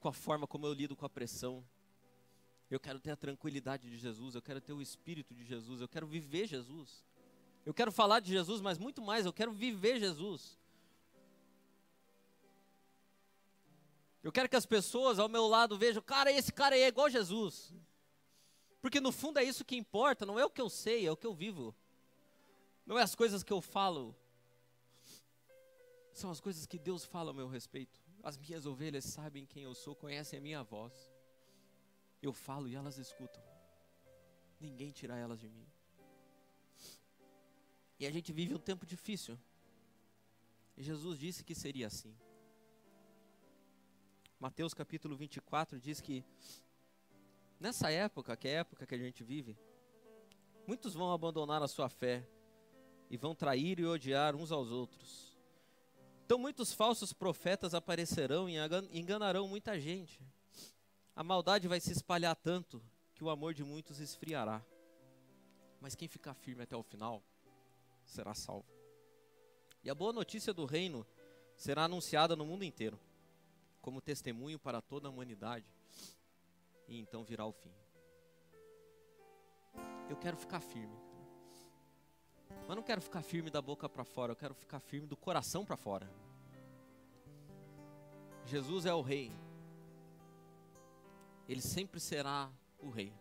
com 0.00 0.08
a 0.08 0.12
forma 0.12 0.46
como 0.46 0.66
eu 0.66 0.72
lido 0.72 0.96
com 0.96 1.04
a 1.04 1.10
pressão. 1.10 1.64
Eu 2.70 2.80
quero 2.80 2.98
ter 2.98 3.10
a 3.10 3.16
tranquilidade 3.16 3.90
de 3.90 3.98
Jesus, 3.98 4.34
eu 4.34 4.42
quero 4.42 4.60
ter 4.60 4.72
o 4.72 4.80
espírito 4.80 5.34
de 5.34 5.44
Jesus, 5.44 5.82
eu 5.82 5.88
quero 5.88 6.06
viver 6.06 6.46
Jesus. 6.46 7.04
Eu 7.64 7.74
quero 7.74 7.92
falar 7.92 8.20
de 8.20 8.30
Jesus, 8.30 8.60
mas 8.60 8.78
muito 8.78 9.02
mais, 9.02 9.26
eu 9.26 9.32
quero 9.32 9.52
viver 9.52 9.98
Jesus. 9.98 10.58
Eu 14.22 14.30
quero 14.30 14.48
que 14.48 14.56
as 14.56 14.66
pessoas 14.66 15.18
ao 15.18 15.28
meu 15.28 15.46
lado 15.46 15.78
vejam, 15.78 16.02
cara, 16.02 16.30
esse 16.30 16.52
cara 16.52 16.74
aí 16.74 16.82
é 16.82 16.88
igual 16.88 17.08
Jesus. 17.08 17.72
Porque 18.80 19.00
no 19.00 19.12
fundo 19.12 19.38
é 19.38 19.44
isso 19.44 19.64
que 19.64 19.76
importa, 19.76 20.26
não 20.26 20.38
é 20.38 20.44
o 20.44 20.50
que 20.50 20.60
eu 20.60 20.68
sei, 20.68 21.06
é 21.06 21.12
o 21.12 21.16
que 21.16 21.26
eu 21.26 21.34
vivo. 21.34 21.74
Não 22.84 22.98
é 22.98 23.02
as 23.02 23.14
coisas 23.14 23.42
que 23.42 23.52
eu 23.52 23.60
falo. 23.60 24.16
São 26.12 26.30
as 26.30 26.40
coisas 26.40 26.66
que 26.66 26.78
Deus 26.78 27.04
fala 27.04 27.30
ao 27.30 27.34
meu 27.34 27.48
respeito. 27.48 28.00
As 28.22 28.36
minhas 28.36 28.66
ovelhas 28.66 29.04
sabem 29.04 29.46
quem 29.46 29.62
eu 29.62 29.74
sou, 29.74 29.94
conhecem 29.94 30.38
a 30.38 30.42
minha 30.42 30.62
voz. 30.62 30.92
Eu 32.20 32.32
falo 32.32 32.68
e 32.68 32.74
elas 32.74 32.98
escutam. 32.98 33.42
Ninguém 34.58 34.90
tira 34.90 35.16
elas 35.16 35.38
de 35.38 35.48
mim. 35.48 35.69
E 38.00 38.06
a 38.06 38.10
gente 38.10 38.32
vive 38.32 38.54
um 38.54 38.58
tempo 38.58 38.86
difícil. 38.86 39.38
E 40.74 40.82
Jesus 40.82 41.18
disse 41.18 41.44
que 41.44 41.54
seria 41.54 41.86
assim. 41.86 42.16
Mateus 44.40 44.72
capítulo 44.72 45.14
24 45.14 45.78
diz 45.78 46.00
que 46.00 46.24
nessa 47.60 47.90
época, 47.90 48.34
que 48.38 48.48
é 48.48 48.56
a 48.56 48.60
época 48.60 48.86
que 48.86 48.94
a 48.94 48.98
gente 48.98 49.22
vive, 49.22 49.54
muitos 50.66 50.94
vão 50.94 51.12
abandonar 51.12 51.62
a 51.62 51.68
sua 51.68 51.90
fé 51.90 52.26
e 53.10 53.18
vão 53.18 53.34
trair 53.34 53.78
e 53.78 53.84
odiar 53.84 54.34
uns 54.34 54.50
aos 54.50 54.70
outros. 54.70 55.36
Então 56.24 56.38
muitos 56.38 56.72
falsos 56.72 57.12
profetas 57.12 57.74
aparecerão 57.74 58.48
e 58.48 58.56
enganarão 58.98 59.46
muita 59.46 59.78
gente. 59.78 60.26
A 61.14 61.22
maldade 61.22 61.68
vai 61.68 61.80
se 61.80 61.92
espalhar 61.92 62.34
tanto 62.34 62.82
que 63.14 63.22
o 63.22 63.28
amor 63.28 63.52
de 63.52 63.62
muitos 63.62 64.00
esfriará. 64.00 64.64
Mas 65.78 65.94
quem 65.94 66.08
ficar 66.08 66.32
firme 66.32 66.62
até 66.62 66.74
o 66.74 66.82
final 66.82 67.22
será 68.10 68.34
salvo. 68.34 68.66
E 69.82 69.88
a 69.90 69.94
boa 69.94 70.12
notícia 70.12 70.52
do 70.52 70.64
reino 70.64 71.06
será 71.56 71.84
anunciada 71.84 72.36
no 72.36 72.44
mundo 72.44 72.64
inteiro 72.64 72.98
como 73.80 74.00
testemunho 74.00 74.58
para 74.58 74.80
toda 74.80 75.08
a 75.08 75.10
humanidade, 75.10 75.66
e 76.86 76.98
então 76.98 77.24
virá 77.24 77.46
o 77.46 77.52
fim. 77.52 77.72
Eu 80.08 80.16
quero 80.16 80.36
ficar 80.36 80.60
firme. 80.60 80.98
Mas 82.66 82.76
não 82.76 82.82
quero 82.82 83.00
ficar 83.00 83.22
firme 83.22 83.50
da 83.50 83.62
boca 83.62 83.88
para 83.88 84.04
fora, 84.04 84.32
eu 84.32 84.36
quero 84.36 84.54
ficar 84.54 84.80
firme 84.80 85.06
do 85.06 85.16
coração 85.16 85.64
para 85.64 85.76
fora. 85.76 86.10
Jesus 88.44 88.86
é 88.86 88.92
o 88.92 89.00
rei. 89.00 89.32
Ele 91.48 91.60
sempre 91.60 92.00
será 92.00 92.50
o 92.78 92.90
rei. 92.90 93.12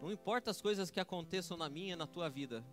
Não 0.00 0.12
importa 0.12 0.50
as 0.50 0.60
coisas 0.60 0.90
que 0.90 1.00
aconteçam 1.00 1.56
na 1.56 1.68
minha 1.68 1.94
e 1.94 1.96
na 1.96 2.06
tua 2.06 2.28
vida, 2.28 2.64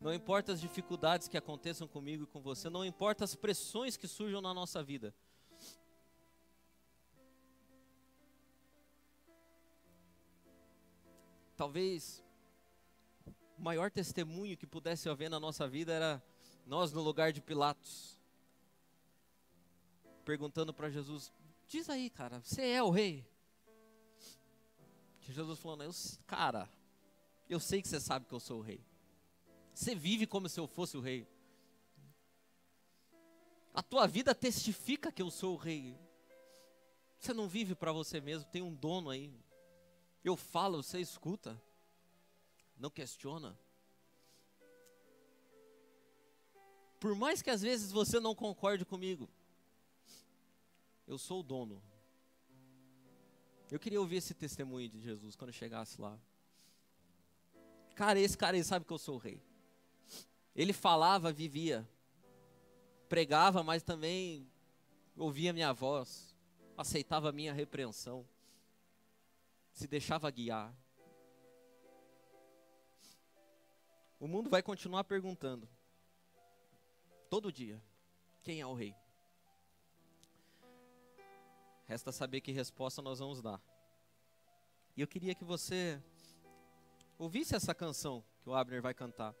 não 0.00 0.12
importa 0.12 0.52
as 0.52 0.60
dificuldades 0.60 1.28
que 1.28 1.36
aconteçam 1.36 1.88
comigo 1.88 2.24
e 2.24 2.26
com 2.26 2.40
você, 2.40 2.68
não 2.68 2.84
importa 2.84 3.24
as 3.24 3.34
pressões 3.34 3.96
que 3.96 4.06
surjam 4.06 4.40
na 4.40 4.52
nossa 4.52 4.82
vida. 4.82 5.14
Talvez 11.56 12.22
o 13.56 13.62
maior 13.62 13.90
testemunho 13.90 14.56
que 14.56 14.66
pudesse 14.66 15.08
haver 15.08 15.30
na 15.30 15.38
nossa 15.38 15.68
vida 15.68 15.92
era 15.92 16.22
nós 16.66 16.92
no 16.92 17.00
lugar 17.00 17.32
de 17.32 17.40
Pilatos, 17.40 18.20
perguntando 20.24 20.74
para 20.74 20.90
Jesus: 20.90 21.32
Diz 21.68 21.88
aí, 21.88 22.10
cara, 22.10 22.40
você 22.40 22.62
é 22.62 22.82
o 22.82 22.90
rei? 22.90 23.24
Jesus 25.20 25.58
falou: 25.58 25.78
Cara, 26.26 26.68
eu 27.48 27.58
sei 27.60 27.80
que 27.80 27.88
você 27.88 28.00
sabe 28.00 28.26
que 28.26 28.34
eu 28.34 28.40
sou 28.40 28.58
o 28.58 28.62
rei. 28.62 28.84
Você 29.74 29.94
vive 29.94 30.26
como 30.26 30.48
se 30.48 30.60
eu 30.60 30.68
fosse 30.68 30.96
o 30.96 31.00
rei. 31.00 31.26
A 33.74 33.82
tua 33.82 34.06
vida 34.06 34.32
testifica 34.32 35.10
que 35.10 35.20
eu 35.20 35.30
sou 35.32 35.54
o 35.54 35.58
rei. 35.58 35.98
Você 37.18 37.34
não 37.34 37.48
vive 37.48 37.74
para 37.74 37.92
você 37.92 38.20
mesmo, 38.20 38.48
tem 38.50 38.62
um 38.62 38.72
dono 38.72 39.10
aí. 39.10 39.34
Eu 40.22 40.36
falo, 40.36 40.80
você 40.82 41.00
escuta. 41.00 41.60
Não 42.76 42.88
questiona. 42.88 43.58
Por 47.00 47.16
mais 47.16 47.42
que 47.42 47.50
às 47.50 47.60
vezes 47.60 47.90
você 47.90 48.20
não 48.20 48.34
concorde 48.34 48.84
comigo, 48.84 49.28
eu 51.06 51.18
sou 51.18 51.40
o 51.40 51.42
dono. 51.42 51.82
Eu 53.70 53.80
queria 53.80 54.00
ouvir 54.00 54.16
esse 54.16 54.34
testemunho 54.34 54.88
de 54.88 55.00
Jesus 55.00 55.34
quando 55.34 55.52
chegasse 55.52 56.00
lá. 56.00 56.18
Cara, 57.96 58.20
esse 58.20 58.38
cara 58.38 58.56
aí 58.56 58.62
sabe 58.62 58.86
que 58.86 58.92
eu 58.92 58.98
sou 58.98 59.16
o 59.16 59.18
rei. 59.18 59.42
Ele 60.54 60.72
falava, 60.72 61.32
vivia. 61.32 61.88
Pregava, 63.08 63.62
mas 63.62 63.82
também 63.82 64.48
ouvia 65.16 65.52
minha 65.52 65.72
voz, 65.72 66.34
aceitava 66.76 67.30
minha 67.30 67.52
repreensão, 67.52 68.26
se 69.72 69.86
deixava 69.86 70.30
guiar. 70.30 70.74
O 74.18 74.26
mundo 74.26 74.48
vai 74.48 74.62
continuar 74.62 75.04
perguntando, 75.04 75.68
todo 77.28 77.52
dia, 77.52 77.80
quem 78.42 78.60
é 78.60 78.66
o 78.66 78.74
rei? 78.74 78.94
Resta 81.86 82.10
saber 82.10 82.40
que 82.40 82.50
resposta 82.50 83.02
nós 83.02 83.18
vamos 83.18 83.42
dar. 83.42 83.60
E 84.96 85.00
eu 85.02 85.06
queria 85.06 85.34
que 85.34 85.44
você 85.44 86.02
ouvisse 87.18 87.54
essa 87.54 87.74
canção 87.74 88.24
que 88.42 88.48
o 88.48 88.54
Abner 88.54 88.80
vai 88.80 88.94
cantar. 88.94 89.34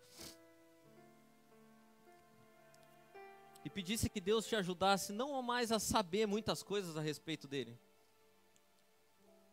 E 3.64 3.70
pedisse 3.70 4.10
que 4.10 4.20
Deus 4.20 4.46
te 4.46 4.54
ajudasse 4.54 5.12
não 5.12 5.40
mais 5.40 5.72
a 5.72 5.78
saber 5.78 6.26
muitas 6.26 6.62
coisas 6.62 6.96
a 6.96 7.00
respeito 7.00 7.48
dele, 7.48 7.78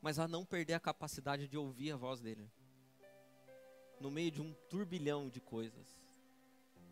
mas 0.01 0.20
a 0.20 0.28
não 0.28 0.45
perder 0.45 0.74
a 0.74 0.80
capacidade 0.80 1.47
de 1.47 1.57
ouvir 1.57 1.91
a 1.91 1.95
voz 1.95 2.20
dele. 2.20 2.51
No 3.99 4.12
meio 4.12 4.32
de 4.32 4.41
um 4.41 4.53
turbilhão 4.70 5.30
de 5.30 5.39
coisas, 5.39 5.88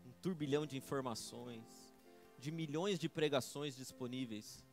um 0.06 0.12
turbilhão 0.22 0.64
de 0.64 0.78
informações, 0.78 1.94
de 2.38 2.50
milhões 2.50 2.98
de 2.98 3.08
pregações 3.08 3.76
disponíveis. 3.76 4.64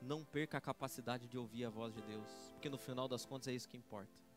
Não 0.00 0.24
perca 0.24 0.58
a 0.58 0.60
capacidade 0.60 1.28
de 1.28 1.38
ouvir 1.38 1.64
a 1.64 1.70
voz 1.70 1.94
de 1.94 2.02
Deus, 2.02 2.28
porque 2.52 2.68
no 2.68 2.78
final 2.78 3.06
das 3.06 3.24
contas 3.24 3.48
é 3.48 3.52
isso 3.52 3.68
que 3.68 3.76
importa. 3.76 4.27